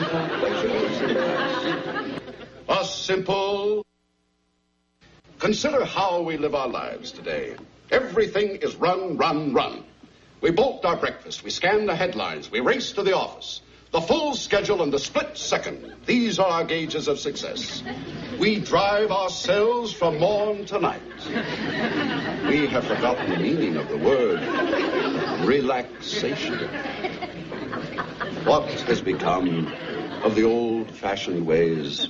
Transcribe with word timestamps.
simple. 0.00 1.40
A 2.68 2.84
simple. 2.84 3.86
Consider 5.38 5.84
how 5.84 6.22
we 6.22 6.36
live 6.36 6.54
our 6.54 6.68
lives 6.68 7.12
today. 7.12 7.56
Everything 7.90 8.56
is 8.56 8.76
run, 8.76 9.16
run, 9.16 9.52
run. 9.52 9.84
We 10.40 10.50
bolt 10.50 10.84
our 10.84 10.96
breakfast, 10.96 11.44
we 11.44 11.50
scan 11.50 11.86
the 11.86 11.94
headlines, 11.94 12.50
we 12.50 12.60
race 12.60 12.92
to 12.92 13.02
the 13.02 13.14
office. 13.16 13.60
The 13.92 14.00
full 14.00 14.34
schedule 14.34 14.82
and 14.82 14.92
the 14.92 15.00
split 15.00 15.36
second. 15.36 15.94
These 16.06 16.38
are 16.38 16.48
our 16.48 16.64
gauges 16.64 17.08
of 17.08 17.18
success. 17.18 17.82
We 18.38 18.60
drive 18.60 19.10
ourselves 19.10 19.92
from 19.92 20.20
morn 20.20 20.64
to 20.66 20.78
night. 20.78 21.02
We 22.46 22.68
have 22.68 22.84
forgotten 22.84 23.30
the 23.30 23.38
meaning 23.38 23.76
of 23.76 23.88
the 23.88 23.98
word 23.98 24.40
relaxation. 25.44 26.70
What 28.44 28.68
has 28.68 29.00
become 29.02 29.66
of 30.22 30.34
the 30.34 30.44
old 30.44 30.90
fashioned 30.90 31.46
ways? 31.46 32.08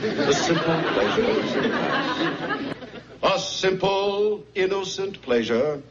The 0.00 0.32
simple 0.32 0.82
pleasures 0.82 1.56
of 1.56 1.64
life. 1.66 2.76
A 3.22 3.38
simple, 3.38 4.44
innocent 4.54 5.20
pleasure. 5.22 5.82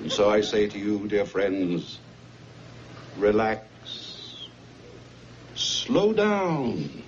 And 0.00 0.12
so 0.12 0.30
I 0.30 0.42
say 0.42 0.68
to 0.68 0.78
you, 0.78 1.08
dear 1.08 1.24
friends, 1.24 1.98
relax. 3.16 3.66
Slow 5.54 6.12
down. 6.12 7.02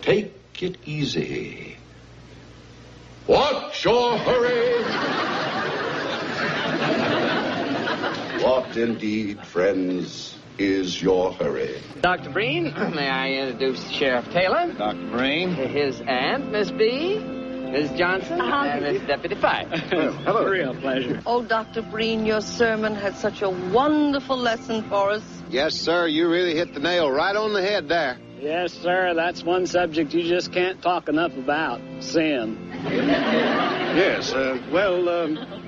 Take 0.00 0.62
it 0.62 0.78
easy. 0.86 1.76
Watch 3.26 3.84
your 3.84 4.16
hurry? 4.18 4.82
What 8.42 8.76
indeed, 8.76 9.44
friends, 9.46 10.36
is 10.58 11.00
your 11.00 11.32
hurry? 11.32 11.80
Dr. 12.00 12.30
Breen, 12.30 12.64
may 12.94 13.08
I 13.08 13.30
introduce 13.30 13.88
Sheriff 13.90 14.30
Taylor? 14.32 14.72
Dr. 14.72 15.10
Breen. 15.10 15.50
His 15.50 16.00
aunt, 16.00 16.50
Miss 16.50 16.70
B. 16.70 17.18
Ms. 17.18 17.90
Johnson, 17.96 18.38
and 18.38 18.82
Miss 18.82 19.02
Deputy 19.06 19.34
Fife. 19.34 19.68
Hello. 19.90 20.44
Real 20.44 20.74
pleasure. 20.74 21.22
Oh, 21.24 21.42
Dr. 21.42 21.80
Breen, 21.80 22.26
your 22.26 22.42
sermon 22.42 22.94
had 22.94 23.16
such 23.16 23.40
a 23.40 23.48
wonderful 23.48 24.36
lesson 24.36 24.82
for 24.90 25.10
us. 25.10 25.22
Yes, 25.48 25.74
sir. 25.74 26.06
You 26.06 26.28
really 26.28 26.54
hit 26.54 26.74
the 26.74 26.80
nail 26.80 27.10
right 27.10 27.34
on 27.34 27.54
the 27.54 27.62
head 27.62 27.88
there. 27.88 28.18
Yes, 28.40 28.74
sir. 28.74 29.14
That's 29.14 29.42
one 29.42 29.66
subject 29.66 30.12
you 30.12 30.22
just 30.24 30.52
can't 30.52 30.82
talk 30.82 31.08
enough 31.08 31.34
about 31.36 31.80
sin. 32.00 32.68
Yes, 33.92 34.32
uh, 34.32 34.58
well, 34.72 35.06
um, 35.06 35.61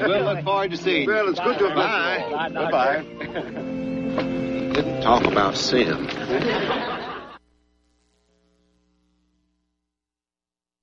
we'll 0.00 0.24
look 0.24 0.44
forward 0.44 0.70
to 0.70 0.76
seeing 0.76 1.02
you. 1.02 1.08
Well, 1.08 1.28
it's 1.28 1.40
good 1.40 1.58
to 1.58 1.68
have 1.68 1.76
Bye. 1.76 2.50
met 2.50 2.52
you 2.52 2.58
all. 2.58 2.70
Bye-bye. 2.70 3.02
Didn't 4.72 5.02
talk 5.02 5.24
about 5.24 5.56
sin. 5.56 6.08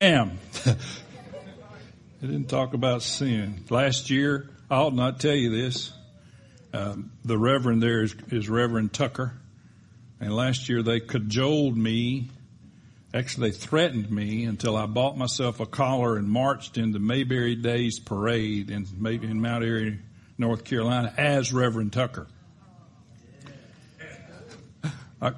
am. 0.02 0.38
I 0.66 0.76
didn't 2.22 2.48
talk 2.48 2.74
about 2.74 3.02
sin. 3.02 3.64
Last 3.70 4.10
year, 4.10 4.50
I 4.70 4.78
ought 4.78 4.94
not 4.94 5.20
tell 5.20 5.36
you 5.36 5.50
this. 5.50 5.92
Um, 6.74 7.12
the 7.26 7.38
Reverend 7.38 7.82
there 7.82 8.04
is, 8.04 8.16
is 8.32 8.50
Reverend 8.50 8.94
Tucker. 8.94 9.34
And 10.20 10.36
last 10.36 10.70
year 10.70 10.84
they 10.84 11.00
cajoled 11.00 11.78
me. 11.78 12.30
Actually, 13.12 13.50
they 13.50 13.58
threatened 13.58 14.12
me 14.12 14.46
until 14.46 14.78
I 14.78 14.86
bought 14.86 15.18
myself 15.18 15.60
a 15.60 15.66
collar 15.66 16.18
and 16.18 16.30
marched 16.30 16.78
in 16.78 16.92
the 16.92 17.00
Mayberry 17.00 17.56
Days 17.56 18.00
parade 18.00 18.70
in, 18.70 18.86
in 19.04 19.42
Mount 19.42 19.64
Airy, 19.64 20.00
North 20.38 20.64
Carolina 20.64 21.12
as 21.18 21.52
Reverend 21.52 21.92
Tucker. 21.92 22.28
I, 25.22 25.32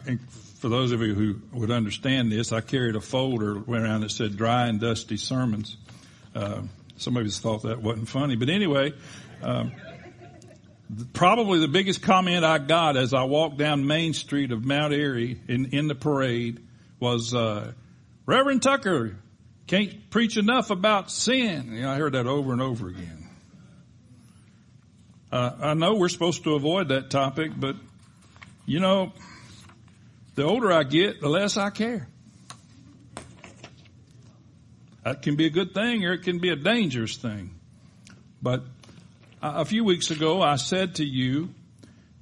for 0.59 0.67
those 0.67 0.91
of 0.91 1.01
you 1.01 1.15
who 1.15 1.41
would 1.53 1.71
understand 1.71 2.29
this, 2.29 2.51
I 2.51 2.59
carried 2.59 2.97
a 2.97 3.01
folder 3.01 3.57
around 3.57 4.01
that 4.01 4.11
said 4.11 4.35
"dry 4.35 4.67
and 4.67 4.79
dusty 4.79 5.17
sermons." 5.17 5.77
Uh, 6.35 6.63
some 6.97 7.15
of 7.15 7.23
you 7.23 7.31
thought 7.31 7.63
that 7.63 7.81
wasn't 7.81 8.09
funny, 8.09 8.35
but 8.35 8.49
anyway, 8.49 8.93
um, 9.41 9.71
probably 11.13 11.59
the 11.59 11.69
biggest 11.69 12.01
comment 12.01 12.43
I 12.43 12.57
got 12.57 12.97
as 12.97 13.13
I 13.13 13.23
walked 13.23 13.57
down 13.57 13.87
Main 13.87 14.13
Street 14.13 14.51
of 14.51 14.65
Mount 14.65 14.93
Airy 14.93 15.39
in 15.47 15.67
in 15.67 15.87
the 15.87 15.95
parade 15.95 16.59
was, 17.01 17.33
uh, 17.33 17.73
"Reverend 18.25 18.61
Tucker 18.61 19.17
can't 19.67 20.09
preach 20.09 20.37
enough 20.37 20.69
about 20.69 21.11
sin." 21.11 21.73
You 21.73 21.81
know, 21.81 21.91
I 21.91 21.97
heard 21.97 22.13
that 22.13 22.27
over 22.27 22.53
and 22.53 22.61
over 22.61 22.87
again. 22.87 23.27
Uh, 25.31 25.51
I 25.61 25.73
know 25.73 25.95
we're 25.95 26.09
supposed 26.09 26.43
to 26.43 26.55
avoid 26.55 26.89
that 26.89 27.09
topic, 27.09 27.51
but 27.57 27.75
you 28.65 28.79
know 28.79 29.11
the 30.35 30.43
older 30.43 30.71
I 30.71 30.83
get, 30.83 31.19
the 31.21 31.29
less 31.29 31.57
I 31.57 31.69
care. 31.69 32.07
That 35.03 35.23
can 35.23 35.35
be 35.35 35.47
a 35.47 35.49
good 35.49 35.73
thing 35.73 36.05
or 36.05 36.13
it 36.13 36.23
can 36.23 36.39
be 36.39 36.49
a 36.49 36.55
dangerous 36.55 37.17
thing. 37.17 37.55
But 38.41 38.63
a 39.41 39.65
few 39.65 39.83
weeks 39.83 40.11
ago, 40.11 40.41
I 40.41 40.57
said 40.57 40.95
to 40.95 41.05
you 41.05 41.49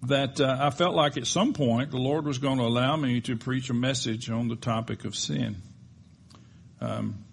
that 0.04 0.40
uh, 0.40 0.58
I 0.60 0.70
felt 0.70 0.96
like 0.96 1.18
at 1.18 1.28
some 1.28 1.54
point 1.54 1.92
the 1.92 1.98
Lord 1.98 2.26
was 2.26 2.38
going 2.38 2.58
to 2.58 2.64
allow 2.64 2.96
me 2.96 3.22
to 3.22 3.36
preach 3.36 3.70
a 3.70 3.74
message 3.74 4.30
on 4.30 4.48
the 4.48 4.56
topic 4.56 5.06
of 5.06 5.16
sin. 5.16 5.58
Um, 6.82 7.26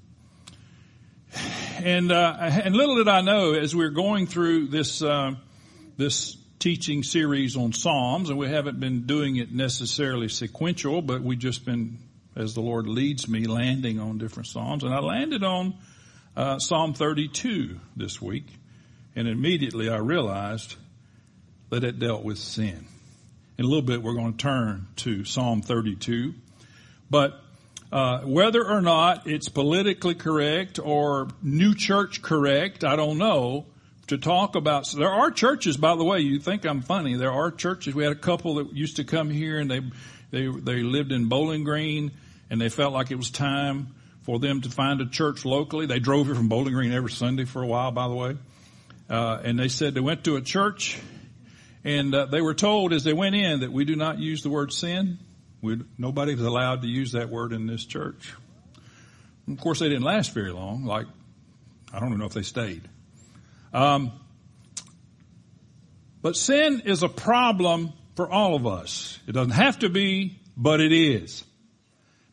and 1.83 2.11
uh, 2.11 2.37
and 2.41 2.75
little 2.75 2.97
did 2.97 3.09
I 3.09 3.21
know 3.21 3.53
as 3.53 3.75
we 3.75 3.85
are 3.85 3.91
going 3.91 4.27
through 4.27 4.69
this 4.69 5.03
uh, 5.03 5.35
this 5.97 6.37
teaching 6.59 7.03
series 7.03 7.57
on 7.57 7.73
Psalms, 7.73 8.31
and 8.31 8.39
we 8.39 8.49
haven't 8.49 8.81
been 8.81 9.07
doing 9.07 9.37
it 9.37 9.53
necessarily 9.53 10.29
sequential, 10.29 11.03
but 11.03 11.23
we've 11.23 11.39
just 11.39 11.65
been, 11.65 11.99
as 12.35 12.55
the 12.55 12.61
Lord 12.61 12.87
leads 12.87 13.29
me, 13.29 13.45
landing 13.45 14.01
on 14.01 14.19
different 14.19 14.49
Psalms. 14.49 14.83
And 14.83 14.93
I 14.93 15.01
landed 15.01 15.45
on 15.45 15.75
uh, 16.37 16.59
Psalm 16.59 16.95
32 16.95 17.79
this 17.95 18.21
week, 18.21 18.47
and 19.15 19.29
immediately 19.29 19.89
I 19.89 19.99
realized 19.99 20.77
that 21.71 21.85
it 21.85 21.99
dealt 21.99 22.23
with 22.23 22.39
sin. 22.39 22.87
In 23.59 23.65
a 23.65 23.69
little 23.69 23.83
bit, 23.83 24.03
we're 24.03 24.15
going 24.15 24.33
to 24.33 24.39
turn 24.39 24.87
to 24.97 25.25
Psalm 25.25 25.63
32, 25.63 26.35
but 27.11 27.41
uh, 27.93 28.21
whether 28.23 28.69
or 28.69 28.83
not 28.83 29.27
it's 29.27 29.49
politically 29.49 30.15
correct 30.15 30.79
or 30.83 31.29
new 31.43 31.75
church 31.75 32.21
correct, 32.21 32.85
I 32.85 32.97
don't 32.97 33.19
know 33.19 33.67
to 34.09 34.19
talk 34.19 34.55
about. 34.55 34.87
So 34.87 34.99
there 34.99 35.11
are 35.11 35.31
churches, 35.31 35.77
by 35.77 35.97
the 35.97 36.05
way. 36.05 36.21
You 36.21 36.39
think 36.39 36.65
I'm 36.65 36.83
funny? 36.83 37.17
There 37.17 37.33
are 37.33 37.51
churches. 37.51 37.95
We 37.95 38.05
had 38.05 38.13
a 38.13 38.17
couple 38.19 38.57
that 38.57 38.73
used 38.73 38.97
to 38.97 39.05
come 39.05 39.31
here, 39.31 39.59
and 39.59 39.71
they 39.71 39.81
they 40.31 40.47
they 40.47 40.83
lived 40.83 41.13
in 41.13 41.29
Bowling 41.29 41.65
Green, 41.65 42.13
and 42.51 42.61
they 42.61 42.69
felt 42.69 42.93
like 42.93 43.11
it 43.11 43.17
was 43.17 43.31
time 43.31 43.95
for 44.23 44.39
them 44.39 44.61
to 44.63 44.69
find 44.69 45.01
a 45.01 45.07
church 45.07 45.45
locally. 45.45 45.87
They 45.87 46.01
drove 46.01 46.27
here 46.27 46.35
from 46.35 46.49
Bowling 46.49 46.75
Green 46.75 46.93
every 46.93 47.11
Sunday 47.11 47.45
for 47.45 47.63
a 47.63 47.67
while, 47.67 47.93
by 47.93 48.09
the 48.09 48.15
way. 48.15 48.37
Uh, 49.09 49.41
and 49.45 49.59
they 49.59 49.69
said 49.69 49.95
they 49.95 50.01
went 50.01 50.25
to 50.25 50.35
a 50.35 50.41
church, 50.41 50.99
and 51.87 52.13
uh, 52.13 52.27
they 52.27 52.41
were 52.41 52.53
told 52.53 52.93
as 52.93 53.05
they 53.05 53.13
went 53.13 53.37
in 53.37 53.61
that 53.61 53.71
we 53.71 53.85
do 53.85 53.95
not 53.95 54.19
use 54.19 54.43
the 54.43 54.51
word 54.51 54.73
sin. 54.73 55.19
We, 55.63 55.81
nobody 55.97 56.35
was 56.35 56.45
allowed 56.45 56.83
to 56.83 56.89
use 56.89 57.13
that 57.13 57.31
word 57.31 57.53
in 57.53 57.69
this 57.69 57.85
church. 57.85 58.35
And 59.47 59.57
of 59.57 59.63
course, 59.63 59.79
they 59.79 59.89
didn't 59.89 60.03
last 60.03 60.35
very 60.35 60.51
long. 60.51 60.85
Like 60.85 61.07
I 61.93 62.01
don't 62.01 62.09
even 62.09 62.19
know 62.19 62.27
if 62.27 62.33
they 62.33 62.43
stayed. 62.43 62.89
Um, 63.73 64.11
but 66.23 66.35
sin 66.35 66.83
is 66.87 67.05
a 67.05 67.09
problem 67.09 67.93
for 68.17 68.29
all 68.29 68.57
of 68.57 68.67
us. 68.67 69.21
It 69.29 69.33
doesn't 69.33 69.53
have 69.53 69.79
to 69.79 69.89
be, 69.89 70.41
but 70.57 70.81
it 70.81 70.93
is. 70.93 71.45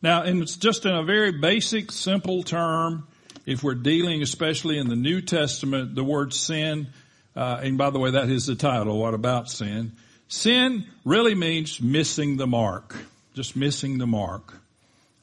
Now, 0.02 0.22
and 0.22 0.42
it's 0.42 0.56
just 0.56 0.84
in 0.84 0.92
a 0.92 1.04
very 1.04 1.30
basic, 1.30 1.92
simple 1.92 2.42
term. 2.42 3.06
If 3.46 3.62
we're 3.62 3.76
dealing, 3.76 4.20
especially 4.20 4.78
in 4.78 4.88
the 4.88 4.96
New 4.96 5.20
Testament, 5.20 5.94
the 5.94 6.02
word 6.02 6.32
sin, 6.32 6.88
uh, 7.36 7.60
and 7.62 7.78
by 7.78 7.90
the 7.90 7.98
way, 7.98 8.12
that 8.12 8.30
is 8.30 8.46
the 8.46 8.54
title. 8.54 8.98
What 8.98 9.14
about 9.14 9.50
sin? 9.50 9.92
Sin 10.28 10.84
really 11.04 11.34
means 11.34 11.80
missing 11.80 12.36
the 12.36 12.46
mark, 12.46 12.96
just 13.34 13.56
missing 13.56 13.98
the 13.98 14.06
mark. 14.06 14.60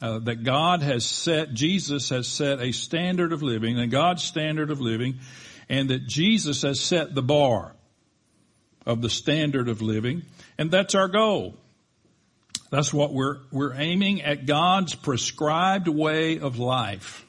Uh, 0.02 0.18
that 0.18 0.44
God 0.44 0.82
has 0.82 1.06
set, 1.06 1.54
Jesus 1.54 2.10
has 2.10 2.28
set 2.28 2.60
a 2.60 2.72
standard 2.72 3.32
of 3.34 3.44
living, 3.44 3.80
and 3.80 3.92
God's 3.92 4.24
standard 4.24 4.72
of 4.72 4.82
living 4.82 5.20
and 5.72 5.90
that 5.90 6.06
Jesus 6.06 6.64
has 6.64 6.82
set 6.82 7.16
the 7.16 7.22
bar 7.22 7.74
of 8.86 9.02
the 9.02 9.10
standard 9.10 9.70
of 9.70 9.82
living, 9.82 10.24
and 10.58 10.70
that's 10.70 10.96
our 10.96 11.08
goal. 11.08 11.56
That's 12.70 12.94
what 12.94 13.14
we're, 13.14 13.38
we're 13.52 13.74
aiming 13.76 14.22
at 14.22 14.46
God's 14.46 14.96
prescribed 14.96 15.88
way 15.88 16.40
of 16.40 16.60
life. 16.60 17.26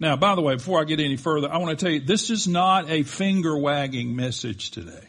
Now, 0.00 0.16
by 0.16 0.34
the 0.34 0.42
way, 0.42 0.54
before 0.54 0.80
I 0.80 0.84
get 0.84 1.00
any 1.00 1.16
further, 1.16 1.50
I 1.50 1.58
want 1.58 1.78
to 1.78 1.84
tell 1.84 1.92
you, 1.92 2.00
this 2.00 2.30
is 2.30 2.46
not 2.46 2.88
a 2.88 3.02
finger 3.02 3.56
wagging 3.56 4.14
message 4.14 4.70
today. 4.70 5.08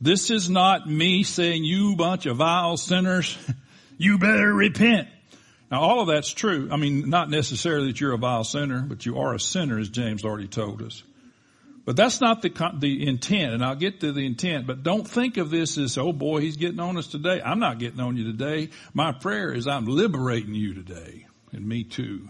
This 0.00 0.30
is 0.30 0.48
not 0.48 0.88
me 0.88 1.24
saying, 1.24 1.64
you 1.64 1.94
bunch 1.94 2.24
of 2.24 2.38
vile 2.38 2.78
sinners, 2.78 3.36
you 3.98 4.18
better 4.18 4.52
repent. 4.52 5.08
Now 5.70 5.82
all 5.82 6.00
of 6.00 6.08
that's 6.08 6.32
true. 6.32 6.68
I 6.72 6.76
mean, 6.76 7.10
not 7.10 7.28
necessarily 7.28 7.88
that 7.88 8.00
you're 8.00 8.14
a 8.14 8.18
vile 8.18 8.44
sinner, 8.44 8.80
but 8.80 9.04
you 9.04 9.18
are 9.18 9.34
a 9.34 9.40
sinner 9.40 9.78
as 9.78 9.90
James 9.90 10.24
already 10.24 10.48
told 10.48 10.82
us. 10.82 11.02
But 11.84 11.96
that's 11.96 12.20
not 12.20 12.42
the, 12.42 12.50
the 12.78 13.06
intent, 13.06 13.54
and 13.54 13.64
I'll 13.64 13.74
get 13.74 14.00
to 14.00 14.12
the 14.12 14.24
intent, 14.24 14.66
but 14.66 14.82
don't 14.82 15.06
think 15.06 15.36
of 15.36 15.50
this 15.50 15.78
as, 15.78 15.96
oh 15.98 16.12
boy, 16.12 16.40
he's 16.40 16.56
getting 16.56 16.80
on 16.80 16.96
us 16.96 17.06
today. 17.06 17.40
I'm 17.42 17.58
not 17.58 17.78
getting 17.78 18.00
on 18.00 18.16
you 18.16 18.24
today. 18.24 18.70
My 18.94 19.12
prayer 19.12 19.52
is 19.52 19.66
I'm 19.66 19.86
liberating 19.86 20.54
you 20.54 20.74
today, 20.74 21.26
and 21.52 21.66
me 21.66 21.84
too. 21.84 22.28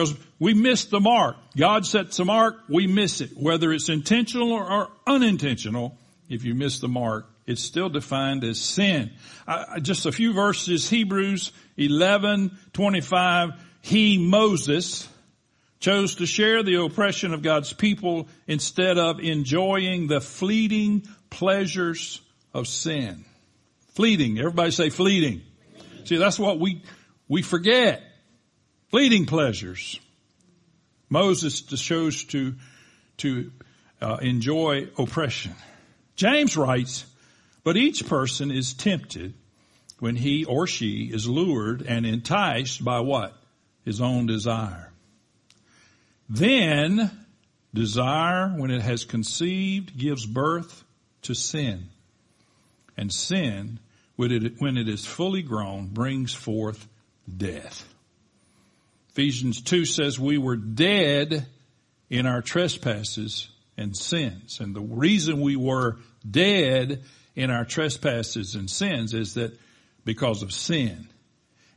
Because 0.00 0.16
we 0.38 0.54
miss 0.54 0.86
the 0.86 0.98
mark. 0.98 1.36
God 1.54 1.84
sets 1.84 2.16
the 2.16 2.24
mark, 2.24 2.56
we 2.70 2.86
miss 2.86 3.20
it. 3.20 3.36
Whether 3.36 3.70
it's 3.70 3.90
intentional 3.90 4.52
or, 4.52 4.88
unintentional, 5.06 5.98
if 6.30 6.42
you 6.44 6.54
miss 6.54 6.78
the 6.78 6.88
mark, 6.88 7.26
it's 7.46 7.62
still 7.62 7.90
defined 7.90 8.42
as 8.44 8.58
sin. 8.58 9.10
I, 9.46 9.78
just 9.80 10.06
a 10.06 10.12
few 10.12 10.32
verses, 10.32 10.88
Hebrews 10.88 11.52
11, 11.76 12.56
25, 12.72 13.50
he, 13.82 14.16
Moses, 14.16 15.06
chose 15.80 16.14
to 16.14 16.24
share 16.24 16.62
the 16.62 16.82
oppression 16.82 17.34
of 17.34 17.42
God's 17.42 17.74
people 17.74 18.26
instead 18.46 18.96
of 18.96 19.20
enjoying 19.20 20.06
the 20.06 20.22
fleeting 20.22 21.06
pleasures 21.28 22.22
of 22.54 22.68
sin. 22.68 23.26
Fleeting. 23.94 24.38
Everybody 24.38 24.70
say 24.70 24.88
fleeting. 24.88 25.42
See, 26.04 26.16
that's 26.16 26.38
what 26.38 26.58
we, 26.58 26.82
we 27.28 27.42
forget. 27.42 28.09
Fleeting 28.90 29.26
pleasures. 29.26 30.00
Moses 31.08 31.62
chose 31.62 32.24
to, 32.24 32.54
to 33.18 33.52
uh, 34.00 34.16
enjoy 34.20 34.88
oppression. 34.98 35.54
James 36.16 36.56
writes, 36.56 37.04
but 37.62 37.76
each 37.76 38.06
person 38.06 38.50
is 38.50 38.74
tempted 38.74 39.34
when 40.00 40.16
he 40.16 40.44
or 40.44 40.66
she 40.66 41.10
is 41.12 41.28
lured 41.28 41.82
and 41.82 42.04
enticed 42.04 42.84
by 42.84 43.00
what? 43.00 43.36
His 43.84 44.00
own 44.00 44.26
desire. 44.26 44.92
Then 46.28 47.10
desire, 47.72 48.48
when 48.48 48.70
it 48.70 48.82
has 48.82 49.04
conceived, 49.04 49.96
gives 49.96 50.26
birth 50.26 50.84
to 51.22 51.34
sin. 51.34 51.88
And 52.96 53.12
sin, 53.12 53.78
when 54.16 54.32
it, 54.32 54.60
when 54.60 54.76
it 54.76 54.88
is 54.88 55.06
fully 55.06 55.42
grown, 55.42 55.88
brings 55.88 56.32
forth 56.32 56.88
death. 57.34 57.89
Ephesians 59.20 59.60
2 59.60 59.84
says 59.84 60.18
we 60.18 60.38
were 60.38 60.56
dead 60.56 61.46
in 62.08 62.24
our 62.24 62.40
trespasses 62.40 63.50
and 63.76 63.94
sins. 63.94 64.60
And 64.60 64.74
the 64.74 64.80
reason 64.80 65.42
we 65.42 65.56
were 65.56 65.98
dead 66.28 67.02
in 67.36 67.50
our 67.50 67.66
trespasses 67.66 68.54
and 68.54 68.70
sins 68.70 69.12
is 69.12 69.34
that 69.34 69.52
because 70.06 70.42
of 70.42 70.54
sin. 70.54 71.06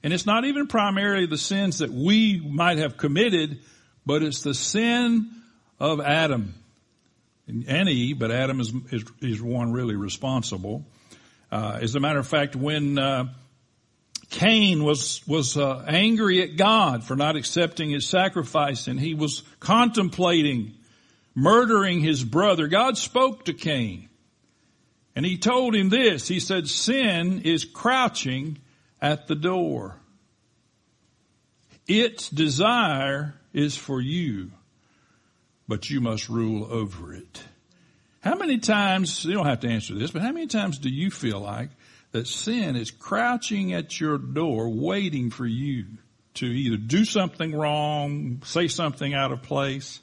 And 0.04 0.14
it's 0.14 0.26
not 0.26 0.46
even 0.46 0.68
primarily 0.68 1.26
the 1.26 1.38
sins 1.38 1.80
that 1.80 1.92
we 1.92 2.40
might 2.40 2.78
have 2.78 2.96
committed, 2.96 3.60
but 4.06 4.24
it's 4.24 4.42
the 4.42 4.54
sin 4.54 5.30
of 5.82 6.00
Adam 6.00 6.54
and 7.46 7.90
Eve, 7.90 8.20
but 8.20 8.32
Adam 8.32 8.62
is, 8.62 8.72
is, 8.90 9.04
is 9.20 9.42
one 9.42 9.74
really 9.74 9.98
responsible. 9.98 10.86
Uh, 11.52 11.80
as 11.82 11.94
a 11.94 12.00
matter 12.00 12.20
of 12.20 12.28
fact, 12.28 12.56
when, 12.56 12.98
uh, 12.98 13.26
Cain 14.34 14.84
was, 14.84 15.22
was 15.28 15.58
uh, 15.58 15.86
angry 15.88 16.42
at 16.42 16.58
God 16.58 17.04
for 17.04 17.16
not 17.16 17.36
accepting 17.36 17.92
his 17.92 18.08
sacrifice 18.08 18.88
and 18.88 19.00
he 19.00 19.14
was 19.14 19.44
contemplating 19.60 20.74
murdering 21.36 22.02
his 22.02 22.24
brother. 22.24 22.68
God 22.68 22.98
spoke 22.98 23.46
to 23.46 23.54
Cain 23.54 24.10
and 25.16 25.24
he 25.24 25.38
told 25.38 25.76
him 25.76 25.90
this. 25.90 26.28
He 26.28 26.40
said, 26.40 26.68
sin 26.68 27.44
is 27.46 27.64
crouching 27.64 28.58
at 29.00 29.28
the 29.28 29.36
door. 29.36 29.98
Its 31.88 32.28
desire 32.28 33.36
is 33.54 33.78
for 33.78 34.02
you, 34.02 34.52
but 35.68 35.92
you 35.92 36.02
must 36.02 36.28
rule 36.28 36.66
over 36.72 37.14
it. 37.14 37.44
How 38.22 38.34
many 38.34 38.58
times, 38.58 39.26
you 39.26 39.36
don't 39.36 39.46
have 39.46 39.60
to 39.60 39.70
answer 39.70 39.94
this, 39.94 40.10
but 40.10 40.24
how 40.24 40.32
many 40.32 40.48
times 40.48 40.80
do 40.80 40.90
you 40.90 41.12
feel 41.12 41.40
like 41.40 41.70
that 42.14 42.28
sin 42.28 42.76
is 42.76 42.92
crouching 42.92 43.74
at 43.74 44.00
your 44.00 44.18
door 44.18 44.70
waiting 44.70 45.32
for 45.32 45.46
you 45.46 45.86
to 46.36 46.46
either 46.46 46.78
do 46.78 47.06
something 47.06 47.54
wrong, 47.54 48.42
say 48.46 48.68
something 48.68 49.14
out 49.14 49.32
of 49.32 49.42
place, 49.42 50.00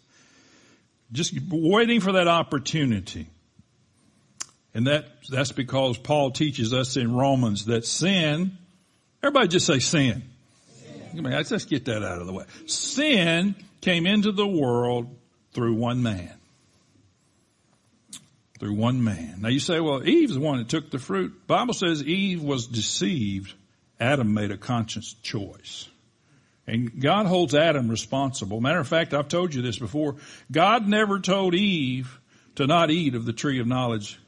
just 1.12 1.32
waiting 1.50 2.00
for 2.00 2.12
that 2.12 2.28
opportunity. 2.28 3.26
And 4.74 4.86
that, 4.86 5.06
that's 5.28 5.52
because 5.52 5.98
Paul 5.98 6.32
teaches 6.32 6.72
us 6.72 6.96
in 6.96 7.14
Romans 7.14 7.66
that 7.66 7.84
sin, 7.84 8.58
everybody 9.22 9.48
just 9.48 9.66
say 9.66 9.78
sin. 9.78 10.22
sin. 11.12 11.24
Let's 11.24 11.48
just 11.48 11.68
get 11.68 11.86
that 11.86 12.04
out 12.04 12.20
of 12.20 12.26
the 12.26 12.32
way. 12.32 12.44
Sin 12.66 13.54
came 13.80 14.06
into 14.06 14.32
the 14.32 14.46
world 14.46 15.16
through 15.52 15.74
one 15.74 16.02
man. 16.02 16.39
Through 18.60 18.74
one 18.74 19.02
man. 19.02 19.36
Now 19.40 19.48
you 19.48 19.58
say, 19.58 19.80
well, 19.80 20.06
Eve's 20.06 20.34
the 20.34 20.40
one 20.40 20.58
that 20.58 20.68
took 20.68 20.90
the 20.90 20.98
fruit. 20.98 21.46
Bible 21.46 21.72
says 21.72 22.04
Eve 22.04 22.42
was 22.42 22.66
deceived. 22.66 23.54
Adam 23.98 24.34
made 24.34 24.50
a 24.50 24.58
conscious 24.58 25.14
choice. 25.22 25.88
And 26.66 27.00
God 27.00 27.24
holds 27.24 27.54
Adam 27.54 27.88
responsible. 27.88 28.60
Matter 28.60 28.78
of 28.78 28.86
fact, 28.86 29.14
I've 29.14 29.28
told 29.28 29.54
you 29.54 29.62
this 29.62 29.78
before. 29.78 30.16
God 30.52 30.86
never 30.86 31.20
told 31.20 31.54
Eve 31.54 32.20
to 32.56 32.66
not 32.66 32.90
eat 32.90 33.14
of 33.14 33.24
the 33.24 33.32
tree 33.32 33.60
of 33.60 33.66
knowledge 33.66 34.20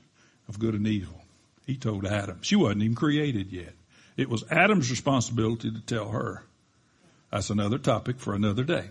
of 0.49 0.58
good 0.58 0.75
and 0.75 0.87
evil. 0.87 1.20
He 1.67 1.76
told 1.76 2.06
Adam. 2.06 2.38
She 2.40 2.56
wasn't 2.56 2.82
even 2.82 2.96
created 2.96 3.52
yet. 3.52 3.75
It 4.17 4.31
was 4.31 4.44
Adam's 4.50 4.90
responsibility 4.90 5.70
to 5.70 5.81
tell 5.81 6.08
her. 6.08 6.43
That's 7.31 7.50
another 7.50 7.78
topic 7.78 8.19
for 8.19 8.35
another 8.35 8.64
day. 8.64 8.88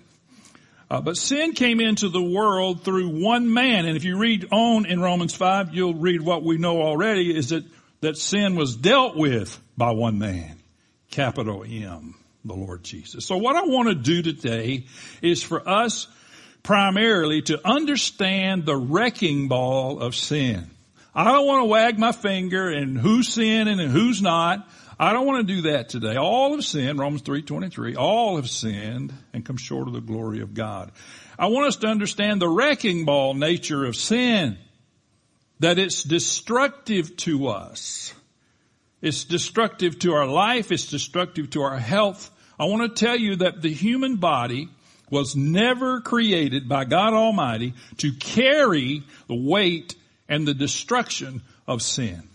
Uh, 0.91 0.99
but 0.99 1.15
sin 1.15 1.53
came 1.53 1.79
into 1.79 2.09
the 2.09 2.21
world 2.21 2.83
through 2.83 3.07
one 3.07 3.53
man. 3.53 3.85
And 3.85 3.95
if 3.95 4.03
you 4.03 4.17
read 4.17 4.49
on 4.51 4.85
in 4.85 4.99
Romans 5.01 5.33
5, 5.33 5.73
you'll 5.73 5.93
read 5.93 6.19
what 6.19 6.43
we 6.43 6.57
know 6.57 6.81
already 6.81 7.33
is 7.33 7.49
that, 7.49 7.63
that 8.01 8.17
sin 8.17 8.57
was 8.57 8.75
dealt 8.75 9.15
with 9.15 9.57
by 9.77 9.91
one 9.91 10.19
man. 10.19 10.57
Capital 11.09 11.63
M, 11.63 12.15
the 12.43 12.55
Lord 12.55 12.83
Jesus. 12.83 13.25
So 13.25 13.38
what 13.38 13.55
I 13.55 13.61
want 13.63 13.88
to 13.88 13.95
do 13.95 14.21
today 14.21 14.83
is 15.21 15.41
for 15.41 15.65
us 15.67 16.07
primarily 16.61 17.41
to 17.44 17.65
understand 17.65 18.65
the 18.65 18.75
wrecking 18.75 19.47
ball 19.47 20.01
of 20.01 20.13
sin. 20.13 20.69
I 21.15 21.23
don't 21.23 21.47
want 21.47 21.61
to 21.61 21.67
wag 21.67 21.99
my 21.99 22.11
finger 22.11 22.67
and 22.67 22.97
who's 22.97 23.29
sinning 23.29 23.79
and 23.79 23.91
who's 23.91 24.21
not. 24.21 24.67
I 25.01 25.13
don't 25.13 25.25
want 25.25 25.48
to 25.48 25.56
do 25.56 25.62
that 25.71 25.89
today. 25.89 26.15
All 26.15 26.51
have 26.51 26.63
sinned, 26.63 27.00
Romans 27.00 27.24
3.23, 27.24 27.98
all 27.98 28.36
have 28.36 28.48
sinned 28.48 29.12
and 29.33 29.44
come 29.44 29.57
short 29.57 29.88
of 29.88 29.95
the 29.95 30.00
glory 30.00 30.42
of 30.42 30.53
God. 30.53 30.92
I 31.40 31.47
want 31.47 31.66
us 31.69 31.78
to 31.78 31.87
understand 31.87 32.40
the 32.40 32.47
wrecking 32.47 33.04
ball 33.06 33.33
nature 33.33 33.83
of 33.85 33.95
sin. 33.95 34.59
That 35.59 35.80
it's 35.80 36.04
destructive 36.04 37.18
to 37.18 37.47
us. 37.47 38.14
It's 39.02 39.23
destructive 39.23 39.97
to 39.99 40.14
our 40.14 40.28
life. 40.28 40.71
It's 40.71 40.87
destructive 40.87 41.49
to 41.52 41.64
our 41.64 41.80
health. 41.80 42.30
I 42.59 42.66
want 42.66 42.95
to 42.95 43.06
tell 43.06 43.18
you 43.18 43.37
that 43.37 43.59
the 43.59 43.73
human 43.73 44.18
body 44.18 44.69
was 45.09 45.35
never 45.35 46.02
created 46.02 46.69
by 46.69 46.85
God 46.85 47.14
Almighty 47.14 47.73
to 47.97 48.14
carry 48.14 49.02
the 49.28 49.35
weight 49.35 49.95
and 50.30 50.47
the 50.47 50.54
destruction 50.54 51.42
of 51.68 51.81
sin. 51.81 52.30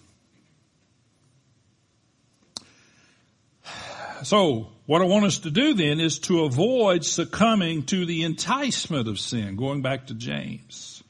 So, 4.26 4.73
what 4.87 5.02
I 5.02 5.04
want 5.04 5.25
us 5.25 5.38
to 5.38 5.52
do 5.52 5.75
then 5.75 6.00
is 6.00 6.18
to 6.21 6.42
avoid 6.42 7.04
succumbing 7.04 7.85
to 7.85 8.04
the 8.04 8.25
enticement 8.25 9.06
of 9.06 9.21
sin, 9.21 9.54
going 9.54 9.83
back 9.83 10.09
to 10.09 10.14
James. 10.14 11.04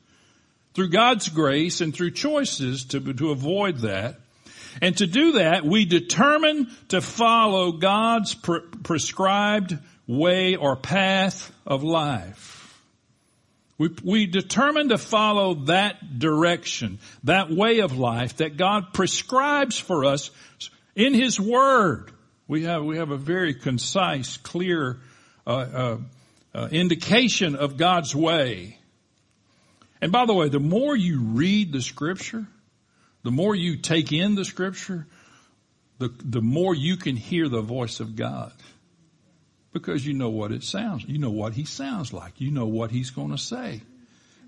Through 0.74 0.90
God's 0.90 1.30
grace 1.30 1.80
and 1.80 1.94
through 1.94 2.10
choices 2.10 2.84
to, 2.88 3.00
to 3.14 3.30
avoid 3.30 3.78
that. 3.78 4.20
And 4.82 4.94
to 4.98 5.06
do 5.06 5.32
that, 5.32 5.64
we 5.64 5.86
determine 5.86 6.70
to 6.88 7.00
follow 7.00 7.72
God's 7.72 8.34
pre- 8.34 8.60
prescribed 8.82 9.78
way 10.06 10.56
or 10.56 10.76
path 10.76 11.50
of 11.66 11.82
life. 11.82 12.78
We, 13.78 13.96
we 14.04 14.26
determine 14.26 14.90
to 14.90 14.98
follow 14.98 15.54
that 15.64 16.18
direction, 16.18 16.98
that 17.24 17.50
way 17.50 17.78
of 17.78 17.96
life 17.96 18.36
that 18.36 18.58
God 18.58 18.92
prescribes 18.92 19.78
for 19.78 20.04
us 20.04 20.30
in 20.94 21.14
His 21.14 21.40
Word. 21.40 22.12
We 22.48 22.64
have, 22.64 22.84
we 22.84 22.98
have 22.98 23.10
a 23.10 23.16
very 23.16 23.54
concise, 23.54 24.36
clear, 24.36 24.98
uh, 25.46 25.50
uh, 25.50 25.98
uh, 26.54 26.68
indication 26.70 27.56
of 27.56 27.76
God's 27.76 28.14
way. 28.14 28.78
And 30.00 30.12
by 30.12 30.26
the 30.26 30.34
way, 30.34 30.48
the 30.48 30.60
more 30.60 30.96
you 30.96 31.20
read 31.20 31.72
the 31.72 31.82
scripture, 31.82 32.46
the 33.22 33.30
more 33.30 33.54
you 33.54 33.76
take 33.76 34.12
in 34.12 34.34
the 34.34 34.44
scripture, 34.44 35.06
the, 35.98 36.14
the 36.24 36.42
more 36.42 36.74
you 36.74 36.96
can 36.96 37.16
hear 37.16 37.48
the 37.48 37.62
voice 37.62 38.00
of 38.00 38.16
God 38.16 38.52
because 39.72 40.06
you 40.06 40.14
know 40.14 40.30
what 40.30 40.52
it 40.52 40.62
sounds, 40.62 41.04
you 41.04 41.18
know 41.18 41.30
what 41.30 41.52
he 41.52 41.64
sounds 41.64 42.12
like, 42.12 42.40
you 42.40 42.50
know 42.50 42.66
what 42.66 42.90
he's 42.90 43.10
going 43.10 43.30
to 43.30 43.38
say 43.38 43.82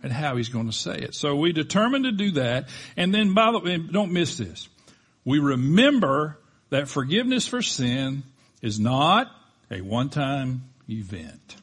and 0.02 0.12
how 0.12 0.36
he's 0.36 0.48
going 0.48 0.66
to 0.66 0.72
say 0.72 0.96
it. 0.96 1.14
So 1.14 1.36
we 1.36 1.52
determined 1.52 2.04
to 2.04 2.12
do 2.12 2.30
that. 2.32 2.68
And 2.96 3.12
then 3.12 3.34
by 3.34 3.52
the 3.52 3.58
way, 3.58 3.76
don't 3.76 4.12
miss 4.12 4.38
this. 4.38 4.68
We 5.24 5.38
remember 5.38 6.38
that 6.70 6.88
forgiveness 6.88 7.46
for 7.46 7.62
sin 7.62 8.22
is 8.62 8.78
not 8.78 9.30
a 9.70 9.80
one-time 9.80 10.64
event. 10.88 11.56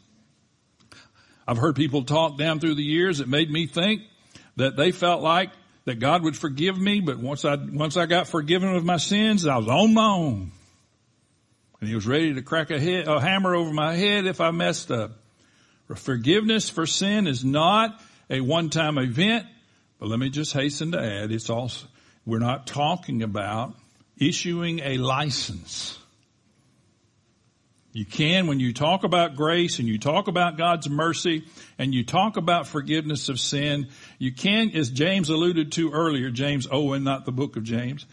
I've 1.47 1.57
heard 1.57 1.75
people 1.75 2.03
talk 2.03 2.37
down 2.37 2.59
through 2.59 2.75
the 2.75 2.83
years 2.83 3.19
that 3.19 3.27
made 3.27 3.51
me 3.51 3.67
think 3.67 4.01
that 4.55 4.75
they 4.75 4.91
felt 4.91 5.21
like 5.21 5.51
that 5.85 5.99
God 5.99 6.23
would 6.23 6.35
forgive 6.35 6.79
me, 6.79 6.99
but 7.01 7.19
once 7.19 7.45
I, 7.45 7.55
once 7.55 7.97
I 7.97 8.07
got 8.07 8.27
forgiven 8.27 8.75
of 8.75 8.83
my 8.83 8.97
sins, 8.97 9.45
I 9.45 9.57
was 9.57 9.67
on 9.67 9.93
my 9.93 10.07
own. 10.07 10.51
And 11.79 11.89
he 11.89 11.93
was 11.93 12.07
ready 12.07 12.33
to 12.33 12.41
crack 12.41 12.71
a, 12.71 12.79
head, 12.79 13.07
a 13.07 13.19
hammer 13.19 13.53
over 13.53 13.71
my 13.71 13.95
head 13.95 14.25
if 14.25 14.41
I 14.41 14.49
messed 14.51 14.89
up. 14.89 15.11
Forgiveness 15.95 16.69
for 16.69 16.87
sin 16.87 17.27
is 17.27 17.45
not 17.45 18.01
a 18.27 18.39
one-time 18.39 18.97
event, 18.97 19.45
but 19.99 20.09
let 20.09 20.17
me 20.17 20.31
just 20.31 20.53
hasten 20.53 20.93
to 20.93 20.99
add, 20.99 21.31
it's 21.31 21.51
also, 21.51 21.85
we're 22.25 22.39
not 22.39 22.65
talking 22.65 23.21
about 23.21 23.75
issuing 24.17 24.79
a 24.79 24.97
license. 24.97 25.97
You 27.95 28.03
can, 28.03 28.47
when 28.47 28.59
you 28.59 28.73
talk 28.73 29.05
about 29.05 29.37
grace 29.37 29.79
and 29.79 29.87
you 29.87 29.97
talk 29.97 30.27
about 30.27 30.57
God's 30.57 30.89
mercy 30.89 31.45
and 31.79 31.93
you 31.93 32.03
talk 32.03 32.35
about 32.35 32.67
forgiveness 32.67 33.29
of 33.29 33.39
sin, 33.39 33.87
you 34.19 34.33
can, 34.33 34.71
as 34.71 34.89
James 34.89 35.29
alluded 35.29 35.71
to 35.73 35.91
earlier, 35.91 36.29
James 36.29 36.67
Owen, 36.69 37.05
not 37.05 37.23
the 37.23 37.31
book 37.31 37.55
of 37.55 37.63
James, 37.63 38.05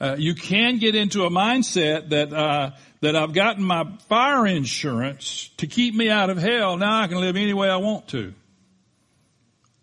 uh, 0.00 0.16
you 0.18 0.34
can 0.34 0.78
get 0.78 0.94
into 0.94 1.24
a 1.24 1.30
mindset 1.30 2.08
that, 2.10 2.32
uh, 2.32 2.70
that 3.02 3.14
I've 3.14 3.34
gotten 3.34 3.62
my 3.62 3.84
fire 4.08 4.46
insurance 4.46 5.50
to 5.58 5.66
keep 5.66 5.94
me 5.94 6.08
out 6.08 6.30
of 6.30 6.38
hell. 6.38 6.78
Now 6.78 7.02
I 7.02 7.06
can 7.06 7.20
live 7.20 7.36
any 7.36 7.52
way 7.52 7.68
I 7.68 7.76
want 7.76 8.08
to. 8.08 8.32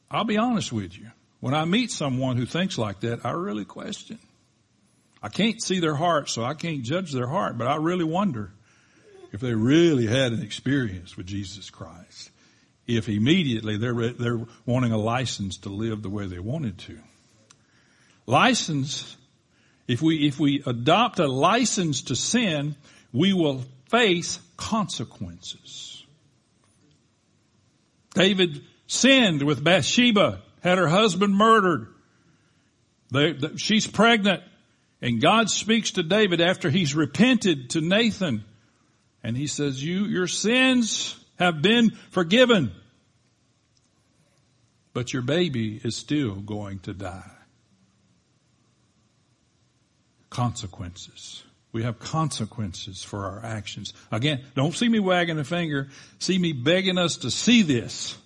I'll 0.10 0.26
be 0.26 0.38
honest 0.38 0.74
with 0.74 0.98
you. 0.98 1.12
When 1.42 1.54
I 1.54 1.66
meet 1.66 1.92
someone 1.92 2.38
who 2.38 2.48
thinks 2.48 2.80
like 2.80 3.02
that, 3.02 3.24
I 3.24 3.32
really 3.32 3.66
question. 3.66 4.18
I 5.24 5.30
can't 5.30 5.64
see 5.64 5.80
their 5.80 5.96
heart, 5.96 6.30
so 6.30 6.44
I 6.44 6.54
can't 6.54 6.84
judge 6.84 7.14
their 7.14 7.28
heart, 7.28 7.58
but 7.58 7.66
I 7.66 7.78
really 7.78 8.04
wonder 8.04 8.52
if 9.32 9.40
they 9.40 9.54
really 9.54 10.06
had 10.06 10.34
an 10.34 10.42
experience 10.42 11.16
with 11.16 11.26
Jesus 11.26 11.70
Christ. 11.70 12.30
If 12.86 13.08
immediately 13.08 13.78
they're, 13.78 14.10
they're 14.10 14.46
wanting 14.66 14.92
a 14.92 14.98
license 14.98 15.58
to 15.60 15.70
live 15.70 16.02
the 16.02 16.10
way 16.10 16.28
they 16.28 16.40
wanted 16.40 16.78
to. 16.80 17.00
License, 18.26 19.16
if 19.88 20.02
we, 20.02 20.28
if 20.28 20.42
we 20.42 20.62
adopt 20.66 21.20
a 21.20 21.28
license 21.28 22.02
to 22.04 22.18
sin, 22.18 22.76
we 23.14 23.32
will 23.32 23.64
face 23.90 24.40
consequences. 24.58 26.04
David 28.14 28.62
sinned 28.88 29.42
with 29.42 29.64
Bathsheba, 29.64 30.42
had 30.62 30.78
her 30.78 30.90
husband 30.90 31.34
murdered. 31.34 31.88
They, 33.10 33.38
she's 33.56 33.88
pregnant 33.88 34.44
and 35.04 35.22
God 35.22 35.50
speaks 35.50 35.92
to 35.92 36.02
David 36.02 36.40
after 36.40 36.70
he's 36.70 36.96
repented 36.96 37.72
to 37.72 37.82
Nathan 37.82 38.46
and 39.22 39.36
he 39.36 39.48
says, 39.48 39.84
you, 39.84 40.06
your 40.06 40.28
sins 40.28 41.20
have 41.38 41.62
been 41.62 41.92
forgiven, 42.12 42.72
but 44.94 45.12
your 45.12 45.22
baby 45.22 45.80
is 45.84 45.98
still 45.98 46.36
going 46.36 46.80
to 46.80 46.94
die. 46.94 47.30
Consequences. 50.30 51.44
We 51.74 51.84
have 51.84 52.00
consequences 52.00 53.04
for 53.04 53.26
our 53.26 53.44
actions. 53.44 53.94
Again, 54.10 54.46
don't 54.56 54.74
see 54.74 54.88
me 54.88 55.02
wagging 55.02 55.38
a 55.38 55.44
finger. 55.44 55.90
See 56.20 56.38
me 56.38 56.54
begging 56.54 56.98
us 56.98 57.18
to 57.18 57.32
see 57.32 57.64
this. 57.64 58.18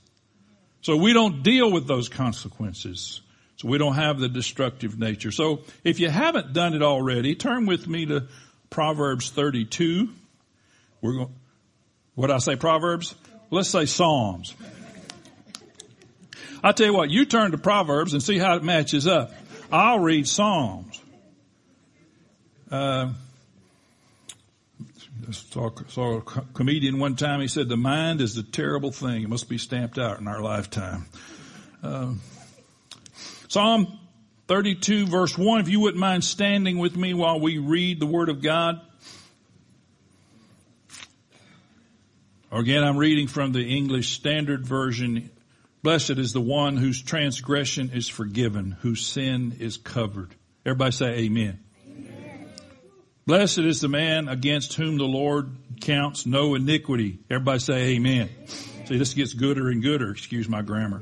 So 0.82 0.96
we 0.96 1.14
don't 1.14 1.42
deal 1.42 1.72
with 1.72 1.88
those 1.88 2.08
consequences. 2.08 3.22
So 3.58 3.68
we 3.68 3.80
don't 3.80 3.96
have 3.96 4.20
the 4.20 4.30
destructive 4.30 5.00
nature. 5.00 5.32
So 5.32 5.64
if 5.84 6.00
you 6.00 6.10
haven't 6.10 6.54
done 6.54 6.76
it 6.76 6.84
already, 6.84 7.34
turn 7.36 7.66
with 7.66 7.88
me 7.88 8.06
to 8.06 8.28
Proverbs 8.70 9.32
32. 9.32 10.10
We're 11.02 11.14
going, 11.14 11.36
what 12.14 12.30
I 12.30 12.38
say, 12.38 12.56
Proverbs? 12.56 13.16
Let's 13.50 13.70
say 13.70 13.86
Psalms. 13.86 14.54
I 16.64 16.72
tell 16.72 16.88
you 16.88 16.94
what, 16.94 17.10
you 17.10 17.26
turn 17.26 17.52
to 17.52 17.58
Proverbs 17.58 18.14
and 18.14 18.22
see 18.22 18.38
how 18.38 18.56
it 18.56 18.64
matches 18.64 19.08
up. 19.08 19.32
I'll 19.72 20.00
read 20.00 20.28
Psalms. 20.28 21.02
Uh, 22.70 23.14
saw, 25.32 25.70
saw 25.88 26.18
a 26.18 26.22
comedian 26.22 27.00
one 27.00 27.16
time. 27.16 27.42
He 27.42 27.48
said, 27.48 27.70
"The 27.70 27.78
mind 27.78 28.22
is 28.22 28.38
a 28.38 28.44
terrible 28.44 28.92
thing. 28.92 29.24
It 29.24 29.30
must 29.30 29.50
be 29.50 29.58
stamped 29.58 29.98
out 29.98 30.20
in 30.20 30.28
our 30.28 30.42
lifetime." 30.42 31.06
Uh, 31.82 32.14
Psalm 33.50 33.98
32, 34.48 35.08
verse 35.08 35.38
one. 35.38 35.62
If 35.62 35.70
you 35.70 35.80
wouldn't 35.80 36.00
mind 36.00 36.24
standing 36.24 36.78
with 36.78 36.98
me 36.98 37.14
while 37.14 37.40
we 37.40 37.60
read 37.60 38.00
the 38.00 38.06
Word 38.06 38.28
of 38.28 38.42
God. 38.42 38.82
Again, 42.52 42.84
I'm 42.84 42.98
reading 42.98 43.28
from 43.28 43.54
the 43.54 43.64
English 43.64 44.16
Standard 44.16 44.66
Version. 44.66 45.30
Blessed 45.82 46.12
is 46.12 46.34
the 46.34 46.42
one 46.42 46.76
whose 46.76 47.02
transgression 47.02 47.92
is 47.94 48.10
forgiven, 48.10 48.72
whose 48.82 49.06
sin 49.06 49.56
is 49.60 49.78
covered. 49.78 50.36
Everybody 50.66 50.92
say 50.92 51.06
amen. 51.20 51.60
Blessed 53.26 53.60
is 53.60 53.82
the 53.82 53.90
man 53.90 54.28
against 54.28 54.74
whom 54.74 54.98
the 54.98 55.06
Lord 55.06 55.56
counts 55.82 56.26
no 56.26 56.56
iniquity. 56.56 57.20
Everybody 57.30 57.60
say 57.60 57.96
amen. 57.96 58.30
See, 58.86 58.98
this 58.98 59.14
gets 59.14 59.34
gooder 59.34 59.70
and 59.70 59.82
gooder, 59.82 60.12
excuse 60.12 60.48
my 60.48 60.62
grammar. 60.62 61.02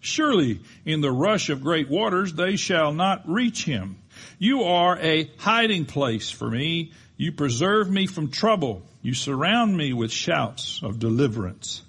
Surely 0.00 0.60
in 0.84 1.00
the 1.00 1.12
rush 1.12 1.50
of 1.50 1.62
great 1.62 1.88
waters 1.88 2.32
they 2.32 2.56
shall 2.56 2.92
not 2.92 3.28
reach 3.28 3.64
him. 3.64 3.96
You 4.38 4.62
are 4.64 4.98
a 4.98 5.30
hiding 5.38 5.84
place 5.84 6.30
for 6.30 6.50
me. 6.50 6.92
You 7.16 7.32
preserve 7.32 7.90
me 7.90 8.06
from 8.06 8.30
trouble. 8.30 8.82
You 9.02 9.14
surround 9.14 9.76
me 9.76 9.92
with 9.92 10.12
shouts 10.12 10.80
of 10.82 10.98
deliverance 10.98 11.82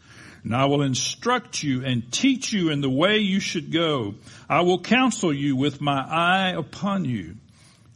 and 0.43 0.55
I 0.55 0.65
will 0.65 0.81
instruct 0.81 1.61
you 1.63 1.83
and 1.85 2.11
teach 2.11 2.53
you 2.53 2.69
in 2.69 2.81
the 2.81 2.89
way 2.89 3.19
you 3.19 3.39
should 3.39 3.71
go. 3.71 4.15
I 4.47 4.61
will 4.61 4.79
counsel 4.79 5.33
you 5.33 5.55
with 5.55 5.81
my 5.81 5.99
eye 5.99 6.49
upon 6.51 7.05
you. 7.05 7.35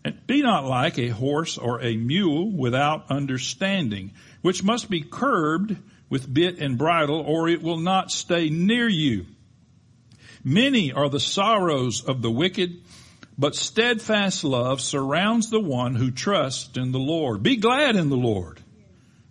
And 0.05 0.27
be 0.27 0.41
not 0.41 0.65
like 0.65 0.99
a 0.99 1.07
horse 1.07 1.57
or 1.57 1.81
a 1.81 1.95
mule 1.95 2.51
without 2.51 3.09
understanding, 3.09 4.11
which 4.41 4.63
must 4.63 4.89
be 4.89 5.01
curbed 5.01 5.77
with 6.09 6.31
bit 6.31 6.59
and 6.59 6.77
bridle, 6.77 7.21
or 7.21 7.47
it 7.47 7.63
will 7.63 7.79
not 7.79 8.11
stay 8.11 8.49
near 8.49 8.89
you. 8.89 9.25
Many 10.43 10.91
are 10.91 11.09
the 11.09 11.19
sorrows 11.19 12.03
of 12.03 12.21
the 12.21 12.31
wicked, 12.31 12.81
but 13.37 13.55
steadfast 13.55 14.43
love 14.43 14.81
surrounds 14.81 15.49
the 15.49 15.59
one 15.59 15.95
who 15.95 16.11
trusts 16.11 16.77
in 16.77 16.91
the 16.91 16.99
Lord. 16.99 17.41
Be 17.41 17.57
glad 17.57 17.95
in 17.95 18.09
the 18.09 18.17
Lord 18.17 18.59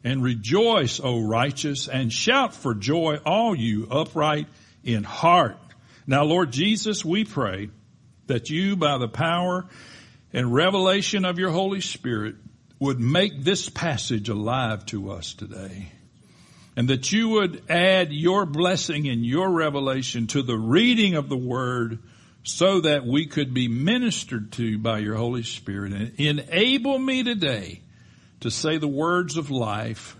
and 0.05 0.23
rejoice, 0.23 1.01
O 1.01 1.21
righteous, 1.21 1.89
and 1.89 2.13
shout 2.13 2.55
for 2.55 2.75
joy, 2.75 3.19
all 3.25 3.55
you 3.55 3.87
upright 3.91 4.49
in 4.83 5.05
heart. 5.05 5.59
Now, 6.07 6.25
Lord 6.25 6.51
Jesus, 6.51 7.05
we 7.05 7.25
pray 7.25 7.71
that 8.27 8.51
you, 8.51 8.77
by 8.77 8.99
the 8.99 9.09
power 9.09 9.67
and 10.33 10.53
revelation 10.53 11.25
of 11.25 11.39
your 11.39 11.51
Holy 11.51 11.81
Spirit, 11.81 12.37
would 12.81 12.99
make 12.99 13.45
this 13.45 13.69
passage 13.69 14.29
alive 14.29 14.85
to 14.87 15.13
us 15.13 15.35
today. 15.35 15.93
And 16.75 16.89
that 16.89 17.13
you 17.13 17.29
would 17.29 17.71
add 17.71 18.13
your 18.13 18.47
blessing 18.47 19.09
and 19.09 19.25
your 19.25 19.51
revelation 19.51 20.27
to 20.29 20.43
the 20.43 20.57
reading 20.57 21.15
of 21.15 21.29
the 21.29 21.37
word 21.37 21.99
so 22.45 22.81
that 22.81 23.05
we 23.05 23.27
could 23.27 23.55
be 23.55 23.69
ministered 23.69 24.53
to 24.53 24.79
by 24.79 24.99
your 24.99 25.17
Holy 25.17 25.43
Spirit 25.43 25.93
and 25.93 26.13
enable 26.19 26.99
me 26.99 27.23
today 27.23 27.81
to 28.41 28.51
say 28.51 28.79
the 28.79 28.89
words 28.89 29.37
of 29.37 29.51
life 29.51 30.17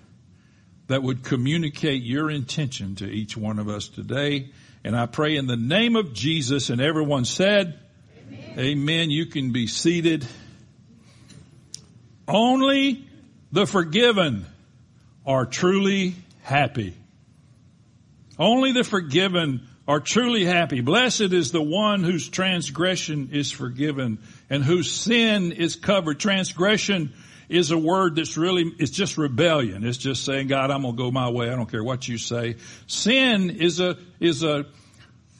that 0.87 1.03
would 1.03 1.25
communicate 1.25 2.03
your 2.03 2.31
intention 2.31 2.95
to 2.97 3.07
each 3.07 3.37
one 3.37 3.59
of 3.59 3.69
us 3.69 3.89
today. 3.89 4.51
And 4.85 4.97
I 4.97 5.07
pray 5.07 5.37
in 5.37 5.47
the 5.47 5.57
name 5.57 5.97
of 5.97 6.13
Jesus 6.13 6.71
and 6.71 6.81
everyone 6.81 7.25
said, 7.25 7.79
Amen. 8.29 8.59
Amen. 8.59 9.11
You 9.11 9.27
can 9.27 9.53
be 9.53 9.67
seated. 9.67 10.27
Only 12.29 13.05
the 13.51 13.67
forgiven 13.67 14.47
are 15.27 15.47
truly 15.47 16.15
happy. 16.43 16.95
Only 18.39 18.73
the 18.73 18.85
forgiven 18.85 19.67
are 19.87 20.01
truly 20.01 20.45
happy. 20.45 20.81
Blessed 20.81 21.33
is 21.33 21.51
the 21.51 21.63
one 21.63 22.05
whose 22.05 22.29
transgression 22.29 23.31
is 23.33 23.51
forgiven 23.51 24.19
and 24.49 24.63
whose 24.63 24.91
sin 24.91 25.53
is 25.53 25.77
covered. 25.77 26.21
Transgression 26.21 27.13
is 27.49 27.71
a 27.71 27.79
word 27.79 28.17
that's 28.17 28.37
really, 28.37 28.73
it's 28.79 28.91
just 28.91 29.19
rebellion. 29.19 29.85
It's 29.85 29.99
just 29.99 30.25
saying, 30.25 30.47
God, 30.47 30.71
I'm 30.71 30.83
going 30.83 30.97
to 30.97 31.03
go 31.03 31.11
my 31.11 31.31
way. 31.31 31.51
I 31.51 31.57
don't 31.57 31.71
care 31.71 31.85
what 31.85 32.07
you 32.09 32.17
say. 32.17 32.57
Sin 32.87 33.51
is 33.51 33.81
a, 33.81 33.99
is 34.21 34.43
a, 34.43 34.67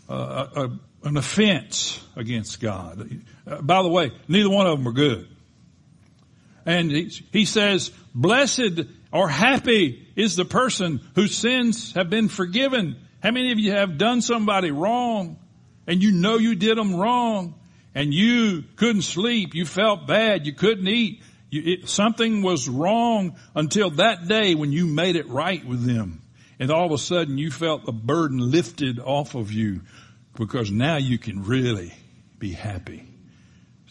a, 0.09 0.71
an 1.05 1.17
offense 1.17 2.03
against 2.17 2.61
God. 2.61 3.23
Uh, 3.47 3.63
by 3.63 3.83
the 3.83 3.89
way, 3.89 4.13
neither 4.29 4.51
one 4.51 4.67
of 4.67 4.79
them 4.79 4.89
are 4.89 4.93
good. 4.93 5.29
And 6.67 6.91
he, 6.91 7.13
he 7.33 7.45
says, 7.45 7.91
blessed 8.15 8.83
or 9.13 9.29
happy 9.29 10.09
is 10.17 10.37
the 10.37 10.45
person 10.45 11.01
whose 11.15 11.37
sins 11.37 11.93
have 11.93 12.09
been 12.09 12.29
forgiven. 12.29 12.97
How 13.23 13.31
many 13.31 13.53
of 13.53 13.59
you 13.59 13.73
have 13.73 13.99
done 13.99 14.23
somebody 14.23 14.71
wrong 14.71 15.39
and 15.87 16.03
you 16.03 16.13
know 16.13 16.39
you 16.39 16.55
did 16.55 16.79
them 16.79 16.97
wrong 16.97 17.55
and 17.95 18.13
you 18.13 18.65
couldn't 18.77 19.03
sleep, 19.03 19.55
you 19.55 19.67
felt 19.67 20.07
bad, 20.07 20.47
you 20.47 20.55
couldn't 20.55 20.89
eat, 20.89 21.23
you, 21.51 21.75
it, 21.75 21.89
something 21.89 22.43
was 22.43 22.69
wrong 22.69 23.37
until 23.55 23.91
that 23.91 24.27
day 24.27 24.55
when 24.55 24.73
you 24.73 24.87
made 24.87 25.17
it 25.17 25.29
right 25.29 25.65
with 25.65 25.85
them. 25.85 26.23
And 26.59 26.71
all 26.71 26.87
of 26.87 26.93
a 26.93 26.99
sudden 26.99 27.37
you 27.37 27.51
felt 27.51 27.85
the 27.85 27.93
burden 27.93 28.39
lifted 28.39 28.99
off 28.99 29.35
of 29.35 29.53
you 29.53 29.83
because 30.35 30.71
now 30.71 30.97
you 30.97 31.19
can 31.19 31.45
really 31.45 31.93
be 32.39 32.53
happy. 32.53 33.07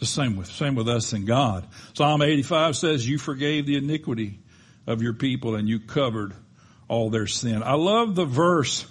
The 0.00 0.06
same 0.06 0.36
with, 0.36 0.48
same 0.48 0.74
with 0.74 0.88
us 0.88 1.12
and 1.12 1.28
God. 1.28 1.68
Psalm 1.94 2.22
85 2.22 2.76
says 2.76 3.08
you 3.08 3.18
forgave 3.18 3.66
the 3.66 3.76
iniquity 3.76 4.40
of 4.86 5.02
your 5.02 5.12
people 5.12 5.54
and 5.54 5.68
you 5.68 5.80
covered 5.80 6.34
all 6.88 7.10
their 7.10 7.26
sin. 7.26 7.62
I 7.62 7.74
love 7.74 8.14
the 8.14 8.24
verse 8.24 8.86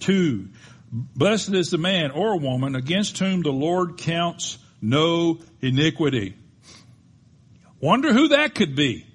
two. 0.00 0.48
Blessed 0.90 1.54
is 1.54 1.70
the 1.70 1.78
man 1.78 2.10
or 2.10 2.38
woman 2.38 2.74
against 2.74 3.18
whom 3.18 3.42
the 3.42 3.52
Lord 3.52 3.96
counts 3.96 4.58
no 4.80 5.38
iniquity. 5.60 6.36
Wonder 7.80 8.12
who 8.12 8.28
that 8.28 8.54
could 8.54 8.76
be. 8.76 9.06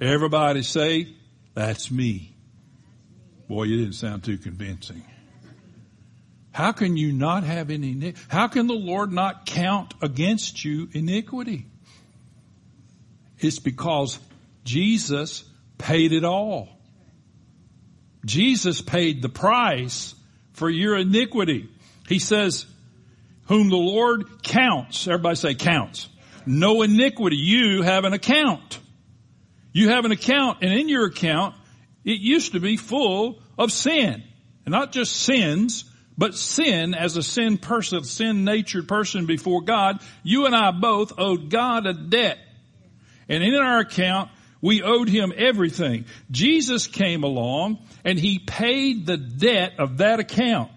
Everybody 0.00 0.62
say, 0.62 1.08
that's 1.54 1.90
me. 1.90 2.34
Boy, 3.48 3.64
you 3.64 3.78
didn't 3.78 3.94
sound 3.94 4.24
too 4.24 4.38
convincing. 4.38 5.02
How 6.52 6.72
can 6.72 6.96
you 6.96 7.12
not 7.12 7.44
have 7.44 7.70
any, 7.70 8.14
how 8.28 8.48
can 8.48 8.66
the 8.66 8.74
Lord 8.74 9.12
not 9.12 9.46
count 9.46 9.94
against 10.02 10.64
you 10.64 10.88
iniquity? 10.92 11.66
It's 13.38 13.58
because 13.58 14.18
Jesus 14.68 15.44
paid 15.78 16.12
it 16.12 16.24
all. 16.24 16.68
Jesus 18.26 18.82
paid 18.82 19.22
the 19.22 19.30
price 19.30 20.14
for 20.52 20.68
your 20.68 20.98
iniquity. 20.98 21.70
He 22.06 22.18
says, 22.18 22.66
whom 23.46 23.70
the 23.70 23.76
Lord 23.76 24.42
counts, 24.42 25.08
everybody 25.08 25.36
say 25.36 25.54
counts. 25.54 26.08
No 26.44 26.82
iniquity. 26.82 27.36
You 27.36 27.80
have 27.80 28.04
an 28.04 28.12
account. 28.12 28.78
You 29.72 29.88
have 29.88 30.04
an 30.04 30.12
account 30.12 30.58
and 30.60 30.70
in 30.70 30.90
your 30.90 31.06
account, 31.06 31.54
it 32.04 32.20
used 32.20 32.52
to 32.52 32.60
be 32.60 32.76
full 32.76 33.40
of 33.56 33.72
sin. 33.72 34.22
And 34.66 34.72
not 34.72 34.92
just 34.92 35.16
sins, 35.16 35.86
but 36.18 36.34
sin 36.34 36.94
as 36.94 37.16
a 37.16 37.22
sin 37.22 37.56
person, 37.56 38.04
sin 38.04 38.44
natured 38.44 38.86
person 38.86 39.24
before 39.24 39.62
God. 39.62 40.02
You 40.22 40.44
and 40.44 40.54
I 40.54 40.72
both 40.72 41.14
owed 41.18 41.48
God 41.48 41.86
a 41.86 41.94
debt. 41.94 42.38
And 43.30 43.42
in 43.42 43.54
our 43.54 43.78
account, 43.78 44.30
we 44.60 44.82
owed 44.82 45.08
him 45.08 45.32
everything. 45.36 46.06
Jesus 46.30 46.86
came 46.86 47.22
along 47.22 47.78
and 48.04 48.18
he 48.18 48.38
paid 48.38 49.06
the 49.06 49.16
debt 49.16 49.74
of 49.78 49.98
that 49.98 50.20
account. 50.20 50.70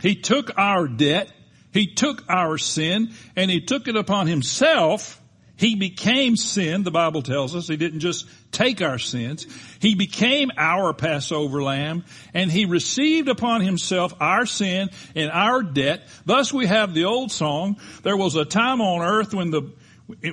He 0.00 0.16
took 0.16 0.58
our 0.58 0.88
debt, 0.88 1.32
he 1.72 1.86
took 1.86 2.24
our 2.28 2.58
sin, 2.58 3.12
and 3.36 3.50
he 3.50 3.60
took 3.60 3.88
it 3.88 3.96
upon 3.96 4.26
himself. 4.26 5.20
He 5.56 5.76
became 5.76 6.36
sin, 6.36 6.82
the 6.82 6.90
Bible 6.90 7.22
tells 7.22 7.54
us. 7.54 7.68
He 7.68 7.76
didn't 7.76 8.00
just 8.00 8.26
take 8.50 8.82
our 8.82 8.98
sins. 8.98 9.46
He 9.80 9.94
became 9.94 10.50
our 10.58 10.92
Passover 10.92 11.62
lamb, 11.62 12.04
and 12.34 12.50
he 12.50 12.64
received 12.64 13.28
upon 13.28 13.60
himself 13.60 14.12
our 14.18 14.44
sin 14.44 14.90
and 15.14 15.30
our 15.30 15.62
debt. 15.62 16.08
Thus 16.26 16.52
we 16.52 16.66
have 16.66 16.94
the 16.94 17.04
old 17.04 17.30
song, 17.30 17.78
there 18.02 18.16
was 18.16 18.34
a 18.34 18.44
time 18.44 18.80
on 18.80 19.02
earth 19.02 19.32
when 19.32 19.50
the 19.50 19.72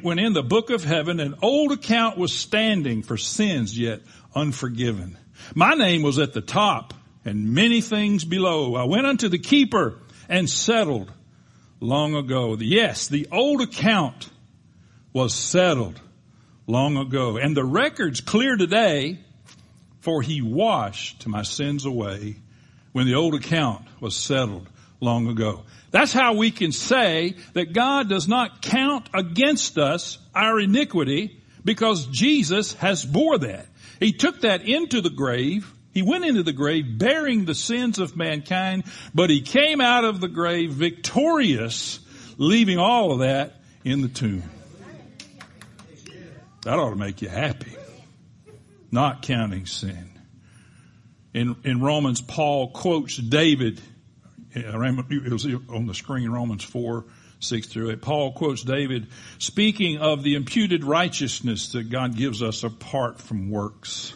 when 0.01 0.19
in 0.19 0.34
the 0.34 0.43
book 0.43 0.69
of 0.69 0.84
heaven 0.84 1.19
an 1.19 1.36
old 1.41 1.71
account 1.71 2.17
was 2.17 2.34
standing 2.34 3.03
for 3.03 3.17
sins 3.17 3.77
yet 3.77 4.01
unforgiven. 4.36 5.17
My 5.55 5.73
name 5.73 6.01
was 6.01 6.19
at 6.19 6.34
the 6.34 6.41
top 6.41 6.93
and 7.25 7.53
many 7.53 7.82
things 7.82 8.25
below. 8.25 8.75
I 8.75 8.86
went 8.86 9.05
unto 9.05 9.29
the 9.29 9.39
keeper 9.39 9.97
and 10.27 10.49
settled 10.49 11.12
long 11.79 12.15
ago. 12.15 12.58
Yes, 12.60 13.08
the 13.08 13.27
old 13.32 13.62
account 13.62 14.29
was 15.13 15.34
settled 15.34 15.99
long 16.67 16.97
ago 16.97 17.38
and 17.38 17.55
the 17.55 17.63
record's 17.63 18.21
clear 18.21 18.55
today 18.55 19.19
for 20.01 20.21
he 20.21 20.41
washed 20.41 21.27
my 21.27 21.43
sins 21.43 21.86
away 21.86 22.38
when 22.91 23.05
the 23.05 23.15
old 23.15 23.36
account 23.36 23.86
was 23.99 24.15
settled 24.15 24.67
long 24.99 25.27
ago. 25.27 25.63
That's 25.91 26.13
how 26.13 26.34
we 26.36 26.52
can 26.52 26.71
say 26.71 27.36
that 27.54 27.73
God 27.73 28.10
does 28.10 28.28
not 28.28 28.62
count 28.62 29.10
against 29.13 29.78
us 29.78 30.19
our 30.36 30.60
iniquity 30.60 31.41
because 31.63 32.06
Jesus 32.08 32.73
has 32.73 33.06
bore 33.06 33.39
that. 33.39 33.67
He 33.99 34.13
took 34.13 34.41
that 34.41 34.62
into 34.62 35.02
the 35.02 35.10
grave. 35.10 35.71
He 35.93 36.04
went 36.04 36.25
into 36.25 36.43
the 36.43 36.54
grave 36.54 36.97
bearing 36.97 37.45
the 37.45 37.56
sins 37.56 37.97
of 37.99 38.15
mankind, 38.15 38.84
but 39.13 39.30
he 39.30 39.41
came 39.41 39.82
out 39.82 40.06
of 40.06 40.21
the 40.21 40.28
grave 40.28 40.71
victorious, 40.71 41.99
leaving 42.38 42.78
all 42.78 43.12
of 43.12 43.19
that 43.19 43.60
in 43.84 44.02
the 44.02 44.08
tomb. 44.08 44.43
That 46.63 46.78
ought 46.78 46.91
to 46.91 46.95
make 46.95 47.21
you 47.21 47.30
happy. 47.30 47.75
Not 48.91 49.21
counting 49.21 49.65
sin. 49.65 50.10
In, 51.34 51.56
in 51.63 51.82
Romans, 51.82 52.21
Paul 52.21 52.71
quotes 52.71 53.17
David 53.17 53.82
it 54.53 55.31
was 55.31 55.45
on 55.69 55.85
the 55.85 55.93
screen, 55.93 56.29
Romans 56.29 56.63
4, 56.63 57.05
6 57.39 57.67
through 57.67 57.91
8. 57.91 58.01
Paul 58.01 58.33
quotes 58.33 58.63
David 58.63 59.07
speaking 59.38 59.99
of 59.99 60.23
the 60.23 60.35
imputed 60.35 60.83
righteousness 60.83 61.71
that 61.73 61.89
God 61.89 62.15
gives 62.15 62.43
us 62.43 62.63
apart 62.63 63.21
from 63.21 63.49
works. 63.49 64.13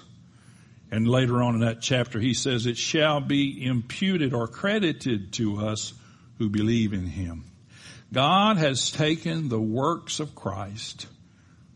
And 0.92 1.08
later 1.08 1.42
on 1.42 1.56
in 1.56 1.62
that 1.62 1.82
chapter, 1.82 2.20
he 2.20 2.34
says, 2.34 2.68
it 2.68 2.78
shall 2.78 3.20
be 3.20 3.66
imputed 3.66 4.34
or 4.34 4.48
credited 4.48 5.34
to 5.34 5.66
us 5.66 5.94
who 6.38 6.50
believe 6.50 6.94
in 6.94 7.08
him. 7.08 7.46
God 8.12 8.58
has 8.58 8.92
taken 8.92 9.50
the 9.50 9.60
works 9.60 10.20
of 10.20 10.36
Christ, 10.36 11.08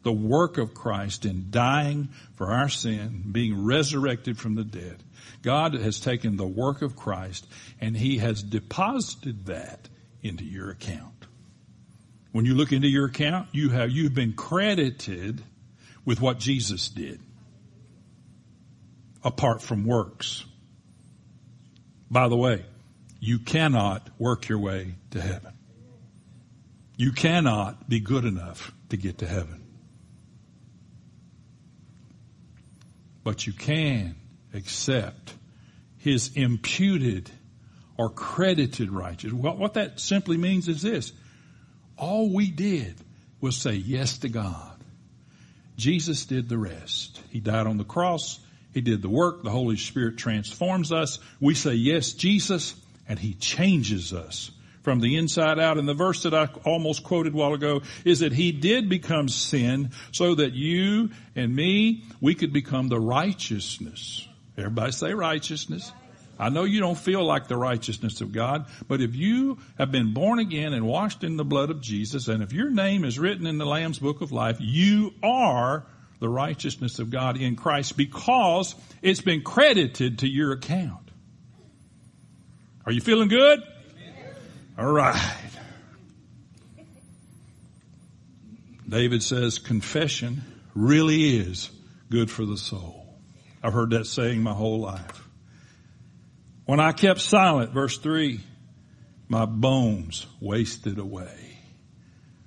the 0.03 0.11
work 0.11 0.59
of 0.59 0.75
Christ 0.75 1.25
in 1.25 1.47
dying 1.49 2.09
for 2.35 2.51
our 2.51 2.69
sin, 2.69 3.23
being 3.31 3.65
resurrected 3.65 4.37
from 4.37 4.53
the 4.53 4.63
dead, 4.63 5.01
God 5.41 5.73
has 5.73 5.99
taken 5.99 6.37
the 6.37 6.47
work 6.47 6.81
of 6.81 6.95
Christ 6.95 7.47
and 7.79 7.95
He 7.95 8.17
has 8.17 8.41
deposited 8.43 9.45
that 9.47 9.87
into 10.21 10.43
your 10.43 10.69
account. 10.71 11.13
When 12.31 12.45
you 12.45 12.53
look 12.53 12.71
into 12.71 12.87
your 12.87 13.05
account, 13.05 13.49
you 13.51 13.69
have, 13.69 13.89
you've 13.91 14.13
been 14.13 14.33
credited 14.33 15.43
with 16.05 16.21
what 16.21 16.39
Jesus 16.39 16.89
did. 16.89 17.19
Apart 19.23 19.61
from 19.61 19.85
works. 19.85 20.45
By 22.09 22.27
the 22.27 22.37
way, 22.37 22.65
you 23.19 23.39
cannot 23.39 24.09
work 24.19 24.47
your 24.47 24.59
way 24.59 24.95
to 25.11 25.21
heaven. 25.21 25.53
You 26.95 27.11
cannot 27.11 27.89
be 27.89 27.99
good 27.99 28.25
enough 28.25 28.71
to 28.89 28.97
get 28.97 29.19
to 29.19 29.27
heaven. 29.27 29.63
But 33.23 33.45
you 33.45 33.53
can 33.53 34.15
accept 34.53 35.33
his 35.97 36.31
imputed 36.35 37.29
or 37.97 38.09
credited 38.09 38.91
righteousness. 38.91 39.41
What, 39.41 39.57
what 39.57 39.73
that 39.73 39.99
simply 39.99 40.37
means 40.37 40.67
is 40.67 40.81
this. 40.81 41.11
All 41.97 42.33
we 42.33 42.51
did 42.51 42.95
was 43.41 43.57
say 43.57 43.73
yes 43.73 44.19
to 44.19 44.29
God. 44.29 44.73
Jesus 45.75 46.25
did 46.25 46.49
the 46.49 46.57
rest. 46.57 47.21
He 47.29 47.39
died 47.39 47.67
on 47.67 47.77
the 47.77 47.83
cross. 47.83 48.39
He 48.73 48.81
did 48.81 49.01
the 49.01 49.09
work. 49.09 49.43
The 49.43 49.49
Holy 49.49 49.77
Spirit 49.77 50.17
transforms 50.17 50.91
us. 50.91 51.19
We 51.39 51.53
say 51.53 51.73
yes, 51.73 52.13
Jesus, 52.13 52.75
and 53.07 53.17
He 53.17 53.33
changes 53.33 54.13
us 54.13 54.51
from 54.83 54.99
the 54.99 55.17
inside 55.17 55.59
out. 55.59 55.77
And 55.77 55.87
the 55.87 55.93
verse 55.93 56.23
that 56.23 56.33
I 56.33 56.47
almost 56.63 57.03
quoted 57.03 57.33
a 57.33 57.35
while 57.35 57.53
ago 57.53 57.81
is 58.05 58.19
that 58.19 58.33
He 58.33 58.51
did 58.51 58.89
become 58.89 59.29
sin 59.29 59.91
so 60.11 60.35
that 60.35 60.53
you 60.53 61.09
and 61.35 61.55
me, 61.55 62.03
we 62.21 62.35
could 62.35 62.53
become 62.53 62.87
the 62.87 62.99
righteousness 62.99 64.27
Everybody 64.57 64.91
say 64.91 65.13
righteousness. 65.13 65.91
I 66.39 66.49
know 66.49 66.63
you 66.63 66.79
don't 66.79 66.97
feel 66.97 67.23
like 67.23 67.47
the 67.47 67.57
righteousness 67.57 68.21
of 68.21 68.31
God, 68.31 68.67
but 68.87 69.01
if 69.01 69.15
you 69.15 69.57
have 69.77 69.91
been 69.91 70.13
born 70.13 70.39
again 70.39 70.73
and 70.73 70.85
washed 70.85 71.23
in 71.23 71.35
the 71.35 71.45
blood 71.45 71.69
of 71.69 71.81
Jesus, 71.81 72.27
and 72.27 72.43
if 72.43 72.53
your 72.53 72.69
name 72.69 73.03
is 73.03 73.17
written 73.17 73.47
in 73.47 73.57
the 73.57 73.65
Lamb's 73.65 73.99
book 73.99 74.21
of 74.21 74.31
life, 74.31 74.57
you 74.59 75.13
are 75.23 75.85
the 76.19 76.29
righteousness 76.29 76.99
of 76.99 77.09
God 77.09 77.37
in 77.37 77.55
Christ 77.55 77.97
because 77.97 78.75
it's 79.01 79.21
been 79.21 79.41
credited 79.41 80.19
to 80.19 80.27
your 80.27 80.51
account. 80.51 81.11
Are 82.85 82.91
you 82.91 83.01
feeling 83.01 83.29
good? 83.29 83.61
All 84.77 84.91
right. 84.91 85.33
David 88.87 89.21
says 89.21 89.59
confession 89.59 90.43
really 90.73 91.37
is 91.37 91.69
good 92.09 92.31
for 92.31 92.45
the 92.45 92.57
soul. 92.57 93.06
I've 93.63 93.73
heard 93.73 93.91
that 93.91 94.05
saying 94.05 94.41
my 94.41 94.53
whole 94.53 94.79
life. 94.79 95.27
When 96.65 96.79
I 96.79 96.91
kept 96.91 97.21
silent, 97.21 97.71
verse 97.71 97.97
three, 97.97 98.41
my 99.29 99.45
bones 99.45 100.25
wasted 100.39 100.99
away. 100.99 101.57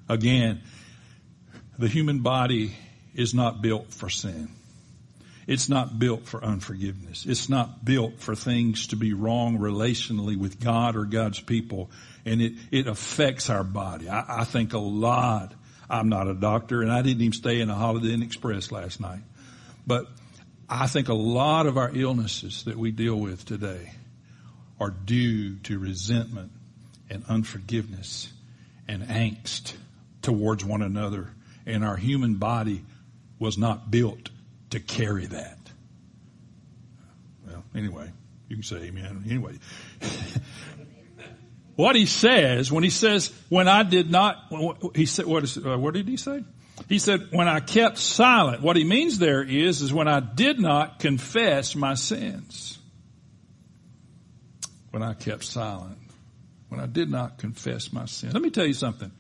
Again, 0.09 0.63
the 1.79 1.89
human 1.89 2.21
body 2.21 2.75
is 3.15 3.35
not 3.35 3.63
built 3.63 3.93
for 3.93 4.09
sin. 4.09 4.51
It's 5.47 5.69
not 5.69 5.99
built 5.99 6.27
for 6.27 6.45
unforgiveness. 6.45 7.27
It's 7.27 7.49
not 7.49 7.85
built 7.85 8.21
for 8.21 8.37
things 8.37 8.89
to 8.89 8.97
be 8.97 9.15
wrong 9.15 9.59
relationally 9.59 10.37
with 10.37 10.61
God 10.61 10.97
or 10.97 11.05
God's 11.05 11.41
people. 11.41 11.91
And 12.25 12.41
it, 12.41 12.53
it 12.71 12.87
affects 12.87 13.51
our 13.51 13.65
body. 13.65 14.09
I, 14.09 14.43
I 14.43 14.45
think 14.45 14.75
a 14.75 14.79
lot. 14.79 15.55
I'm 15.89 16.09
not 16.09 16.29
a 16.29 16.35
doctor 16.35 16.83
and 16.83 16.93
I 16.93 17.03
didn't 17.03 17.23
even 17.23 17.33
stay 17.33 17.61
in 17.61 17.69
a 17.69 17.75
Holiday 17.75 18.13
Inn 18.13 18.23
Express 18.23 18.71
last 18.71 19.01
night. 19.01 19.23
But 19.87 20.07
I 20.73 20.87
think 20.87 21.09
a 21.09 21.15
lot 21.15 21.67
of 21.67 21.77
our 21.77 21.91
illnesses 21.93 22.63
that 22.65 22.77
we 22.77 22.93
deal 22.93 23.17
with 23.17 23.45
today 23.45 23.91
are 24.79 24.91
due 24.91 25.57
to 25.57 25.81
resentment 25.81 26.53
and 27.11 27.25
unforgiveness 27.29 28.33
and 28.87 29.03
angst 29.03 29.75
towards 30.23 30.65
one 30.65 30.81
another. 30.81 31.29
And 31.67 31.85
our 31.85 31.97
human 31.97 32.37
body 32.37 32.85
was 33.41 33.59
not 33.59 33.91
built 33.91 34.31
to 34.71 34.79
carry 34.79 35.27
that. 35.27 35.59
Well, 37.47 37.65
anyway, 37.75 38.13
you 38.49 38.57
can 38.57 38.63
say 38.63 38.77
amen. 38.77 39.25
Anyway, 39.27 39.59
what 41.75 41.97
he 41.97 42.07
says 42.07 42.71
when 42.71 42.85
he 42.85 42.91
says, 42.91 43.33
when 43.49 43.67
I 43.67 43.83
did 43.83 44.09
not, 44.09 44.37
he 44.95 45.07
said, 45.07 45.27
what, 45.27 45.43
is, 45.43 45.59
uh, 45.59 45.77
what 45.77 45.95
did 45.95 46.07
he 46.07 46.17
say? 46.17 46.45
He 46.89 46.99
said, 46.99 47.29
when 47.31 47.49
I 47.49 47.61
kept 47.61 47.99
silent, 47.99 48.63
what 48.63 48.77
he 48.77 48.85
means 48.85 49.19
there 49.19 49.43
is, 49.43 49.81
is 49.81 49.93
when 49.93 50.09
I 50.09 50.21
did 50.21 50.59
not 50.59 50.99
confess 50.99 51.77
my 51.77 51.95
sins. 51.95 52.79
When 54.91 55.03
I 55.03 55.15
kept 55.15 55.45
silent. 55.45 55.99
When 56.69 56.81
I 56.81 56.87
did 56.87 57.11
not 57.11 57.39
confess 57.39 57.93
my 57.93 58.07
sins. 58.07 58.35
Let 58.35 58.43
me 58.43 58.51
tell 58.51 58.67
you 58.67 58.75
something. 58.75 59.11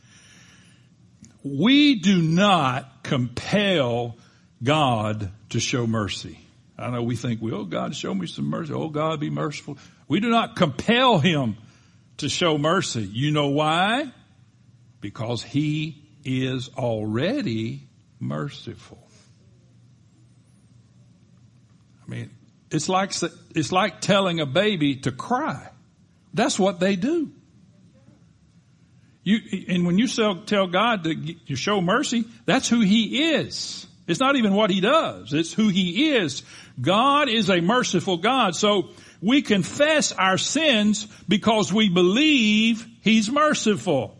We 1.42 1.96
do 1.96 2.20
not 2.20 3.03
compel 3.03 4.16
God 4.62 5.31
to 5.51 5.61
show 5.61 5.87
mercy. 5.87 6.38
I 6.79 6.90
know 6.90 7.03
we 7.03 7.16
think, 7.16 7.42
well, 7.42 7.55
oh 7.57 7.64
God, 7.64 7.94
show 7.94 8.14
me 8.14 8.27
some 8.27 8.46
mercy. 8.46 8.73
Oh 8.73 8.88
God, 8.88 9.20
be 9.20 9.31
merciful. 9.31 9.79
We 10.09 10.20
do 10.20 10.31
not 10.31 10.57
compel 10.57 11.18
Him 11.18 11.57
to 12.18 12.29
show 12.29 12.59
mercy. 12.59 13.03
You 13.03 13.33
know 13.33 13.49
why? 13.49 14.11
Because 15.01 15.42
He 15.42 15.99
is 16.24 16.70
already 16.76 17.88
merciful. 18.18 19.06
I 22.06 22.11
mean, 22.11 22.30
it's 22.70 22.88
like, 22.88 23.12
it's 23.54 23.72
like 23.72 24.00
telling 24.00 24.40
a 24.40 24.46
baby 24.46 24.96
to 24.96 25.12
cry. 25.12 25.70
That's 26.35 26.59
what 26.59 26.80
they 26.80 26.96
do. 26.96 27.33
You, 29.22 29.38
and 29.68 29.87
when 29.87 29.98
you 29.98 30.09
tell 30.09 30.66
God 30.66 31.04
to 31.04 31.56
show 31.56 31.80
mercy, 31.80 32.24
that's 32.46 32.68
who 32.68 32.80
He 32.80 33.35
is. 33.35 33.87
It's 34.11 34.18
not 34.18 34.35
even 34.35 34.54
what 34.54 34.70
he 34.70 34.80
does. 34.80 35.33
It's 35.33 35.52
who 35.52 35.68
he 35.68 36.11
is. 36.16 36.42
God 36.80 37.28
is 37.28 37.48
a 37.48 37.61
merciful 37.61 38.16
God. 38.16 38.56
So 38.56 38.88
we 39.20 39.40
confess 39.40 40.11
our 40.11 40.37
sins 40.37 41.06
because 41.28 41.72
we 41.72 41.88
believe 41.88 42.85
he's 43.02 43.30
merciful. 43.30 44.19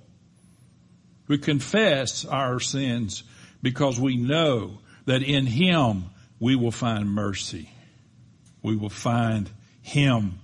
We 1.31 1.39
confess 1.39 2.25
our 2.25 2.59
sins 2.59 3.23
because 3.63 4.01
we 4.01 4.17
know 4.17 4.81
that 5.05 5.23
in 5.23 5.47
him 5.47 6.07
we 6.41 6.57
will 6.57 6.73
find 6.73 7.09
mercy. 7.09 7.71
We 8.65 8.75
will 8.75 8.91
find 8.91 9.49
him 9.81 10.41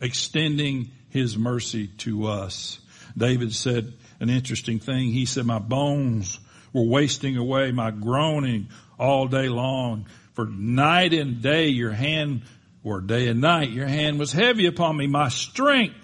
extending 0.00 0.90
his 1.08 1.38
mercy 1.38 1.86
to 1.98 2.26
us. 2.26 2.80
David 3.16 3.54
said 3.54 3.92
an 4.18 4.28
interesting 4.28 4.80
thing. 4.80 5.12
He 5.12 5.24
said, 5.24 5.46
my 5.46 5.60
bones 5.60 6.40
were 6.72 6.82
wasting 6.82 7.36
away, 7.36 7.70
my 7.70 7.92
groaning 7.92 8.70
all 8.98 9.28
day 9.28 9.48
long. 9.48 10.08
For 10.32 10.46
night 10.46 11.14
and 11.14 11.42
day 11.42 11.68
your 11.68 11.92
hand, 11.92 12.42
or 12.82 13.00
day 13.00 13.28
and 13.28 13.40
night, 13.40 13.70
your 13.70 13.86
hand 13.86 14.18
was 14.18 14.32
heavy 14.32 14.66
upon 14.66 14.96
me. 14.96 15.06
My 15.06 15.28
strength 15.28 16.03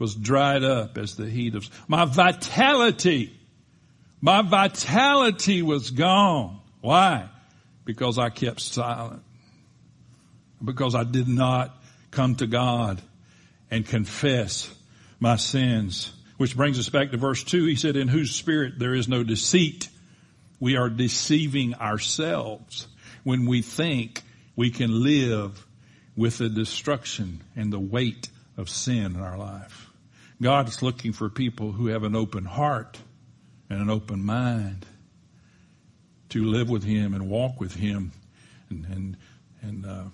was 0.00 0.14
dried 0.14 0.64
up 0.64 0.98
as 0.98 1.14
the 1.14 1.28
heat 1.28 1.54
of, 1.54 1.68
my 1.86 2.06
vitality, 2.06 3.38
my 4.20 4.42
vitality 4.42 5.62
was 5.62 5.90
gone. 5.90 6.58
Why? 6.80 7.28
Because 7.84 8.18
I 8.18 8.30
kept 8.30 8.60
silent. 8.60 9.22
Because 10.64 10.94
I 10.94 11.04
did 11.04 11.28
not 11.28 11.76
come 12.10 12.34
to 12.36 12.46
God 12.46 13.00
and 13.70 13.86
confess 13.86 14.74
my 15.20 15.36
sins. 15.36 16.12
Which 16.38 16.56
brings 16.56 16.78
us 16.78 16.88
back 16.88 17.10
to 17.10 17.18
verse 17.18 17.44
two. 17.44 17.66
He 17.66 17.76
said, 17.76 17.96
in 17.96 18.08
whose 18.08 18.34
spirit 18.34 18.78
there 18.78 18.94
is 18.94 19.06
no 19.06 19.22
deceit 19.22 19.88
we 20.58 20.76
are 20.76 20.88
deceiving 20.88 21.74
ourselves 21.74 22.88
when 23.22 23.46
we 23.46 23.60
think 23.60 24.22
we 24.56 24.70
can 24.70 25.04
live 25.04 25.66
with 26.16 26.38
the 26.38 26.48
destruction 26.48 27.42
and 27.54 27.70
the 27.70 27.78
weight 27.78 28.30
of 28.56 28.70
sin 28.70 29.14
in 29.14 29.20
our 29.20 29.38
life. 29.38 29.89
God 30.42 30.68
is 30.68 30.82
looking 30.82 31.12
for 31.12 31.28
people 31.28 31.72
who 31.72 31.88
have 31.88 32.02
an 32.02 32.16
open 32.16 32.44
heart 32.44 32.98
and 33.68 33.80
an 33.80 33.90
open 33.90 34.24
mind 34.24 34.86
to 36.30 36.44
live 36.44 36.70
with 36.70 36.82
Him 36.82 37.14
and 37.14 37.28
walk 37.28 37.60
with 37.60 37.74
Him. 37.74 38.12
And, 38.70 38.86
and, 38.86 39.16
and 39.60 39.86
uh, 39.86 40.04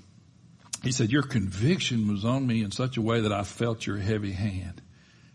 He 0.82 0.92
said, 0.92 1.12
Your 1.12 1.22
conviction 1.22 2.08
was 2.08 2.24
on 2.24 2.46
me 2.46 2.62
in 2.62 2.72
such 2.72 2.96
a 2.96 3.02
way 3.02 3.20
that 3.20 3.32
I 3.32 3.44
felt 3.44 3.86
your 3.86 3.98
heavy 3.98 4.32
hand. 4.32 4.82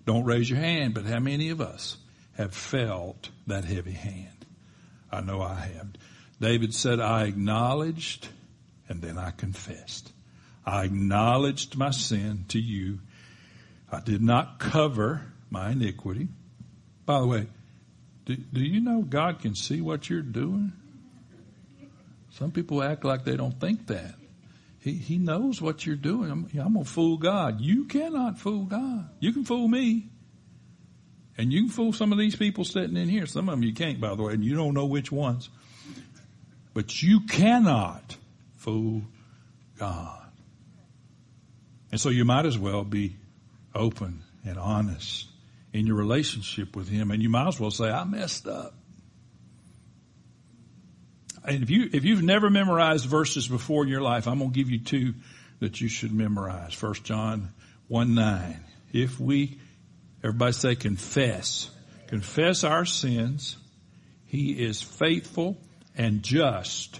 Don't 0.05 0.25
raise 0.25 0.49
your 0.49 0.59
hand, 0.59 0.93
but 0.93 1.05
how 1.05 1.19
many 1.19 1.49
of 1.49 1.61
us 1.61 1.97
have 2.33 2.53
felt 2.53 3.29
that 3.47 3.63
heavy 3.63 3.91
hand? 3.91 4.45
I 5.11 5.21
know 5.21 5.41
I 5.41 5.55
have. 5.55 5.89
David 6.39 6.73
said, 6.73 6.99
I 6.99 7.25
acknowledged 7.25 8.27
and 8.89 9.01
then 9.01 9.17
I 9.17 9.31
confessed. 9.31 10.11
I 10.65 10.83
acknowledged 10.83 11.77
my 11.77 11.91
sin 11.91 12.45
to 12.49 12.59
you. 12.59 12.99
I 13.91 13.99
did 13.99 14.21
not 14.21 14.59
cover 14.59 15.21
my 15.49 15.71
iniquity. 15.71 16.29
By 17.05 17.19
the 17.19 17.27
way, 17.27 17.47
do, 18.25 18.35
do 18.35 18.61
you 18.61 18.79
know 18.79 19.01
God 19.01 19.39
can 19.41 19.55
see 19.55 19.81
what 19.81 20.09
you're 20.09 20.21
doing? 20.21 20.71
Some 22.31 22.51
people 22.51 22.81
act 22.81 23.03
like 23.03 23.25
they 23.25 23.35
don't 23.35 23.59
think 23.59 23.87
that. 23.87 24.15
He, 24.79 24.93
he 24.93 25.17
knows 25.17 25.61
what 25.61 25.85
you're 25.85 25.95
doing. 25.95 26.31
I'm, 26.31 26.47
I'm 26.59 26.73
going 26.73 26.85
to 26.85 26.89
fool 26.89 27.17
God. 27.17 27.61
You 27.61 27.85
cannot 27.85 28.39
fool 28.39 28.63
God. 28.63 29.09
You 29.19 29.33
can 29.33 29.43
fool 29.43 29.67
me. 29.67 30.07
And 31.37 31.51
you 31.51 31.61
can 31.61 31.69
fool 31.69 31.93
some 31.93 32.11
of 32.11 32.17
these 32.17 32.35
people 32.35 32.63
sitting 32.63 32.97
in 32.97 33.09
here. 33.09 33.25
Some 33.25 33.49
of 33.49 33.53
them 33.53 33.63
you 33.63 33.73
can't, 33.73 33.99
by 33.99 34.15
the 34.15 34.23
way, 34.23 34.33
and 34.33 34.43
you 34.43 34.55
don't 34.55 34.73
know 34.73 34.85
which 34.85 35.11
ones. 35.11 35.49
But 36.73 37.03
you 37.03 37.21
cannot 37.21 38.15
fool 38.55 39.03
God. 39.77 40.23
And 41.91 41.99
so 41.99 42.09
you 42.09 42.25
might 42.25 42.45
as 42.45 42.57
well 42.57 42.83
be 42.83 43.17
open 43.73 44.23
and 44.45 44.57
honest 44.57 45.27
in 45.73 45.87
your 45.87 45.95
relationship 45.95 46.75
with 46.75 46.89
Him. 46.89 47.11
And 47.11 47.21
you 47.21 47.29
might 47.29 47.47
as 47.47 47.59
well 47.59 47.71
say, 47.71 47.89
I 47.89 48.03
messed 48.03 48.47
up. 48.47 48.73
And 51.43 51.63
if 51.63 51.69
you, 51.69 51.89
if 51.91 52.05
you've 52.05 52.23
never 52.23 52.49
memorized 52.49 53.05
verses 53.05 53.47
before 53.47 53.83
in 53.83 53.89
your 53.89 54.01
life, 54.01 54.27
I'm 54.27 54.39
going 54.39 54.51
to 54.51 54.55
give 54.55 54.69
you 54.69 54.79
two 54.79 55.15
that 55.59 55.81
you 55.81 55.87
should 55.87 56.13
memorize. 56.13 56.73
First 56.73 57.03
John 57.03 57.49
1 57.87 58.13
9. 58.13 58.63
If 58.93 59.19
we 59.19 59.57
Everybody 60.23 60.53
say 60.53 60.75
confess. 60.75 61.69
Confess 62.07 62.63
our 62.63 62.85
sins. 62.85 63.57
He 64.27 64.51
is 64.51 64.81
faithful 64.81 65.57
and 65.97 66.21
just 66.23 66.99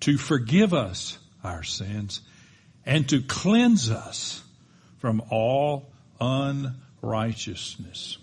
to 0.00 0.18
forgive 0.18 0.74
us 0.74 1.18
our 1.42 1.62
sins 1.62 2.20
and 2.84 3.08
to 3.08 3.22
cleanse 3.22 3.90
us 3.90 4.42
from 4.98 5.22
all 5.30 5.90
unrighteousness. 6.20 8.18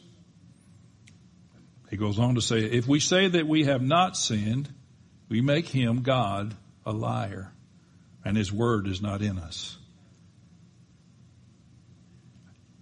He 1.89 1.97
goes 1.97 2.19
on 2.19 2.35
to 2.35 2.41
say, 2.41 2.59
if 2.59 2.87
we 2.87 2.99
say 2.99 3.27
that 3.27 3.47
we 3.47 3.65
have 3.65 3.81
not 3.81 4.17
sinned, 4.17 4.69
we 5.29 5.41
make 5.41 5.67
him, 5.67 6.01
God, 6.01 6.55
a 6.85 6.91
liar, 6.91 7.51
and 8.23 8.35
his 8.35 8.51
word 8.51 8.87
is 8.87 9.01
not 9.01 9.21
in 9.21 9.37
us. 9.37 9.77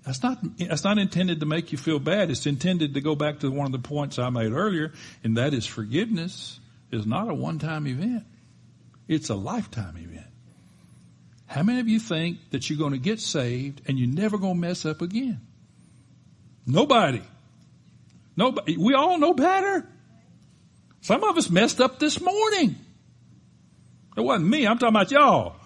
That's 0.06 0.22
not, 0.22 0.40
that's 0.58 0.84
not 0.84 0.98
intended 0.98 1.40
to 1.40 1.46
make 1.46 1.72
you 1.72 1.78
feel 1.78 2.00
bad. 2.00 2.30
It's 2.30 2.46
intended 2.46 2.96
to 2.96 3.02
go 3.02 3.16
back 3.16 3.40
to 3.40 3.50
one 3.50 3.66
of 3.66 3.72
the 3.72 3.80
points 3.80 4.20
I 4.20 4.30
made 4.30 4.52
earlier, 4.52 4.92
and 5.24 5.38
that 5.38 5.54
is 5.54 5.66
forgiveness 5.66 6.60
is 6.92 7.06
not 7.06 7.30
a 7.30 7.34
one-time 7.34 7.88
event. 7.88 8.26
It's 9.08 9.30
a 9.30 9.36
lifetime 9.36 9.96
event. 9.98 10.28
How 11.54 11.62
many 11.62 11.80
of 11.80 11.88
you 11.88 12.00
think 12.00 12.50
that 12.50 12.68
you're 12.68 12.80
going 12.80 12.94
to 12.94 12.98
get 12.98 13.20
saved 13.20 13.84
and 13.86 14.00
you're 14.00 14.10
never 14.10 14.40
going 14.40 14.56
to 14.56 14.60
mess 14.60 14.88
up 14.88 15.04
again? 15.04 15.40
Nobody. 16.66 17.22
Nobody. 18.36 18.76
We 18.76 18.96
all 18.96 19.20
know 19.20 19.36
better. 19.36 19.88
Some 21.02 21.24
of 21.24 21.38
us 21.38 21.52
messed 21.52 21.80
up 21.80 22.00
this 22.00 22.20
morning. 22.20 22.76
It 24.18 24.22
wasn't 24.22 24.50
me. 24.50 24.66
I'm 24.66 24.80
talking 24.80 24.96
about 24.96 25.12
y'all. 25.12 25.58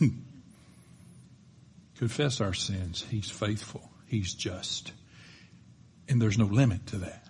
Confess 1.98 2.40
our 2.40 2.54
sins. 2.54 3.04
He's 3.10 3.30
faithful. 3.30 3.90
He's 4.06 4.32
just. 4.32 4.92
And 6.08 6.22
there's 6.22 6.38
no 6.38 6.44
limit 6.44 6.86
to 6.88 6.98
that. 6.98 7.26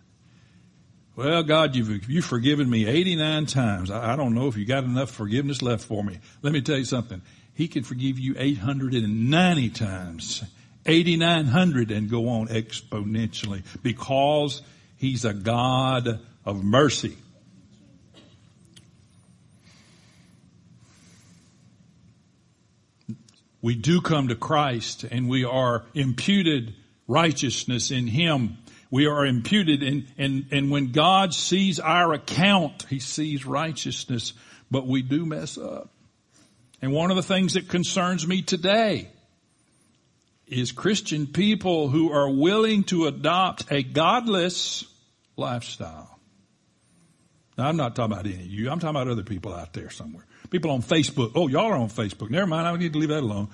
Well, 1.16 1.44
God, 1.44 1.76
you've, 1.76 2.10
you've 2.10 2.24
forgiven 2.24 2.68
me 2.68 2.86
89 2.86 3.46
times. 3.46 3.90
I, 3.90 4.14
I 4.14 4.16
don't 4.16 4.34
know 4.34 4.48
if 4.48 4.56
you 4.56 4.64
got 4.64 4.82
enough 4.82 5.10
forgiveness 5.10 5.62
left 5.62 5.84
for 5.84 6.02
me. 6.02 6.18
Let 6.42 6.52
me 6.52 6.60
tell 6.60 6.76
you 6.76 6.84
something. 6.84 7.22
He 7.54 7.68
can 7.68 7.84
forgive 7.84 8.18
you 8.18 8.34
890 8.36 9.70
times, 9.70 10.42
8,900 10.86 11.92
and 11.92 12.10
go 12.10 12.28
on 12.28 12.48
exponentially 12.48 13.62
because 13.82 14.62
He's 14.96 15.24
a 15.24 15.32
God 15.32 16.20
of 16.44 16.64
mercy. 16.64 17.16
We 23.62 23.76
do 23.76 24.00
come 24.00 24.28
to 24.28 24.34
Christ 24.34 25.04
and 25.04 25.28
we 25.28 25.44
are 25.44 25.84
imputed 25.94 26.74
righteousness 27.06 27.92
in 27.92 28.08
Him. 28.08 28.58
We 28.94 29.08
are 29.08 29.26
imputed 29.26 29.82
and, 29.82 30.06
and, 30.18 30.46
and 30.52 30.70
when 30.70 30.92
God 30.92 31.34
sees 31.34 31.80
our 31.80 32.12
account, 32.12 32.86
He 32.88 33.00
sees 33.00 33.44
righteousness, 33.44 34.34
but 34.70 34.86
we 34.86 35.02
do 35.02 35.26
mess 35.26 35.58
up. 35.58 35.90
And 36.80 36.92
one 36.92 37.10
of 37.10 37.16
the 37.16 37.22
things 37.24 37.54
that 37.54 37.68
concerns 37.68 38.24
me 38.24 38.42
today 38.42 39.08
is 40.46 40.70
Christian 40.70 41.26
people 41.26 41.88
who 41.88 42.12
are 42.12 42.30
willing 42.30 42.84
to 42.84 43.06
adopt 43.06 43.72
a 43.72 43.82
godless 43.82 44.84
lifestyle. 45.36 46.16
Now 47.58 47.66
I'm 47.66 47.76
not 47.76 47.96
talking 47.96 48.12
about 48.12 48.26
any 48.26 48.36
of 48.36 48.46
you. 48.46 48.70
I'm 48.70 48.78
talking 48.78 48.94
about 48.94 49.08
other 49.08 49.24
people 49.24 49.52
out 49.52 49.72
there 49.72 49.90
somewhere. 49.90 50.24
People 50.50 50.70
on 50.70 50.82
Facebook. 50.82 51.32
Oh, 51.34 51.48
y'all 51.48 51.66
are 51.66 51.74
on 51.74 51.88
Facebook. 51.88 52.30
Never 52.30 52.46
mind. 52.46 52.68
I 52.68 52.76
need 52.76 52.92
to 52.92 52.98
leave 53.00 53.08
that 53.08 53.24
alone. 53.24 53.48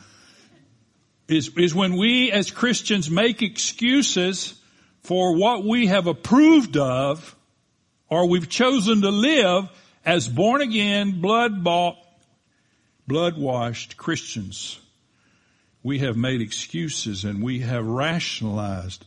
Is, 1.29 1.57
is 1.57 1.75
when 1.75 1.97
we 1.97 2.31
as 2.31 2.51
Christians 2.51 3.11
make 3.11 3.41
excuses 3.41 4.60
for 5.03 5.37
what 5.37 5.65
we 5.65 5.87
have 5.87 6.07
approved 6.07 6.77
of 6.77 7.37
or 8.09 8.29
we've 8.29 8.49
chosen 8.49 9.03
to 9.03 9.11
live 9.11 9.69
as 10.05 10.29
born 10.29 10.61
again, 10.61 11.21
blood 11.21 11.63
bought, 11.63 11.97
blood 13.07 13.39
washed 13.39 13.97
Christians. 13.97 14.79
We 15.83 16.01
have 16.01 16.17
made 16.17 16.41
excuses 16.41 17.25
and 17.25 17.43
we 17.43 17.61
have 17.61 17.87
rationalized 17.87 19.05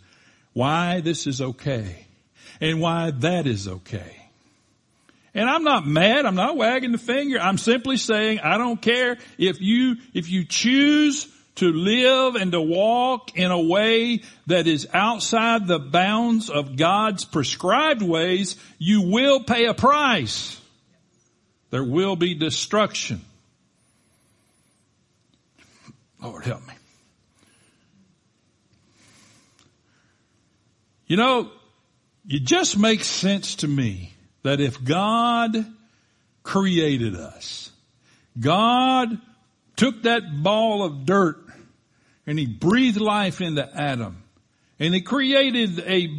why 0.54 1.02
this 1.02 1.28
is 1.28 1.42
okay 1.42 2.08
and 2.62 2.80
why 2.80 3.12
that 3.12 3.48
is 3.48 3.68
okay. 3.68 4.18
And 5.36 5.50
I'm 5.50 5.64
not 5.64 5.86
mad. 5.88 6.26
I'm 6.26 6.36
not 6.36 6.58
wagging 6.58 6.92
the 6.92 6.98
finger. 6.98 7.40
I'm 7.40 7.58
simply 7.58 7.98
saying 7.98 8.40
I 8.40 8.58
don't 8.58 8.82
care 8.82 9.18
if 9.38 9.62
you, 9.62 9.96
if 10.14 10.30
you 10.30 10.46
choose 10.46 11.28
to 11.56 11.72
live 11.72 12.36
and 12.36 12.52
to 12.52 12.62
walk 12.62 13.38
in 13.38 13.52
a 13.52 13.62
way 13.62 14.22
that 14.48 14.68
is 14.68 14.88
outside 14.94 15.68
the 15.68 15.80
bounds 15.80 16.50
of 16.50 16.76
God's 16.76 17.26
prescribed 17.26 18.02
ways, 18.02 18.56
you 18.80 19.02
will 19.02 19.44
pay 19.44 19.66
a 19.66 19.74
price. 19.74 20.60
There 21.70 21.84
will 21.84 22.16
be 22.16 22.34
destruction. 22.34 23.22
Lord 26.22 26.46
help 26.46 26.66
me. 26.68 26.74
You 31.06 31.18
know, 31.18 31.52
it 32.28 32.44
just 32.44 32.78
makes 32.78 33.08
sense 33.08 33.56
to 33.56 33.68
me 33.68 34.14
that 34.44 34.60
if 34.60 34.84
God 34.84 35.66
created 36.42 37.16
us, 37.16 37.72
God 38.40 39.20
took 39.76 40.04
that 40.04 40.42
ball 40.42 40.84
of 40.84 41.06
dirt 41.06 41.43
and 42.26 42.40
he 42.40 42.46
breathed 42.46 43.02
life 43.02 43.42
into 43.42 43.70
Adam 43.76 44.24
and 44.80 44.94
he 44.94 45.02
created 45.02 45.80
a, 45.80 46.10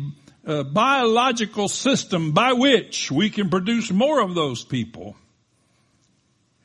a 0.45 0.65
biological 0.65 1.69
system 1.69 2.33
by 2.33 2.53
which 2.53 3.11
we 3.11 3.31
can 3.31 3.51
produce 3.51 3.91
more 3.91 4.21
of 4.21 4.35
those 4.35 4.65
people. 4.65 5.17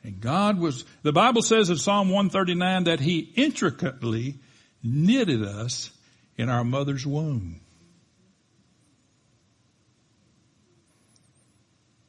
And 0.02 0.20
God 0.20 0.58
was, 0.58 0.84
the 1.02 1.12
Bible 1.12 1.42
says 1.42 1.68
in 1.68 1.76
Psalm 1.76 2.08
139 2.08 2.84
that 2.84 3.00
He 3.00 3.18
intricately 3.18 4.36
knitted 4.82 5.42
us 5.42 5.90
in 6.38 6.48
our 6.48 6.64
mother's 6.64 7.06
womb. 7.06 7.60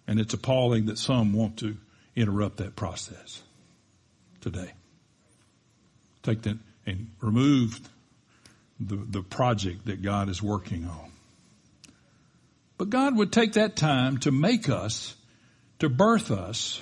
And 0.07 0.19
it's 0.19 0.33
appalling 0.33 0.85
that 0.85 0.97
some 0.97 1.33
want 1.33 1.57
to 1.57 1.75
interrupt 2.15 2.57
that 2.57 2.75
process 2.75 3.41
today. 4.39 4.71
Take 6.23 6.43
that 6.43 6.57
and 6.91 7.12
remove 7.21 7.80
the, 8.80 8.95
the 8.95 9.21
project 9.21 9.86
that 9.86 10.01
God 10.01 10.30
is 10.30 10.41
working 10.41 10.86
on. 10.86 11.12
But 12.77 12.89
God 12.89 13.15
would 13.17 13.32
take 13.32 13.54
that 13.54 13.75
time 13.75 14.17
to 14.19 14.32
make 14.32 14.67
us, 14.67 15.15
to 15.80 15.89
birth 15.89 16.32
us, 16.32 16.82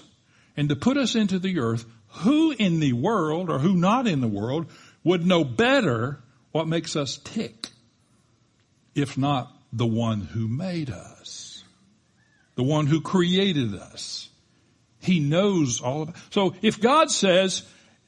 and 0.56 0.70
to 0.70 0.76
put 0.76 0.98
us 0.98 1.16
into 1.16 1.40
the 1.40 1.60
earth. 1.60 1.86
Who 2.22 2.52
in 2.52 2.80
the 2.80 2.94
world 2.94 3.50
or 3.50 3.60
who 3.60 3.76
not 3.76 4.08
in 4.08 4.22
the 4.22 4.28
world 4.28 4.68
would 5.04 5.26
know 5.26 5.44
better 5.44 6.20
what 6.52 6.68
makes 6.68 6.96
us 6.96 7.18
tick 7.18 7.68
if 8.96 9.18
not 9.18 9.52
the 9.72 9.86
one 9.86 10.22
who 10.22 10.48
made 10.48 10.90
us? 10.90 11.64
The 12.56 12.64
one 12.64 12.88
who 12.88 13.02
created 13.02 13.76
us. 13.76 14.30
He 15.02 15.20
knows 15.20 15.82
all 15.82 16.04
about. 16.04 16.16
So 16.32 16.56
if 16.62 16.82
God 16.82 17.12
says, 17.12 17.64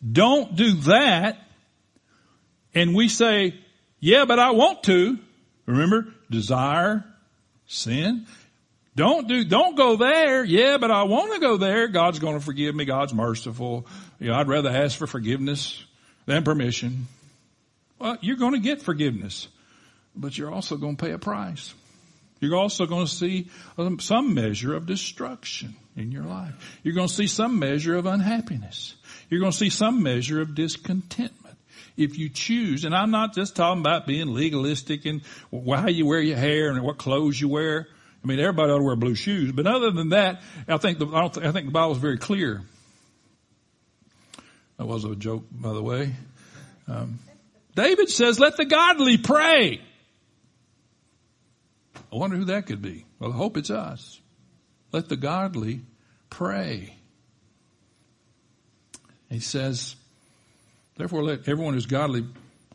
don't 0.09 0.55
do 0.55 0.73
that, 0.73 1.37
and 2.73 2.95
we 2.95 3.09
say, 3.09 3.55
yeah, 3.99 4.25
but 4.25 4.39
I 4.39 4.51
want 4.51 4.83
to, 4.83 5.17
remember, 5.65 6.07
desire, 6.29 7.05
sin, 7.67 8.25
don't 8.95 9.27
do, 9.27 9.45
don't 9.45 9.77
go 9.77 9.95
there. 9.95 10.43
Yeah, 10.43 10.77
but 10.77 10.91
I 10.91 11.03
want 11.03 11.33
to 11.33 11.39
go 11.39 11.57
there. 11.57 11.87
God's 11.87 12.19
going 12.19 12.37
to 12.37 12.43
forgive 12.43 12.75
me. 12.75 12.85
God's 12.85 13.13
merciful. 13.13 13.87
You 14.19 14.29
know, 14.29 14.35
I'd 14.35 14.47
rather 14.47 14.69
ask 14.69 14.97
for 14.97 15.07
forgiveness 15.07 15.83
than 16.25 16.43
permission. 16.43 17.07
Well, 17.99 18.17
you're 18.21 18.37
going 18.37 18.53
to 18.53 18.59
get 18.59 18.81
forgiveness, 18.81 19.47
but 20.15 20.37
you're 20.37 20.51
also 20.51 20.75
going 20.75 20.97
to 20.97 21.05
pay 21.05 21.11
a 21.11 21.19
price. 21.19 21.73
You're 22.39 22.57
also 22.57 22.87
going 22.87 23.05
to 23.05 23.11
see 23.11 23.49
some 23.99 24.33
measure 24.33 24.75
of 24.75 24.87
destruction 24.87 25.75
in 25.95 26.11
your 26.11 26.23
life. 26.23 26.79
You're 26.83 26.95
going 26.95 27.07
to 27.07 27.13
see 27.13 27.27
some 27.27 27.59
measure 27.59 27.95
of 27.95 28.07
unhappiness. 28.07 28.95
You're 29.29 29.39
going 29.39 29.51
to 29.51 29.57
see 29.57 29.69
some 29.69 30.01
measure 30.01 30.41
of 30.41 30.55
discontentment 30.55 31.40
if 32.03 32.17
you 32.17 32.29
choose. 32.29 32.85
And 32.85 32.95
I'm 32.95 33.11
not 33.11 33.33
just 33.33 33.55
talking 33.55 33.81
about 33.81 34.07
being 34.07 34.33
legalistic 34.33 35.05
and 35.05 35.21
how 35.51 35.87
you 35.87 36.05
wear 36.05 36.19
your 36.21 36.37
hair 36.37 36.69
and 36.69 36.81
what 36.83 36.97
clothes 36.97 37.39
you 37.39 37.47
wear. 37.47 37.87
I 38.23 38.27
mean, 38.27 38.39
everybody 38.39 38.71
ought 38.71 38.77
to 38.77 38.83
wear 38.83 38.95
blue 38.95 39.15
shoes. 39.15 39.51
But 39.51 39.67
other 39.67 39.91
than 39.91 40.09
that, 40.09 40.41
I 40.67 40.77
think 40.77 40.99
the, 40.99 41.07
I, 41.07 41.27
th- 41.27 41.45
I 41.45 41.51
think 41.51 41.65
the 41.67 41.71
Bible 41.71 41.93
is 41.93 41.97
very 41.97 42.17
clear. 42.17 42.61
That 44.77 44.85
was 44.85 45.03
a 45.05 45.15
joke, 45.15 45.45
by 45.51 45.73
the 45.73 45.81
way. 45.83 46.13
Um, 46.87 47.19
David 47.75 48.09
says, 48.09 48.39
let 48.39 48.57
the 48.57 48.65
godly 48.65 49.17
pray. 49.17 49.81
I 51.95 52.15
wonder 52.15 52.35
who 52.35 52.45
that 52.45 52.65
could 52.65 52.81
be. 52.81 53.05
Well, 53.19 53.31
I 53.31 53.35
hope 53.35 53.57
it's 53.57 53.69
us. 53.69 54.19
Let 54.91 55.07
the 55.07 55.15
godly 55.15 55.81
pray. 56.29 56.95
He 59.29 59.39
says, 59.39 59.95
therefore 60.97 61.23
let 61.23 61.47
everyone 61.47 61.73
who's 61.73 61.85
godly 61.85 62.25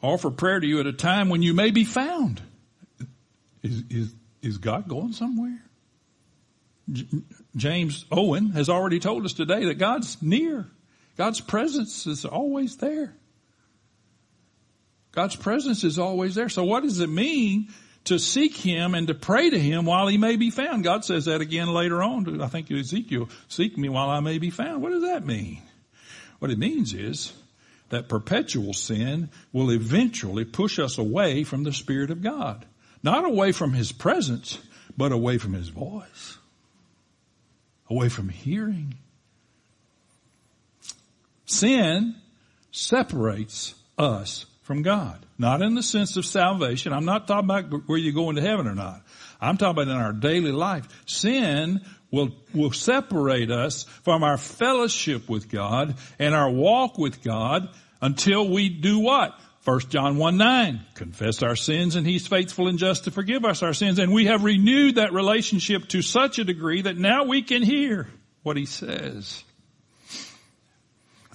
offer 0.03 0.31
prayer 0.31 0.61
to 0.61 0.67
you 0.67 0.81
at 0.81 0.87
a 0.87 0.93
time 0.93 1.29
when 1.29 1.43
you 1.43 1.55
may 1.55 1.71
be 1.71 1.85
found. 1.85 2.41
Is, 3.63 3.83
is, 3.91 4.15
is 4.43 4.59
God 4.59 4.89
going 4.89 5.13
somewhere? 5.13 5.63
J- 6.93 7.07
James 7.57 8.05
Owen 8.13 8.51
has 8.51 8.69
already 8.69 9.01
told 9.01 9.25
us 9.25 9.33
today 9.33 9.67
that 9.67 9.75
God's 9.75 10.23
near. 10.23 10.67
God's 11.17 11.41
presence 11.41 12.07
is 12.07 12.25
always 12.25 12.77
there. 12.77 13.15
God's 15.13 15.37
presence 15.37 15.83
is 15.83 15.99
always 15.99 16.35
there. 16.35 16.49
So 16.49 16.65
what 16.65 16.83
does 16.83 17.01
it 17.01 17.09
mean 17.09 17.69
to 18.07 18.19
seek 18.19 18.57
him 18.57 18.95
and 18.95 19.09
to 19.09 19.15
pray 19.15 19.51
to 19.51 19.59
him 19.59 19.85
while 19.85 20.07
he 20.07 20.17
may 20.17 20.37
be 20.37 20.51
found. 20.51 20.85
God 20.85 21.05
says 21.05 21.27
that 21.27 21.41
again 21.41 21.69
later 21.69 22.03
on. 22.03 22.41
I 22.41 22.47
think 22.47 22.71
Ezekiel, 22.71 23.29
seek 23.49 23.77
me 23.77 23.89
while 23.89 24.09
I 24.11 24.21
may 24.21 24.39
be 24.39 24.51
found. 24.51 24.83
What 24.83 24.93
does 24.93 25.03
that 25.03 25.27
mean? 25.27 25.63
What 26.39 26.51
it 26.51 26.59
means 26.59 26.95
is 26.95 27.33
that 27.91 28.09
perpetual 28.09 28.73
sin 28.73 29.31
will 29.53 29.71
eventually 29.71 30.45
push 30.45 30.79
us 30.79 30.99
away 30.99 31.45
from 31.45 31.65
the 31.65 31.73
Spirit 31.73 32.11
of 32.11 32.23
God. 32.23 32.65
Not 33.03 33.25
away 33.25 33.53
from 33.53 33.73
His 33.73 33.93
presence, 33.93 34.59
but 34.97 35.13
away 35.13 35.39
from 35.39 35.53
His 35.53 35.69
voice. 35.69 36.39
Away 37.89 38.09
from 38.09 38.29
hearing. 38.29 38.95
Sin 41.45 42.17
separates 42.73 43.75
us 43.97 44.47
from 44.63 44.83
God. 44.83 45.25
Not 45.39 45.63
in 45.63 45.75
the 45.77 45.83
sense 45.83 46.17
of 46.17 46.27
salvation. 46.27 46.93
I'm 46.93 47.05
not 47.05 47.29
talking 47.29 47.45
about 47.45 47.89
where 47.89 47.99
you 47.99 48.13
go 48.13 48.31
into 48.31 48.43
heaven 48.43 48.67
or 48.67 48.75
not. 48.75 49.03
I'm 49.41 49.57
talking 49.57 49.83
about 49.83 49.95
in 49.95 50.01
our 50.01 50.13
daily 50.13 50.51
life. 50.51 50.89
Sin 51.07 51.83
will, 52.11 52.31
will 52.55 52.73
separate 52.73 53.51
us 53.51 53.85
from 54.03 54.23
our 54.23 54.39
fellowship 54.39 55.29
with 55.29 55.51
God 55.51 55.97
and 56.19 56.35
our 56.35 56.51
walk 56.51 56.99
with 56.99 57.23
God 57.23 57.69
until 58.01 58.49
we 58.49 58.69
do 58.69 58.99
what? 59.01 59.39
1 59.65 59.81
John 59.89 60.17
1 60.17 60.37
9, 60.37 60.81
confess 60.95 61.43
our 61.43 61.57
sins 61.57 61.97
and 61.97 62.07
he's 62.07 62.29
faithful 62.29 62.69
and 62.69 62.79
just 62.79 63.05
to 63.05 63.11
forgive 63.11 63.45
us 63.45 63.65
our 63.65 63.75
sins. 63.75 63.99
And 63.99 64.13
we 64.13 64.27
have 64.27 64.45
renewed 64.45 64.95
that 64.95 65.13
relationship 65.13 65.89
to 65.89 66.03
such 66.03 66.39
a 66.39 66.45
degree 66.45 66.83
that 66.83 66.97
now 66.97 67.25
we 67.25 67.43
can 67.43 67.63
hear 67.63 68.09
what 68.45 68.57
he 68.57 68.65
says. 68.65 69.43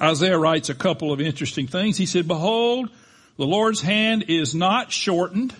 Isaiah 0.01 0.39
writes 0.39 0.69
a 0.69 0.75
couple 0.75 1.11
of 1.11 1.19
interesting 1.19 1.67
things. 1.67 1.97
He 1.97 2.05
said, 2.05 2.25
behold, 2.25 2.89
the 3.37 3.45
Lord's 3.45 3.81
hand 3.81 4.25
is 4.29 4.55
not 4.55 4.93
shortened 4.93 5.53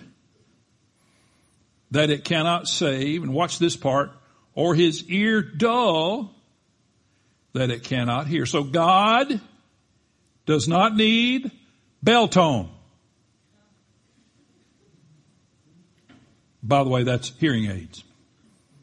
that 1.90 2.08
it 2.08 2.24
cannot 2.24 2.66
save. 2.66 3.22
And 3.22 3.34
watch 3.34 3.58
this 3.58 3.76
part. 3.76 4.12
Or 4.54 4.74
his 4.74 5.04
ear 5.08 5.42
dull 5.42 6.34
that 7.54 7.70
it 7.70 7.84
cannot 7.84 8.26
hear. 8.26 8.46
So 8.46 8.62
God 8.62 9.40
does 10.46 10.68
not 10.68 10.94
need 10.94 11.50
Beltone. 12.04 12.68
By 16.62 16.84
the 16.84 16.90
way, 16.90 17.02
that's 17.02 17.32
hearing 17.38 17.70
aids. 17.70 18.04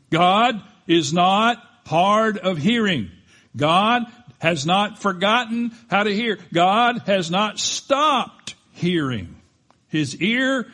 God 0.10 0.62
is 0.88 1.14
not 1.14 1.64
hard 1.86 2.38
of 2.38 2.58
hearing. 2.58 3.10
God 3.56 4.04
has 4.40 4.66
not 4.66 5.02
forgotten 5.02 5.72
how 5.90 6.04
to 6.04 6.14
hear. 6.14 6.40
God 6.54 7.04
has 7.06 7.32
not 7.32 7.60
stopped 7.60 8.56
hearing. 8.74 9.36
His 9.88 10.16
ear 10.22 10.68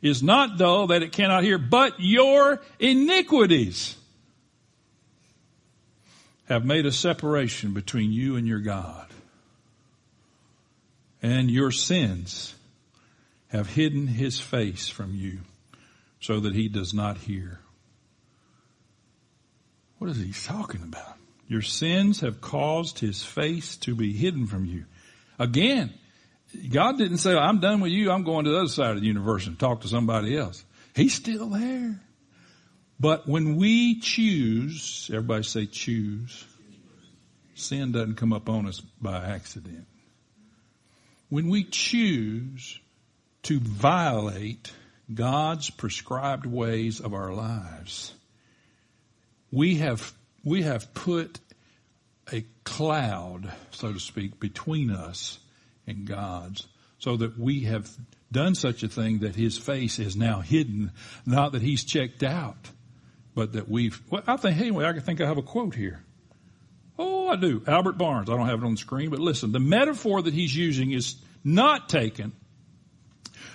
is 0.00 0.22
not 0.22 0.58
dull 0.58 0.88
that 0.88 1.02
it 1.02 1.12
cannot 1.12 1.44
hear, 1.44 1.58
but 1.58 1.94
your 1.98 2.60
iniquities 2.78 3.96
have 6.48 6.64
made 6.64 6.86
a 6.86 6.92
separation 6.92 7.72
between 7.72 8.12
you 8.12 8.36
and 8.36 8.46
your 8.46 8.60
God 8.60 9.06
and 11.22 11.50
your 11.50 11.70
sins 11.70 12.54
have 13.48 13.68
hidden 13.68 14.08
his 14.08 14.40
face 14.40 14.88
from 14.88 15.14
you 15.14 15.38
so 16.20 16.40
that 16.40 16.54
he 16.54 16.68
does 16.68 16.92
not 16.92 17.16
hear. 17.18 17.60
What 19.98 20.10
is 20.10 20.16
he 20.18 20.32
talking 20.32 20.82
about? 20.82 21.16
Your 21.46 21.62
sins 21.62 22.20
have 22.20 22.40
caused 22.40 22.98
his 22.98 23.22
face 23.22 23.76
to 23.78 23.94
be 23.94 24.12
hidden 24.12 24.46
from 24.46 24.64
you. 24.64 24.84
Again, 25.38 25.92
God 26.70 26.98
didn't 26.98 27.18
say, 27.18 27.36
I'm 27.36 27.60
done 27.60 27.80
with 27.80 27.92
you. 27.92 28.10
I'm 28.10 28.24
going 28.24 28.44
to 28.46 28.50
the 28.50 28.58
other 28.58 28.68
side 28.68 28.96
of 28.96 29.00
the 29.00 29.06
universe 29.06 29.46
and 29.46 29.58
talk 29.58 29.82
to 29.82 29.88
somebody 29.88 30.36
else. 30.36 30.64
He's 30.94 31.14
still 31.14 31.48
there. 31.48 32.00
But 33.02 33.26
when 33.26 33.56
we 33.56 33.98
choose, 33.98 35.10
everybody 35.12 35.42
say 35.42 35.66
choose, 35.66 36.46
sin 37.56 37.90
doesn't 37.90 38.14
come 38.14 38.32
up 38.32 38.48
on 38.48 38.68
us 38.68 38.78
by 38.78 39.24
accident. 39.24 39.88
When 41.28 41.48
we 41.48 41.64
choose 41.64 42.78
to 43.42 43.58
violate 43.58 44.70
God's 45.12 45.68
prescribed 45.68 46.46
ways 46.46 47.00
of 47.00 47.12
our 47.12 47.32
lives, 47.32 48.14
we 49.50 49.78
have, 49.78 50.12
we 50.44 50.62
have 50.62 50.94
put 50.94 51.40
a 52.32 52.46
cloud, 52.62 53.52
so 53.72 53.92
to 53.92 53.98
speak, 53.98 54.38
between 54.38 54.92
us 54.92 55.40
and 55.88 56.06
God's 56.06 56.68
so 57.00 57.16
that 57.16 57.36
we 57.36 57.62
have 57.62 57.90
done 58.30 58.54
such 58.54 58.84
a 58.84 58.88
thing 58.88 59.18
that 59.18 59.34
his 59.34 59.58
face 59.58 59.98
is 59.98 60.14
now 60.14 60.38
hidden, 60.38 60.92
not 61.26 61.50
that 61.50 61.62
he's 61.62 61.82
checked 61.82 62.22
out, 62.22 62.70
but 63.34 63.52
that 63.54 63.68
we've, 63.68 64.00
well, 64.10 64.22
I 64.26 64.36
think, 64.36 64.58
anyway, 64.60 64.86
I 64.86 64.98
think 65.00 65.20
I 65.20 65.26
have 65.26 65.38
a 65.38 65.42
quote 65.42 65.74
here. 65.74 66.02
Oh, 66.98 67.28
I 67.28 67.36
do. 67.36 67.62
Albert 67.66 67.98
Barnes. 67.98 68.28
I 68.28 68.36
don't 68.36 68.46
have 68.46 68.62
it 68.62 68.66
on 68.66 68.72
the 68.72 68.78
screen, 68.78 69.10
but 69.10 69.18
listen, 69.18 69.52
the 69.52 69.60
metaphor 69.60 70.22
that 70.22 70.34
he's 70.34 70.54
using 70.54 70.92
is 70.92 71.16
not 71.42 71.88
taken 71.88 72.32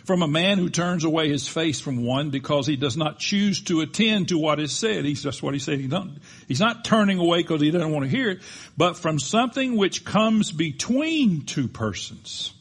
from 0.08 0.22
a 0.22 0.28
man 0.28 0.58
who 0.58 0.70
turns 0.70 1.04
away 1.04 1.30
his 1.30 1.50
face 1.50 1.82
from 1.82 2.04
one 2.04 2.30
because 2.30 2.66
he 2.66 2.78
does 2.78 2.96
not 2.96 3.20
choose 3.20 3.62
to 3.64 3.82
attend 3.82 4.30
to 4.30 4.38
what 4.38 4.58
is 4.58 4.72
said. 4.72 5.04
He's 5.04 5.22
just 5.22 5.44
what 5.44 5.54
he 5.54 5.60
said. 5.60 5.80
He 5.80 5.88
don't, 5.88 6.20
he's 6.48 6.62
not 6.62 6.86
turning 6.86 7.20
away 7.20 7.40
because 7.40 7.62
he 7.62 7.72
doesn't 7.72 7.92
want 7.92 8.06
to 8.06 8.10
hear 8.10 8.30
it, 8.30 8.42
but 8.78 8.98
from 8.98 9.20
something 9.20 9.76
which 9.76 10.06
comes 10.06 10.52
between 10.52 11.46
two 11.46 11.68
persons. 11.68 12.54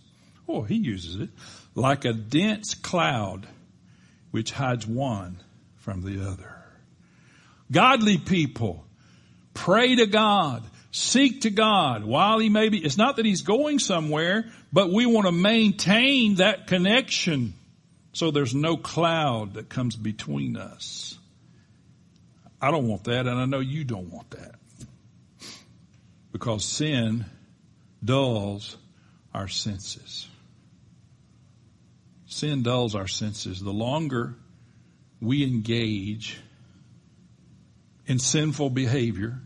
Oh, 0.48 0.62
he 0.62 0.74
uses 0.74 1.20
it 1.20 1.30
like 1.76 2.04
a 2.04 2.12
dense 2.12 2.74
cloud 2.74 3.46
which 4.32 4.50
hides 4.50 4.86
one 4.86 5.40
from 5.76 6.02
the 6.02 6.28
other. 6.28 6.55
Godly 7.70 8.18
people 8.18 8.86
Pray 9.56 9.96
to 9.96 10.06
God. 10.06 10.62
Seek 10.92 11.42
to 11.42 11.50
God 11.50 12.04
while 12.04 12.38
he 12.38 12.48
may 12.48 12.68
be, 12.68 12.78
it's 12.78 12.96
not 12.96 13.16
that 13.16 13.26
he's 13.26 13.42
going 13.42 13.78
somewhere, 13.78 14.46
but 14.72 14.92
we 14.92 15.06
want 15.06 15.26
to 15.26 15.32
maintain 15.32 16.36
that 16.36 16.66
connection 16.66 17.54
so 18.12 18.30
there's 18.30 18.54
no 18.54 18.76
cloud 18.76 19.54
that 19.54 19.68
comes 19.68 19.96
between 19.96 20.56
us. 20.56 21.18
I 22.60 22.70
don't 22.70 22.86
want 22.86 23.04
that 23.04 23.26
and 23.26 23.38
I 23.38 23.46
know 23.46 23.60
you 23.60 23.84
don't 23.84 24.10
want 24.10 24.30
that. 24.30 24.54
Because 26.32 26.64
sin 26.64 27.24
dulls 28.04 28.76
our 29.34 29.48
senses. 29.48 30.28
Sin 32.26 32.62
dulls 32.62 32.94
our 32.94 33.08
senses. 33.08 33.62
The 33.62 33.72
longer 33.72 34.34
we 35.20 35.44
engage 35.44 36.40
in 38.06 38.18
sinful 38.18 38.70
behavior, 38.70 39.40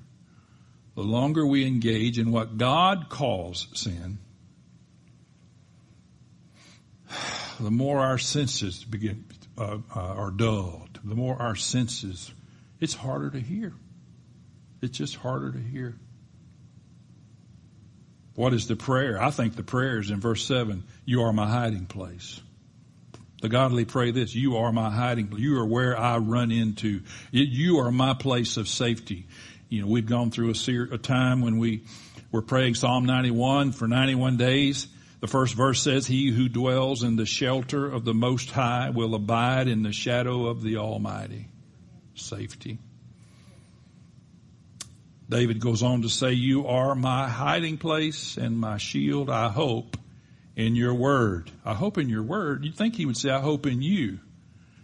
the 0.95 1.03
longer 1.03 1.47
we 1.47 1.67
engage 1.67 2.19
in 2.19 2.31
what 2.31 2.59
God 2.59 3.09
calls 3.09 3.69
sin, 3.75 4.19
the 7.61 7.71
more 7.71 8.01
our 8.01 8.19
senses 8.19 8.85
begin 8.85 9.25
uh, 9.57 9.79
uh, 9.95 10.01
are 10.01 10.31
dulled. 10.31 11.01
The 11.05 11.15
more 11.15 11.41
our 11.41 11.57
senses, 11.57 12.33
it's 12.81 12.95
harder 12.95 13.31
to 13.31 13.41
hear. 13.41 13.73
It's 14.83 14.97
just 14.97 15.17
harder 15.17 15.53
to 15.53 15.59
hear. 15.59 15.97
What 18.35 18.55
is 18.55 18.69
the 18.69 18.77
prayer? 18.77 19.23
I 19.23 19.31
think 19.31 19.57
the 19.57 19.63
prayer 19.63 19.99
is 19.99 20.11
in 20.11 20.21
verse 20.21 20.47
seven. 20.47 20.85
You 21.05 21.23
are 21.23 21.33
my 21.33 21.47
hiding 21.49 21.87
place. 21.87 22.41
The 23.41 23.49
godly 23.49 23.85
pray 23.87 24.11
this, 24.11 24.35
you 24.35 24.59
are 24.59 24.71
my 24.71 24.91
hiding, 24.91 25.29
place. 25.29 25.41
you 25.41 25.59
are 25.59 25.67
where 25.67 25.99
I 25.99 26.19
run 26.19 26.53
into. 26.53 27.01
You 27.33 27.79
are 27.79 27.91
my 27.91 28.15
place 28.15 28.57
of 28.57 28.69
safety 28.69 29.27
you 29.71 29.81
know, 29.81 29.87
we've 29.87 30.07
gone 30.07 30.33
through 30.33 30.51
a, 30.51 30.55
ser- 30.55 30.89
a 30.91 30.99
time 30.99 31.41
when 31.41 31.59
we 31.59 31.85
were 32.33 32.43
praying 32.43 32.75
Psalm 32.75 33.07
91 33.07 33.73
for 33.73 33.87
91 33.87 34.37
days. 34.37 34.89
The 35.21 35.29
first 35.29 35.55
verse 35.55 35.81
says, 35.81 36.07
He 36.07 36.31
who 36.31 36.49
dwells 36.49 37.05
in 37.05 37.17
the 37.17 37.25
shelter 37.25 37.87
of 37.87 38.05
the 38.05 38.15
Most 38.15 38.51
High 38.51 38.91
will 38.91 39.15
abide 39.15 39.69
in 39.69 39.85
the 39.85 39.93
shadow 39.93 40.47
of 40.47 40.63
the 40.63 40.79
Almighty. 40.79 41.47
Safety. 42.17 42.79
David 45.29 45.61
goes 45.61 45.85
on 45.85 46.03
to 46.03 46.09
say, 46.09 46.33
You 46.33 46.67
are 46.67 46.97
my 46.97 47.29
hiding 47.29 47.79
place 47.79 48.37
and 48.37 48.59
my 48.59 48.79
shield. 48.79 49.31
I 49.31 49.51
hope 49.51 49.97
in 50.57 50.77
your 50.77 50.95
word. 50.95 51.51
I 51.65 51.75
hope 51.75 51.99
in 51.99 52.09
your 52.09 52.23
word. 52.23 52.65
You'd 52.65 52.77
think 52.77 52.97
he 52.97 53.07
would 53.07 53.17
say, 53.17 53.31
I 53.31 53.41
hope 53.41 53.67
in 53.67 53.83
you. 53.83 54.19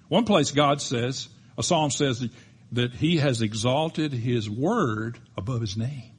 One 0.08 0.24
place 0.24 0.50
God 0.52 0.80
says, 0.80 1.28
a 1.58 1.62
psalm 1.62 1.90
says 1.90 2.26
that 2.72 2.94
he 2.94 3.18
has 3.18 3.42
exalted 3.42 4.12
his 4.12 4.48
word 4.48 5.18
above 5.36 5.60
his 5.60 5.76
name. 5.76 6.12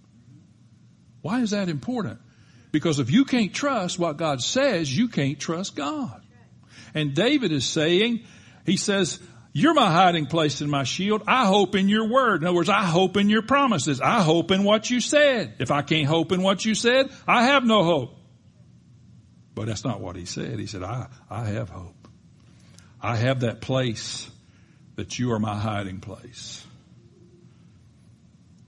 Why 1.21 1.41
is 1.41 1.51
that 1.51 1.69
important? 1.69 2.19
Because 2.71 2.99
if 2.99 3.11
you 3.11 3.25
can't 3.25 3.53
trust 3.53 3.97
what 3.97 4.17
God 4.17 4.41
says, 4.41 4.95
you 4.95 5.07
can't 5.07 5.39
trust 5.39 5.75
God. 5.75 6.21
And 6.93 7.13
David 7.13 7.51
is 7.51 7.65
saying, 7.65 8.21
he 8.65 8.77
says, 8.77 9.19
you're 9.53 9.73
my 9.73 9.89
hiding 9.89 10.27
place 10.27 10.61
and 10.61 10.69
my 10.69 10.83
shield. 10.83 11.23
I 11.25 11.45
hope 11.47 11.75
in 11.75 11.89
your 11.89 12.07
word. 12.07 12.41
In 12.41 12.47
other 12.47 12.55
words, 12.55 12.69
I 12.69 12.83
hope 12.83 13.17
in 13.17 13.29
your 13.29 13.41
promises. 13.41 14.01
I 14.01 14.21
hope 14.21 14.51
in 14.51 14.63
what 14.63 14.89
you 14.89 14.99
said. 14.99 15.55
If 15.59 15.71
I 15.71 15.81
can't 15.81 16.07
hope 16.07 16.31
in 16.31 16.43
what 16.43 16.63
you 16.63 16.75
said, 16.75 17.09
I 17.27 17.45
have 17.45 17.65
no 17.65 17.83
hope. 17.83 18.16
But 19.57 19.65
that's 19.65 19.83
not 19.83 20.01
what 20.01 20.15
he 20.15 20.25
said. 20.25 20.59
He 20.59 20.67
said, 20.67 20.83
I, 20.83 21.07
I 21.31 21.45
have 21.45 21.67
hope. 21.67 22.07
I 23.01 23.15
have 23.15 23.39
that 23.39 23.59
place 23.59 24.29
that 24.97 25.17
you 25.17 25.31
are 25.31 25.39
my 25.39 25.57
hiding 25.57 25.99
place. 25.99 26.63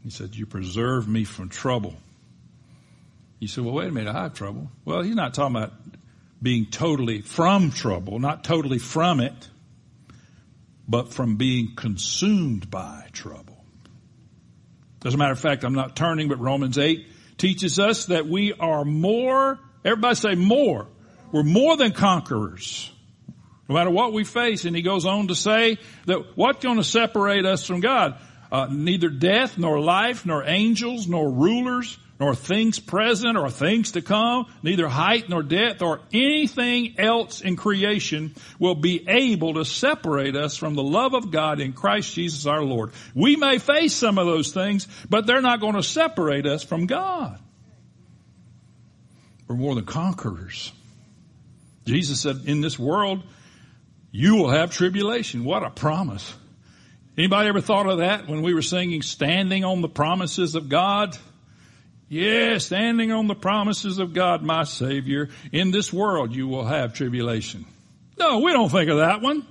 He 0.03 0.09
said, 0.09 0.35
you 0.35 0.47
preserve 0.47 1.07
me 1.07 1.25
from 1.25 1.49
trouble. 1.49 1.93
You 3.37 3.47
said, 3.47 3.65
well, 3.65 3.75
wait 3.75 3.89
a 3.89 3.91
minute, 3.91 4.15
I 4.15 4.23
have 4.23 4.33
trouble. 4.33 4.71
Well, 4.83 5.03
he's 5.03 5.13
not 5.13 5.35
talking 5.35 5.55
about 5.55 5.73
being 6.41 6.65
totally 6.71 7.21
from 7.21 7.69
trouble, 7.69 8.17
not 8.17 8.43
totally 8.43 8.79
from 8.79 9.19
it, 9.19 9.47
but 10.87 11.13
from 11.13 11.35
being 11.35 11.75
consumed 11.75 12.71
by 12.71 13.05
trouble. 13.11 13.63
As 15.05 15.13
a 15.13 15.17
matter 15.17 15.33
of 15.33 15.39
fact, 15.39 15.63
I'm 15.63 15.75
not 15.75 15.95
turning, 15.95 16.29
but 16.29 16.39
Romans 16.39 16.79
8 16.79 17.05
teaches 17.37 17.77
us 17.77 18.07
that 18.07 18.25
we 18.27 18.53
are 18.53 18.83
more, 18.83 19.59
everybody 19.83 20.15
say 20.15 20.35
more. 20.35 20.87
We're 21.31 21.43
more 21.43 21.77
than 21.77 21.91
conquerors 21.91 22.91
No 23.67 23.75
matter 23.75 23.91
what 23.91 24.13
we 24.13 24.23
face. 24.23 24.65
And 24.65 24.75
he 24.75 24.81
goes 24.81 25.05
on 25.05 25.27
to 25.27 25.35
say 25.35 25.77
that 26.05 26.35
what's 26.35 26.63
going 26.63 26.77
to 26.77 26.83
separate 26.83 27.45
us 27.45 27.65
from 27.65 27.81
God? 27.81 28.17
Uh, 28.51 28.67
neither 28.71 29.09
death, 29.09 29.59
nor 29.59 29.79
life, 29.79 30.25
nor 30.25 30.43
angels, 30.43 31.07
nor 31.07 31.29
rulers, 31.29 31.99
nor 32.19 32.33
things 32.33 32.79
present 32.79 33.37
or 33.37 33.49
things 33.49 33.91
to 33.91 34.01
come, 34.01 34.47
neither 34.63 34.87
height 34.87 35.29
nor 35.29 35.43
depth 35.43 35.81
or 35.81 36.01
anything 36.11 36.95
else 36.97 37.41
in 37.41 37.55
creation 37.55 38.33
will 38.57 38.75
be 38.75 39.07
able 39.07 39.53
to 39.53 39.63
separate 39.63 40.35
us 40.35 40.57
from 40.57 40.73
the 40.73 40.83
love 40.83 41.13
of 41.13 41.31
God 41.31 41.61
in 41.61 41.73
Christ 41.73 42.13
Jesus 42.15 42.45
our 42.47 42.63
Lord. 42.63 42.91
We 43.13 43.35
may 43.35 43.59
face 43.59 43.93
some 43.93 44.17
of 44.17 44.25
those 44.25 44.51
things, 44.51 44.87
but 45.09 45.27
they're 45.27 45.41
not 45.41 45.61
going 45.61 45.75
to 45.75 45.83
separate 45.83 46.45
us 46.45 46.63
from 46.63 46.87
God. 46.87 47.39
We're 49.49 49.55
more 49.55 49.73
than 49.73 49.85
conquerors. 49.85 50.71
Jesus 51.85 52.21
said, 52.21 52.43
in 52.45 52.61
this 52.61 52.77
world, 52.77 53.23
you 54.11 54.35
will 54.35 54.51
have 54.51 54.71
tribulation. 54.71 55.43
What 55.43 55.63
a 55.63 55.71
promise. 55.71 56.33
Anybody 57.17 57.49
ever 57.49 57.59
thought 57.59 57.89
of 57.89 57.97
that 57.97 58.27
when 58.27 58.43
we 58.43 58.53
were 58.53 58.61
singing 58.61 59.01
standing 59.01 59.65
on 59.65 59.81
the 59.81 59.89
promises 59.89 60.53
of 60.53 60.69
God? 60.69 61.17
Yes, 62.07 62.67
standing 62.67 63.11
on 63.11 63.27
the 63.27 63.35
promises 63.35 63.97
of 63.97 64.13
God, 64.13 64.43
my 64.43 64.65
Savior. 64.65 65.29
In 65.51 65.71
this 65.71 65.91
world 65.91 66.35
you 66.35 66.47
will 66.47 66.65
have 66.65 66.93
tribulation. 66.93 67.65
No, 68.19 68.39
we 68.39 68.53
don't 68.53 68.69
think 68.69 68.89
of 68.89 68.97
that 68.97 69.21
one. 69.21 69.47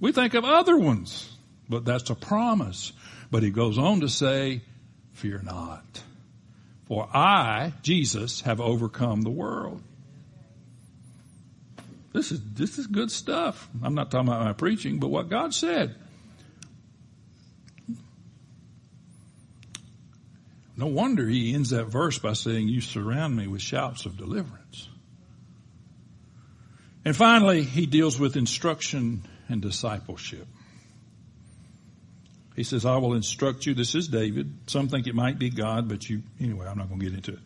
We 0.00 0.12
think 0.12 0.32
of 0.32 0.44
other 0.44 0.78
ones. 0.78 1.30
But 1.68 1.84
that's 1.84 2.08
a 2.08 2.14
promise. 2.14 2.92
But 3.30 3.42
he 3.42 3.50
goes 3.50 3.76
on 3.76 4.00
to 4.00 4.08
say, 4.08 4.62
fear 5.12 5.42
not. 5.44 5.84
For 6.86 7.08
I, 7.12 7.72
Jesus, 7.82 8.42
have 8.42 8.60
overcome 8.60 9.22
the 9.22 9.30
world. 9.30 9.82
This 12.12 12.32
is, 12.32 12.40
this 12.54 12.78
is 12.78 12.86
good 12.86 13.10
stuff. 13.10 13.68
I'm 13.82 13.94
not 13.94 14.10
talking 14.10 14.28
about 14.28 14.44
my 14.44 14.52
preaching, 14.52 14.98
but 14.98 15.08
what 15.08 15.28
God 15.28 15.52
said. 15.52 15.96
No 20.76 20.86
wonder 20.86 21.26
he 21.26 21.54
ends 21.54 21.70
that 21.70 21.86
verse 21.86 22.18
by 22.18 22.34
saying, 22.34 22.68
you 22.68 22.80
surround 22.80 23.34
me 23.34 23.46
with 23.46 23.62
shouts 23.62 24.06
of 24.06 24.16
deliverance. 24.16 24.88
And 27.04 27.16
finally, 27.16 27.62
he 27.62 27.86
deals 27.86 28.18
with 28.18 28.36
instruction 28.36 29.22
and 29.48 29.62
discipleship. 29.62 30.46
He 32.56 32.64
says, 32.64 32.86
I 32.86 32.96
will 32.96 33.12
instruct 33.12 33.66
you. 33.66 33.74
This 33.74 33.94
is 33.94 34.08
David. 34.08 34.50
Some 34.66 34.88
think 34.88 35.06
it 35.06 35.14
might 35.14 35.38
be 35.38 35.50
God, 35.50 35.90
but 35.90 36.08
you, 36.08 36.22
anyway, 36.40 36.66
I'm 36.66 36.78
not 36.78 36.88
going 36.88 37.00
to 37.00 37.06
get 37.06 37.14
into 37.14 37.32
it. 37.32 37.38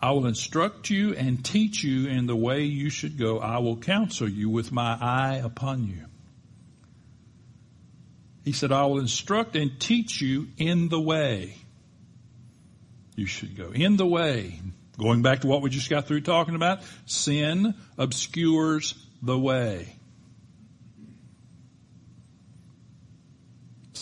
I 0.00 0.12
will 0.12 0.26
instruct 0.26 0.88
you 0.88 1.14
and 1.14 1.44
teach 1.44 1.84
you 1.84 2.08
in 2.08 2.26
the 2.26 2.34
way 2.34 2.62
you 2.62 2.88
should 2.88 3.18
go. 3.18 3.38
I 3.38 3.58
will 3.58 3.76
counsel 3.76 4.28
you 4.28 4.48
with 4.48 4.72
my 4.72 4.96
eye 4.98 5.42
upon 5.44 5.86
you. 5.86 6.06
He 8.44 8.52
said, 8.52 8.72
I 8.72 8.86
will 8.86 9.00
instruct 9.00 9.54
and 9.54 9.78
teach 9.78 10.20
you 10.20 10.48
in 10.56 10.88
the 10.88 11.00
way 11.00 11.54
you 13.16 13.26
should 13.26 13.56
go. 13.56 13.70
In 13.70 13.96
the 13.96 14.06
way, 14.06 14.60
going 14.98 15.22
back 15.22 15.42
to 15.42 15.46
what 15.46 15.60
we 15.60 15.70
just 15.70 15.90
got 15.90 16.06
through 16.06 16.22
talking 16.22 16.54
about, 16.54 16.80
sin 17.04 17.74
obscures 17.98 18.94
the 19.22 19.38
way. 19.38 19.94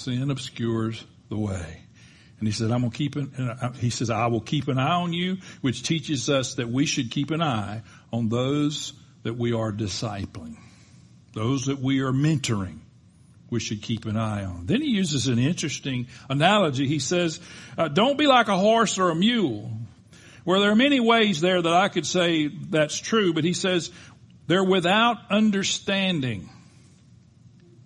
Sin 0.04 0.30
obscures 0.30 1.04
the 1.28 1.36
way. 1.36 1.82
And 2.38 2.48
he 2.48 2.52
said, 2.52 2.70
I'm 2.72 2.80
going 2.80 2.90
to 2.90 2.98
keep 2.98 3.16
an, 3.16 3.74
he 3.78 3.90
says, 3.90 4.10
I 4.10 4.26
will 4.26 4.40
keep 4.40 4.68
an 4.68 4.78
eye 4.78 4.94
on 4.94 5.12
you, 5.12 5.38
which 5.60 5.84
teaches 5.84 6.28
us 6.28 6.56
that 6.56 6.68
we 6.68 6.86
should 6.86 7.10
keep 7.10 7.30
an 7.30 7.40
eye 7.40 7.82
on 8.12 8.28
those 8.28 8.94
that 9.22 9.34
we 9.34 9.52
are 9.52 9.70
discipling, 9.70 10.56
those 11.34 11.66
that 11.66 11.78
we 11.78 12.00
are 12.00 12.12
mentoring 12.12 12.80
we 13.52 13.60
should 13.60 13.82
keep 13.82 14.06
an 14.06 14.16
eye 14.16 14.44
on. 14.44 14.64
Then 14.64 14.80
he 14.80 14.88
uses 14.88 15.28
an 15.28 15.38
interesting 15.38 16.08
analogy. 16.30 16.88
He 16.88 16.98
says, 16.98 17.38
uh, 17.76 17.88
don't 17.88 18.16
be 18.16 18.26
like 18.26 18.48
a 18.48 18.56
horse 18.56 18.98
or 18.98 19.10
a 19.10 19.14
mule. 19.14 19.70
Where 20.44 20.58
there 20.58 20.70
are 20.70 20.76
many 20.76 21.00
ways 21.00 21.42
there 21.42 21.60
that 21.60 21.72
I 21.72 21.88
could 21.88 22.06
say 22.06 22.48
that's 22.48 22.98
true, 22.98 23.34
but 23.34 23.44
he 23.44 23.52
says 23.52 23.90
they're 24.46 24.64
without 24.64 25.18
understanding. 25.30 26.48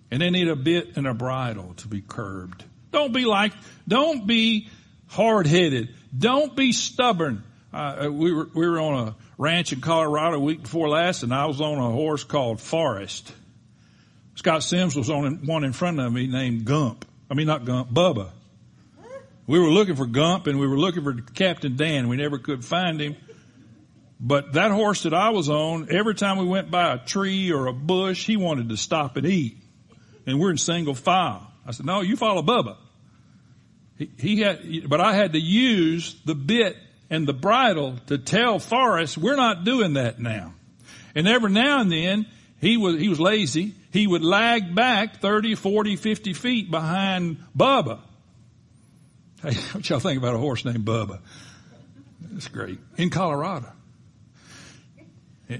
And 0.09 0.21
they 0.21 0.29
need 0.29 0.47
a 0.47 0.55
bit 0.55 0.95
and 0.95 1.05
a 1.05 1.13
bridle 1.13 1.73
to 1.77 1.87
be 1.87 2.01
curbed. 2.01 2.63
Don't 2.91 3.13
be 3.13 3.25
like, 3.25 3.51
don't 3.87 4.25
be 4.25 4.69
hard 5.07 5.47
headed. 5.47 5.93
Don't 6.17 6.55
be 6.55 6.71
stubborn. 6.71 7.43
Uh, 7.73 8.05
uh, 8.05 8.11
we 8.11 8.33
were, 8.33 8.49
we 8.53 8.67
were 8.67 8.79
on 8.79 9.09
a 9.09 9.15
ranch 9.37 9.73
in 9.73 9.81
Colorado 9.81 10.37
a 10.37 10.39
week 10.39 10.63
before 10.63 10.89
last 10.89 11.23
and 11.23 11.33
I 11.33 11.45
was 11.45 11.59
on 11.61 11.77
a 11.77 11.91
horse 11.91 12.23
called 12.23 12.61
Forrest. 12.61 13.31
Scott 14.35 14.63
Sims 14.63 14.95
was 14.95 15.09
on 15.09 15.45
one 15.45 15.63
in 15.63 15.73
front 15.73 15.99
of 15.99 16.13
me 16.13 16.27
named 16.27 16.63
Gump. 16.65 17.05
I 17.29 17.33
mean, 17.33 17.47
not 17.47 17.65
Gump, 17.65 17.91
Bubba. 17.91 18.29
We 19.47 19.59
were 19.59 19.69
looking 19.69 19.95
for 19.95 20.05
Gump 20.05 20.47
and 20.47 20.59
we 20.59 20.67
were 20.67 20.77
looking 20.77 21.03
for 21.03 21.13
Captain 21.13 21.75
Dan. 21.75 22.07
We 22.07 22.17
never 22.17 22.37
could 22.37 22.63
find 22.63 22.99
him. 22.99 23.15
But 24.19 24.53
that 24.53 24.71
horse 24.71 25.03
that 25.03 25.13
I 25.13 25.29
was 25.29 25.49
on, 25.49 25.87
every 25.91 26.15
time 26.15 26.37
we 26.37 26.45
went 26.45 26.71
by 26.71 26.93
a 26.93 26.97
tree 26.97 27.51
or 27.51 27.67
a 27.67 27.73
bush, 27.73 28.25
he 28.25 28.35
wanted 28.35 28.69
to 28.69 28.77
stop 28.77 29.15
and 29.17 29.25
eat. 29.25 29.57
And 30.27 30.39
we're 30.39 30.51
in 30.51 30.57
single 30.57 30.93
file. 30.93 31.51
I 31.65 31.71
said, 31.71 31.87
no, 31.87 32.01
you 32.01 32.15
follow 32.15 32.43
Bubba. 32.43 32.75
He, 33.97 34.11
he 34.19 34.41
had, 34.41 34.87
but 34.87 35.01
I 35.01 35.15
had 35.15 35.33
to 35.33 35.39
use 35.39 36.15
the 36.25 36.35
bit 36.35 36.77
and 37.09 37.27
the 37.27 37.33
bridle 37.33 37.95
to 38.07 38.19
tell 38.19 38.59
Forrest, 38.59 39.17
we're 39.17 39.35
not 39.35 39.63
doing 39.63 39.93
that 39.93 40.19
now. 40.19 40.53
And 41.15 41.27
every 41.27 41.49
now 41.49 41.81
and 41.81 41.91
then, 41.91 42.27
he 42.61 42.77
was, 42.77 42.99
he 42.99 43.07
was 43.07 43.19
lazy 43.19 43.73
he 43.97 44.05
would 44.05 44.23
lag 44.23 44.75
back 44.75 45.21
30, 45.21 45.55
40, 45.55 45.95
50 45.95 46.33
feet 46.33 46.69
behind 46.69 47.37
Bubba. 47.57 47.99
Hey, 49.41 49.53
what 49.71 49.89
y'all 49.89 49.99
think 49.99 50.19
about 50.19 50.35
a 50.35 50.37
horse 50.37 50.65
named 50.65 50.85
Bubba? 50.85 51.19
That's 52.21 52.47
great. 52.47 52.79
In 52.97 53.09
Colorado. 53.09 53.71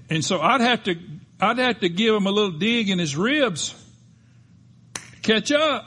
And 0.09 0.23
so 0.23 0.39
I'd 0.39 0.61
have 0.61 0.83
to, 0.83 0.97
I'd 1.39 1.57
have 1.57 1.79
to 1.79 1.89
give 1.89 2.13
him 2.13 2.27
a 2.27 2.31
little 2.31 2.51
dig 2.51 2.89
in 2.89 2.99
his 2.99 3.15
ribs 3.15 3.73
catch 5.21 5.51
up. 5.51 5.85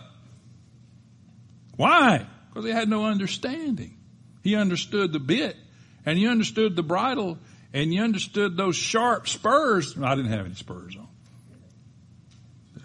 Why? 1.76 2.26
Because 2.48 2.64
he 2.64 2.72
had 2.72 2.88
no 2.88 3.06
understanding. 3.06 3.96
He 4.42 4.54
understood 4.54 5.12
the 5.12 5.20
bit 5.20 5.56
and 6.04 6.18
he 6.18 6.26
understood 6.26 6.76
the 6.76 6.82
bridle 6.82 7.38
and 7.72 7.90
he 7.90 8.00
understood 8.00 8.56
those 8.56 8.76
sharp 8.76 9.28
spurs. 9.28 9.96
I 10.00 10.14
didn't 10.14 10.32
have 10.32 10.46
any 10.46 10.54
spurs 10.54 10.96
on. 10.96 11.08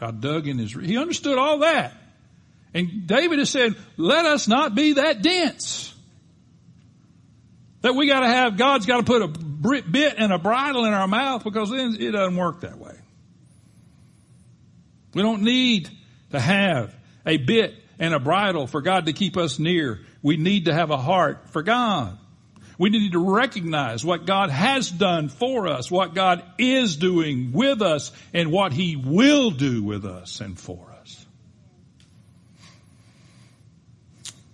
I 0.01 0.11
dug 0.11 0.47
in 0.47 0.57
his, 0.57 0.73
he 0.73 0.97
understood 0.97 1.37
all 1.37 1.59
that. 1.59 1.93
And 2.73 3.07
David 3.07 3.39
has 3.39 3.49
said, 3.49 3.75
let 3.95 4.25
us 4.25 4.47
not 4.47 4.75
be 4.75 4.93
that 4.93 5.21
dense. 5.21 5.93
That 7.81 7.95
we 7.95 8.07
gotta 8.07 8.27
have, 8.27 8.57
God's 8.57 8.85
gotta 8.85 9.03
put 9.03 9.21
a 9.21 9.27
bit 9.27 10.15
and 10.17 10.33
a 10.33 10.37
bridle 10.37 10.85
in 10.85 10.93
our 10.93 11.07
mouth 11.07 11.43
because 11.43 11.69
then 11.69 11.95
it 11.99 12.11
doesn't 12.11 12.35
work 12.35 12.61
that 12.61 12.77
way. 12.77 12.95
We 15.13 15.21
don't 15.21 15.43
need 15.43 15.89
to 16.35 16.39
have 16.39 16.95
a 17.25 17.37
bit 17.37 17.75
and 17.99 18.13
a 18.13 18.19
bridle 18.19 18.67
for 18.67 18.81
God 18.81 19.07
to 19.07 19.13
keep 19.13 19.37
us 19.37 19.59
near. 19.59 19.99
We 20.21 20.37
need 20.37 20.65
to 20.65 20.73
have 20.73 20.91
a 20.91 20.97
heart 20.97 21.49
for 21.49 21.63
God. 21.63 22.17
We 22.77 22.89
need 22.89 23.13
to 23.13 23.33
recognize 23.33 24.03
what 24.03 24.25
God 24.25 24.49
has 24.49 24.91
done 24.91 25.29
for 25.29 25.67
us, 25.67 25.89
what 25.89 26.13
God 26.13 26.43
is 26.57 26.97
doing 26.97 27.53
with 27.53 27.81
us, 27.81 28.11
and 28.33 28.51
what 28.51 28.73
He 28.73 28.97
will 28.97 29.51
do 29.51 29.81
with 29.81 30.05
us 30.05 30.41
and 30.41 30.59
for 30.59 30.93
us. 31.01 31.25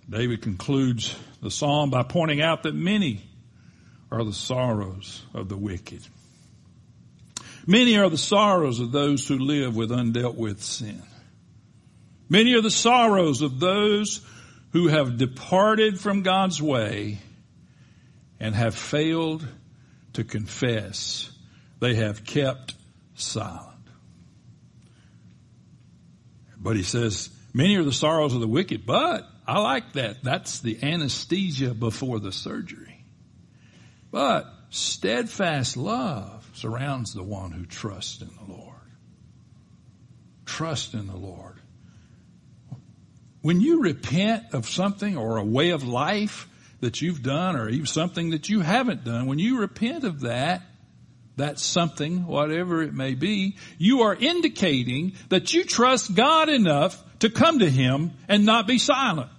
David 0.08 0.42
concludes 0.42 1.16
the 1.42 1.50
psalm 1.50 1.90
by 1.90 2.04
pointing 2.04 2.42
out 2.42 2.64
that 2.64 2.76
many 2.76 3.24
are 4.12 4.24
the 4.24 4.34
sorrows 4.34 5.24
of 5.34 5.50
the 5.50 5.58
wicked. 5.58 6.02
Many 7.66 7.98
are 7.98 8.10
the 8.10 8.18
sorrows 8.18 8.80
of 8.80 8.92
those 8.92 9.28
who 9.28 9.38
live 9.38 9.76
with 9.76 9.90
undealt 9.90 10.36
with 10.36 10.62
sin. 10.62 11.02
Many 12.32 12.54
are 12.54 12.62
the 12.62 12.72
sorrows 12.72 13.42
of 13.42 13.60
those 13.60 14.26
who 14.72 14.88
have 14.88 15.18
departed 15.18 16.00
from 16.00 16.22
God's 16.22 16.62
way 16.62 17.18
and 18.40 18.56
have 18.56 18.74
failed 18.74 19.46
to 20.14 20.24
confess. 20.24 21.30
They 21.82 21.96
have 21.96 22.24
kept 22.24 22.74
silent. 23.16 23.86
But 26.58 26.78
he 26.78 26.84
says, 26.84 27.30
many 27.54 27.76
are 27.76 27.84
the 27.84 27.92
sorrows 27.92 28.34
of 28.34 28.40
the 28.40 28.48
wicked, 28.48 28.86
but 28.86 29.28
I 29.46 29.60
like 29.60 29.92
that. 29.94 30.24
That's 30.24 30.62
the 30.62 30.82
anesthesia 30.82 31.74
before 31.74 32.22
the 32.22 32.32
surgery. 32.32 33.04
But 34.10 34.46
steadfast 34.70 35.76
love 35.76 36.50
surrounds 36.54 37.14
the 37.14 37.24
one 37.24 37.52
who 37.52 37.66
trusts 37.66 38.22
in 38.22 38.30
the 38.30 38.54
Lord. 38.54 38.78
Trust 40.46 40.94
in 40.94 41.08
the 41.08 41.18
Lord. 41.18 41.61
When 43.42 43.60
you 43.60 43.82
repent 43.82 44.54
of 44.54 44.70
something 44.70 45.18
or 45.18 45.38
a 45.38 45.44
way 45.44 45.72
of 45.72 45.84
life 45.84 46.48
that 46.80 47.02
you've 47.02 47.24
done 47.24 47.56
or 47.56 47.70
even 47.70 47.86
something 47.86 48.32
that 48.32 48.50
you 48.50 48.62
haven't 48.62 49.04
done, 49.04 49.26
when 49.26 49.39
you 49.39 49.60
repent 49.60 50.04
of 50.04 50.22
that, 50.22 50.62
that 51.38 51.58
something, 51.58 52.28
whatever 52.28 52.82
it 52.84 52.94
may 52.94 53.16
be, 53.16 53.58
you 53.78 54.02
are 54.02 54.16
indicating 54.16 55.14
that 55.30 55.54
you 55.54 55.64
trust 55.64 56.14
God 56.14 56.50
enough 56.50 57.02
to 57.20 57.30
come 57.30 57.60
to 57.60 57.70
Him 57.70 58.12
and 58.28 58.46
not 58.46 58.68
be 58.68 58.78
silent. 58.78 59.30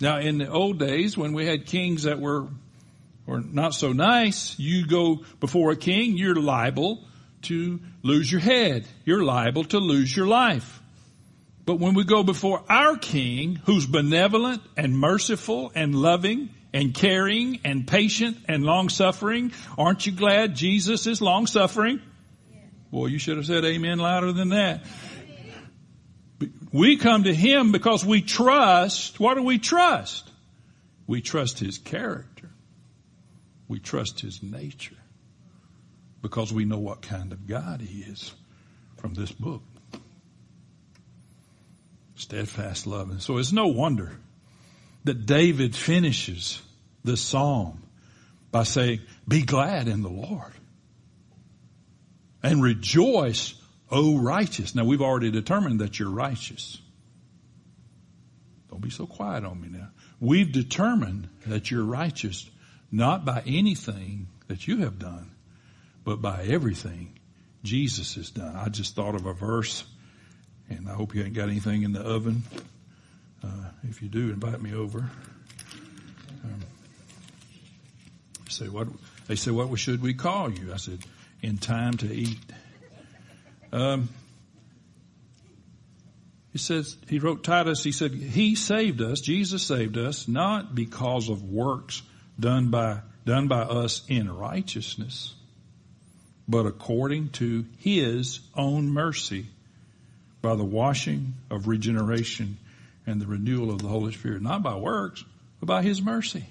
Now, 0.00 0.18
in 0.18 0.38
the 0.38 0.50
old 0.50 0.78
days, 0.78 1.16
when 1.18 1.34
we 1.34 1.44
had 1.44 1.66
kings 1.66 2.04
that 2.04 2.20
were, 2.20 2.48
were 3.26 3.40
not 3.40 3.74
so 3.74 3.92
nice, 3.92 4.58
you 4.58 4.86
go 4.86 5.24
before 5.40 5.72
a 5.72 5.76
king, 5.76 6.16
you're 6.16 6.34
liable 6.34 7.04
to 7.42 7.80
lose 8.02 8.30
your 8.30 8.40
head. 8.40 8.86
You're 9.04 9.22
liable 9.22 9.64
to 9.64 9.78
lose 9.78 10.14
your 10.14 10.26
life. 10.26 10.79
But 11.66 11.78
when 11.78 11.94
we 11.94 12.04
go 12.04 12.22
before 12.22 12.62
our 12.68 12.96
king, 12.96 13.60
who's 13.64 13.86
benevolent 13.86 14.62
and 14.76 14.98
merciful 14.98 15.70
and 15.74 15.94
loving 15.94 16.50
and 16.72 16.94
caring 16.94 17.60
and 17.64 17.86
patient 17.86 18.38
and 18.48 18.64
long 18.64 18.88
suffering, 18.88 19.52
aren't 19.76 20.06
you 20.06 20.12
glad 20.12 20.56
Jesus 20.56 21.06
is 21.06 21.20
long 21.20 21.46
suffering? 21.46 22.00
Boy, 22.90 23.06
you 23.06 23.18
should 23.18 23.36
have 23.36 23.46
said 23.46 23.64
amen 23.64 23.98
louder 23.98 24.32
than 24.32 24.48
that. 24.50 24.84
We 26.72 26.96
come 26.96 27.24
to 27.24 27.34
Him 27.34 27.72
because 27.72 28.04
we 28.04 28.22
trust. 28.22 29.20
What 29.20 29.34
do 29.34 29.42
we 29.42 29.58
trust? 29.58 30.30
We 31.06 31.20
trust 31.20 31.58
His 31.58 31.78
character. 31.78 32.50
We 33.68 33.80
trust 33.80 34.20
His 34.20 34.42
nature. 34.42 34.96
Because 36.22 36.52
we 36.52 36.64
know 36.64 36.78
what 36.78 37.02
kind 37.02 37.32
of 37.32 37.46
God 37.46 37.80
He 37.80 38.02
is 38.02 38.32
from 38.96 39.14
this 39.14 39.32
book. 39.32 39.62
Steadfast 42.20 42.86
love. 42.86 43.10
And 43.10 43.22
so 43.22 43.38
it's 43.38 43.52
no 43.52 43.68
wonder 43.68 44.12
that 45.04 45.26
David 45.26 45.74
finishes 45.74 46.60
the 47.02 47.16
psalm 47.16 47.82
by 48.50 48.64
saying, 48.64 49.00
be 49.26 49.42
glad 49.42 49.88
in 49.88 50.02
the 50.02 50.10
Lord 50.10 50.52
and 52.42 52.62
rejoice 52.62 53.54
O 53.90 54.18
righteous. 54.18 54.74
Now 54.74 54.84
we've 54.84 55.02
already 55.02 55.30
determined 55.30 55.80
that 55.80 55.98
you're 55.98 56.10
righteous. 56.10 56.78
Don't 58.70 58.82
be 58.82 58.90
so 58.90 59.06
quiet 59.06 59.44
on 59.44 59.60
me 59.60 59.68
now. 59.68 59.88
We've 60.20 60.52
determined 60.52 61.28
that 61.46 61.70
you're 61.70 61.84
righteous 61.84 62.48
not 62.92 63.24
by 63.24 63.42
anything 63.46 64.28
that 64.48 64.68
you 64.68 64.78
have 64.78 64.98
done, 64.98 65.30
but 66.04 66.20
by 66.20 66.44
everything 66.44 67.18
Jesus 67.62 68.14
has 68.16 68.30
done. 68.30 68.54
I 68.56 68.68
just 68.68 68.94
thought 68.94 69.14
of 69.14 69.26
a 69.26 69.32
verse 69.32 69.84
and 70.70 70.88
I 70.88 70.94
hope 70.94 71.14
you 71.14 71.22
ain't 71.22 71.34
got 71.34 71.48
anything 71.48 71.82
in 71.82 71.92
the 71.92 72.00
oven. 72.00 72.42
Uh, 73.42 73.48
if 73.88 74.02
you 74.02 74.08
do, 74.08 74.30
invite 74.30 74.60
me 74.62 74.74
over. 74.74 74.98
Um, 76.44 76.60
say 78.48 78.68
what 78.68 78.88
they 79.26 79.36
said. 79.36 79.52
What 79.52 79.78
should 79.78 80.02
we 80.02 80.14
call 80.14 80.50
you? 80.50 80.72
I 80.72 80.76
said, 80.76 81.00
in 81.42 81.58
time 81.58 81.94
to 81.98 82.12
eat. 82.12 82.38
Um, 83.72 84.08
he 86.52 86.58
says, 86.58 86.96
he 87.08 87.18
wrote 87.20 87.44
Titus, 87.44 87.84
he 87.84 87.92
said, 87.92 88.12
he 88.12 88.56
saved 88.56 89.00
us, 89.00 89.20
Jesus 89.20 89.62
saved 89.62 89.96
us, 89.96 90.26
not 90.26 90.74
because 90.74 91.28
of 91.28 91.44
works 91.44 92.02
done 92.38 92.70
by, 92.70 93.00
done 93.24 93.46
by 93.46 93.60
us 93.60 94.02
in 94.08 94.28
righteousness, 94.28 95.34
but 96.48 96.66
according 96.66 97.28
to 97.30 97.64
his 97.78 98.40
own 98.56 98.88
mercy 98.88 99.46
by 100.42 100.54
the 100.54 100.64
washing 100.64 101.34
of 101.50 101.68
regeneration 101.68 102.58
and 103.06 103.20
the 103.20 103.26
renewal 103.26 103.70
of 103.70 103.82
the 103.82 103.88
Holy 103.88 104.12
Spirit, 104.12 104.42
not 104.42 104.62
by 104.62 104.76
works, 104.76 105.24
but 105.58 105.66
by 105.66 105.82
his 105.82 106.00
mercy. 106.00 106.44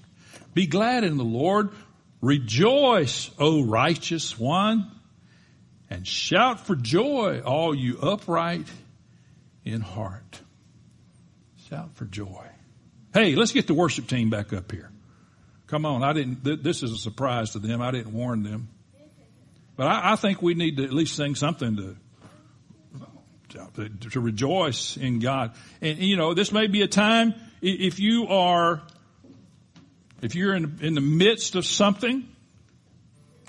Be 0.54 0.68
glad 0.68 1.04
in 1.04 1.18
the 1.18 1.24
Lord. 1.24 1.70
Rejoice, 2.22 3.32
O 3.40 3.64
righteous 3.64 4.38
one 4.38 4.92
and 5.90 6.08
shout 6.08 6.66
for 6.66 6.76
joy, 6.76 7.42
all 7.44 7.74
you 7.74 8.00
upright 8.00 8.68
in 9.66 9.82
heart. 9.82 10.40
Shout 11.70 11.96
for 11.96 12.06
joy. 12.06 12.46
Hey, 13.14 13.36
let's 13.36 13.52
get 13.52 13.68
the 13.68 13.74
worship 13.74 14.08
team 14.08 14.30
back 14.30 14.54
up 14.54 14.72
here. 14.72 14.92
Come 15.68 15.86
on. 15.86 16.04
I 16.04 16.14
didn't, 16.14 16.44
th- 16.44 16.62
this 16.62 16.84
is 16.84 16.92
a 16.92 16.98
surprise 16.98 17.52
to 17.52 17.60
them. 17.60 17.82
I 17.82 17.92
didn't 17.92 18.14
warn 18.14 18.44
them. 18.44 18.70
But 19.76 19.88
I, 19.88 20.14
I 20.14 20.16
think 20.16 20.42
we 20.42 20.54
need 20.54 20.78
to 20.78 20.84
at 20.84 20.94
least 20.94 21.16
sing 21.16 21.36
something 21.36 21.76
to, 21.78 21.96
to, 23.50 24.20
rejoice 24.20 24.97
in 24.97 25.20
God. 25.20 25.54
And, 25.82 26.00
you 26.00 26.18
know, 26.18 26.34
this 26.34 26.52
may 26.52 26.68
be 26.68 26.82
a 26.82 26.88
time 26.88 27.34
if 27.62 28.00
you 28.00 28.28
are, 28.28 28.82
if 30.22 30.36
you're 30.36 30.56
in, 30.56 30.80
in 30.82 30.95
the 30.95 31.02
midst 31.02 31.56
of 31.56 31.66
something, 31.66 32.28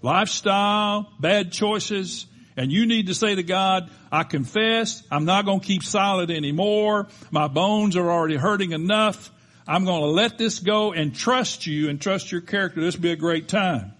lifestyle, 0.02 1.12
bad 1.18 1.52
choices, 1.52 2.26
and 2.56 2.72
you 2.72 2.86
need 2.86 3.06
to 3.06 3.14
say 3.14 3.34
to 3.34 3.42
God, 3.42 3.90
I 4.10 4.24
confess, 4.24 5.02
I'm 5.10 5.24
not 5.24 5.44
going 5.44 5.60
to 5.60 5.66
keep 5.66 5.82
silent 5.82 6.30
anymore. 6.30 7.08
My 7.30 7.48
bones 7.48 7.96
are 7.96 8.10
already 8.10 8.36
hurting 8.36 8.72
enough. 8.72 9.30
I'm 9.66 9.84
going 9.84 10.00
to 10.00 10.08
let 10.08 10.36
this 10.36 10.58
go 10.58 10.92
and 10.92 11.14
trust 11.14 11.66
you 11.66 11.88
and 11.88 12.00
trust 12.00 12.32
your 12.32 12.40
character. 12.40 12.80
This 12.80 12.96
be 12.96 13.12
a 13.12 13.16
great 13.16 13.48
time. 13.48 13.92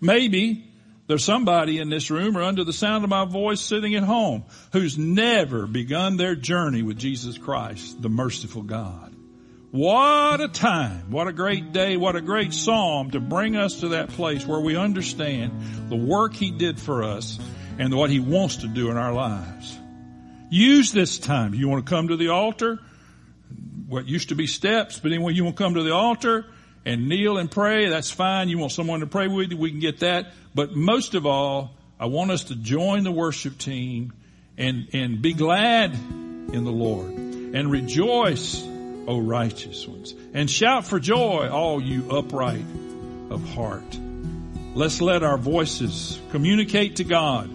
Maybe 0.00 0.70
there's 1.06 1.24
somebody 1.24 1.78
in 1.78 1.90
this 1.90 2.10
room 2.10 2.36
or 2.36 2.42
under 2.42 2.64
the 2.64 2.72
sound 2.72 3.04
of 3.04 3.10
my 3.10 3.26
voice 3.26 3.60
sitting 3.60 3.94
at 3.94 4.04
home 4.04 4.44
who's 4.72 4.96
never 4.96 5.66
begun 5.66 6.16
their 6.16 6.34
journey 6.34 6.82
with 6.82 6.98
Jesus 6.98 7.36
Christ, 7.36 8.00
the 8.00 8.08
merciful 8.08 8.62
God. 8.62 9.14
What 9.70 10.40
a 10.40 10.48
time. 10.48 11.10
What 11.10 11.26
a 11.26 11.32
great 11.32 11.72
day. 11.72 11.96
What 11.96 12.14
a 12.14 12.20
great 12.20 12.54
psalm 12.54 13.10
to 13.10 13.20
bring 13.20 13.56
us 13.56 13.80
to 13.80 13.88
that 13.88 14.10
place 14.10 14.46
where 14.46 14.60
we 14.60 14.76
understand 14.76 15.90
the 15.90 15.96
work 15.96 16.34
He 16.34 16.52
did 16.52 16.78
for 16.78 17.02
us 17.02 17.38
and 17.78 17.92
what 17.92 18.08
He 18.08 18.20
wants 18.20 18.58
to 18.58 18.68
do 18.68 18.90
in 18.90 18.96
our 18.96 19.12
lives. 19.12 19.76
Use 20.48 20.92
this 20.92 21.18
time. 21.18 21.52
You 21.54 21.68
want 21.68 21.84
to 21.84 21.90
come 21.90 22.08
to 22.08 22.16
the 22.16 22.28
altar? 22.28 22.78
What 23.88 24.06
used 24.06 24.28
to 24.28 24.36
be 24.36 24.46
steps, 24.46 25.00
but 25.00 25.12
anyway, 25.12 25.32
you 25.32 25.44
want 25.44 25.56
to 25.56 25.62
come 25.62 25.74
to 25.74 25.82
the 25.82 25.92
altar 25.92 26.46
and 26.86 27.08
kneel 27.08 27.38
and 27.38 27.50
pray, 27.50 27.88
that's 27.88 28.10
fine. 28.10 28.48
You 28.48 28.58
want 28.58 28.72
someone 28.72 29.00
to 29.00 29.06
pray 29.06 29.26
with 29.26 29.50
you, 29.50 29.56
we 29.56 29.70
can 29.70 29.80
get 29.80 30.00
that. 30.00 30.32
But 30.54 30.74
most 30.76 31.14
of 31.14 31.26
all, 31.26 31.76
I 31.98 32.06
want 32.06 32.30
us 32.30 32.44
to 32.44 32.56
join 32.56 33.04
the 33.04 33.12
worship 33.12 33.58
team 33.58 34.12
and, 34.56 34.88
and 34.92 35.20
be 35.20 35.34
glad 35.34 35.94
in 35.94 36.64
the 36.64 36.72
Lord 36.72 37.10
and 37.12 37.70
rejoice 37.70 38.64
O 39.06 39.20
righteous 39.20 39.86
ones, 39.86 40.14
and 40.32 40.50
shout 40.50 40.86
for 40.86 40.98
joy, 40.98 41.48
all 41.50 41.82
you 41.82 42.10
upright 42.10 42.64
of 43.30 43.46
heart. 43.50 43.98
Let's 44.74 45.00
let 45.00 45.22
our 45.22 45.36
voices 45.36 46.18
communicate 46.30 46.96
to 46.96 47.04
God 47.04 47.50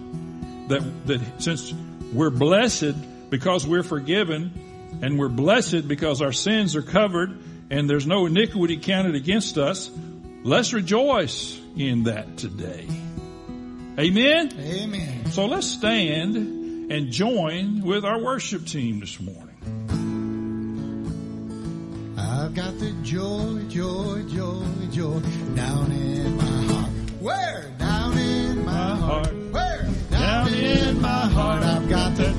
that, 0.68 1.06
that 1.06 1.42
since 1.42 1.72
we're 2.12 2.30
blessed 2.30 3.30
because 3.30 3.66
we're 3.66 3.82
forgiven 3.82 4.98
and 5.02 5.18
we're 5.18 5.28
blessed 5.28 5.88
because 5.88 6.22
our 6.22 6.32
sins 6.32 6.76
are 6.76 6.82
covered 6.82 7.36
and 7.68 7.90
there's 7.90 8.06
no 8.06 8.26
iniquity 8.26 8.76
counted 8.76 9.16
against 9.16 9.58
us, 9.58 9.90
let's 10.44 10.72
rejoice 10.72 11.59
in 11.76 12.04
that 12.04 12.36
today. 12.36 12.86
Amen? 13.98 14.52
Amen. 14.58 15.26
So 15.32 15.46
let's 15.46 15.66
stand 15.66 16.36
and 16.90 17.10
join 17.10 17.82
with 17.82 18.04
our 18.04 18.18
worship 18.20 18.66
team 18.66 19.00
this 19.00 19.18
morning. 19.20 19.46
I've 22.18 22.54
got 22.54 22.78
the 22.78 22.92
joy, 23.02 23.62
joy, 23.68 24.22
joy, 24.28 24.64
joy 24.90 25.20
down 25.54 25.92
in 25.92 26.36
my 26.36 26.44
heart. 26.72 26.90
Where? 27.20 27.70
Down 27.78 28.18
in 28.18 28.58
my, 28.58 28.72
My 28.72 28.96
heart. 28.96 29.26
heart. 29.26 29.36
Where? 29.52 29.88
Down, 30.10 30.48
in 30.54 31.00
my 31.00 31.08
heart. 31.26 31.62
I've 31.62 31.88
got 31.88 32.16
the 32.16 32.29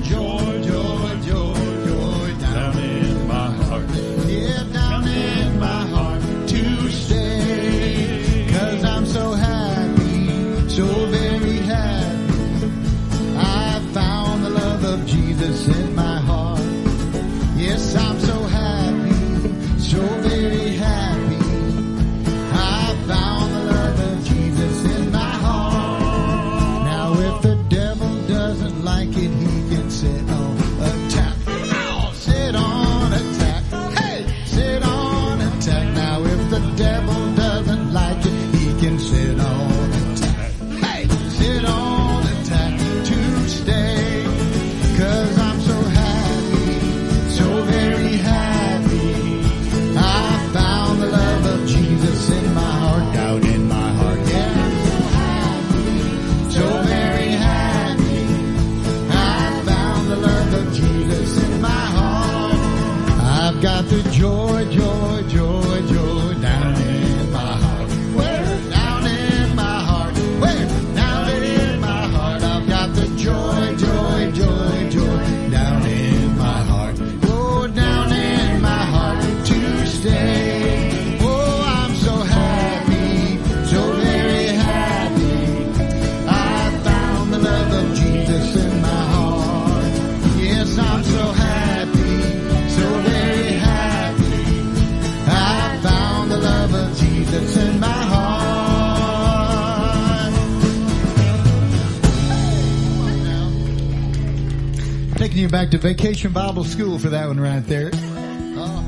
to 105.72 105.78
Vacation 105.78 106.34
Bible 106.34 106.64
School 106.64 106.98
for 106.98 107.08
that 107.08 107.28
one 107.28 107.40
right 107.40 107.64
there. 107.64 107.90
Uh, 107.94 108.82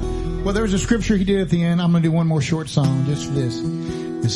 well, 0.45 0.53
there 0.53 0.64
was 0.64 0.74
a 0.74 0.78
scripture 0.78 1.16
he 1.16 1.24
did 1.24 1.41
at 1.41 1.49
the 1.49 1.64
end. 1.64 1.80
I'm 1.80 1.93
going 1.93 2.03
to 2.03 2.09
do 2.11 2.12
one 2.12 2.26
more 2.26 2.43
short 2.43 2.68
song 2.68 3.07
just 3.07 3.24
for 3.24 3.32
this. 3.32 3.59
The 3.59 4.28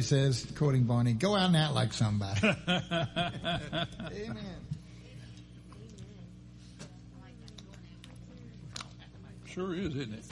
says, 0.05 0.45
quoting 0.55 0.83
Barney, 0.83 1.13
go 1.13 1.35
out 1.35 1.47
and 1.47 1.57
act 1.57 1.73
like 1.73 1.93
somebody. 1.93 2.41
Amen. 2.67 4.61
Sure 9.45 9.73
is, 9.73 9.95
isn't 9.95 10.13
it? 10.13 10.23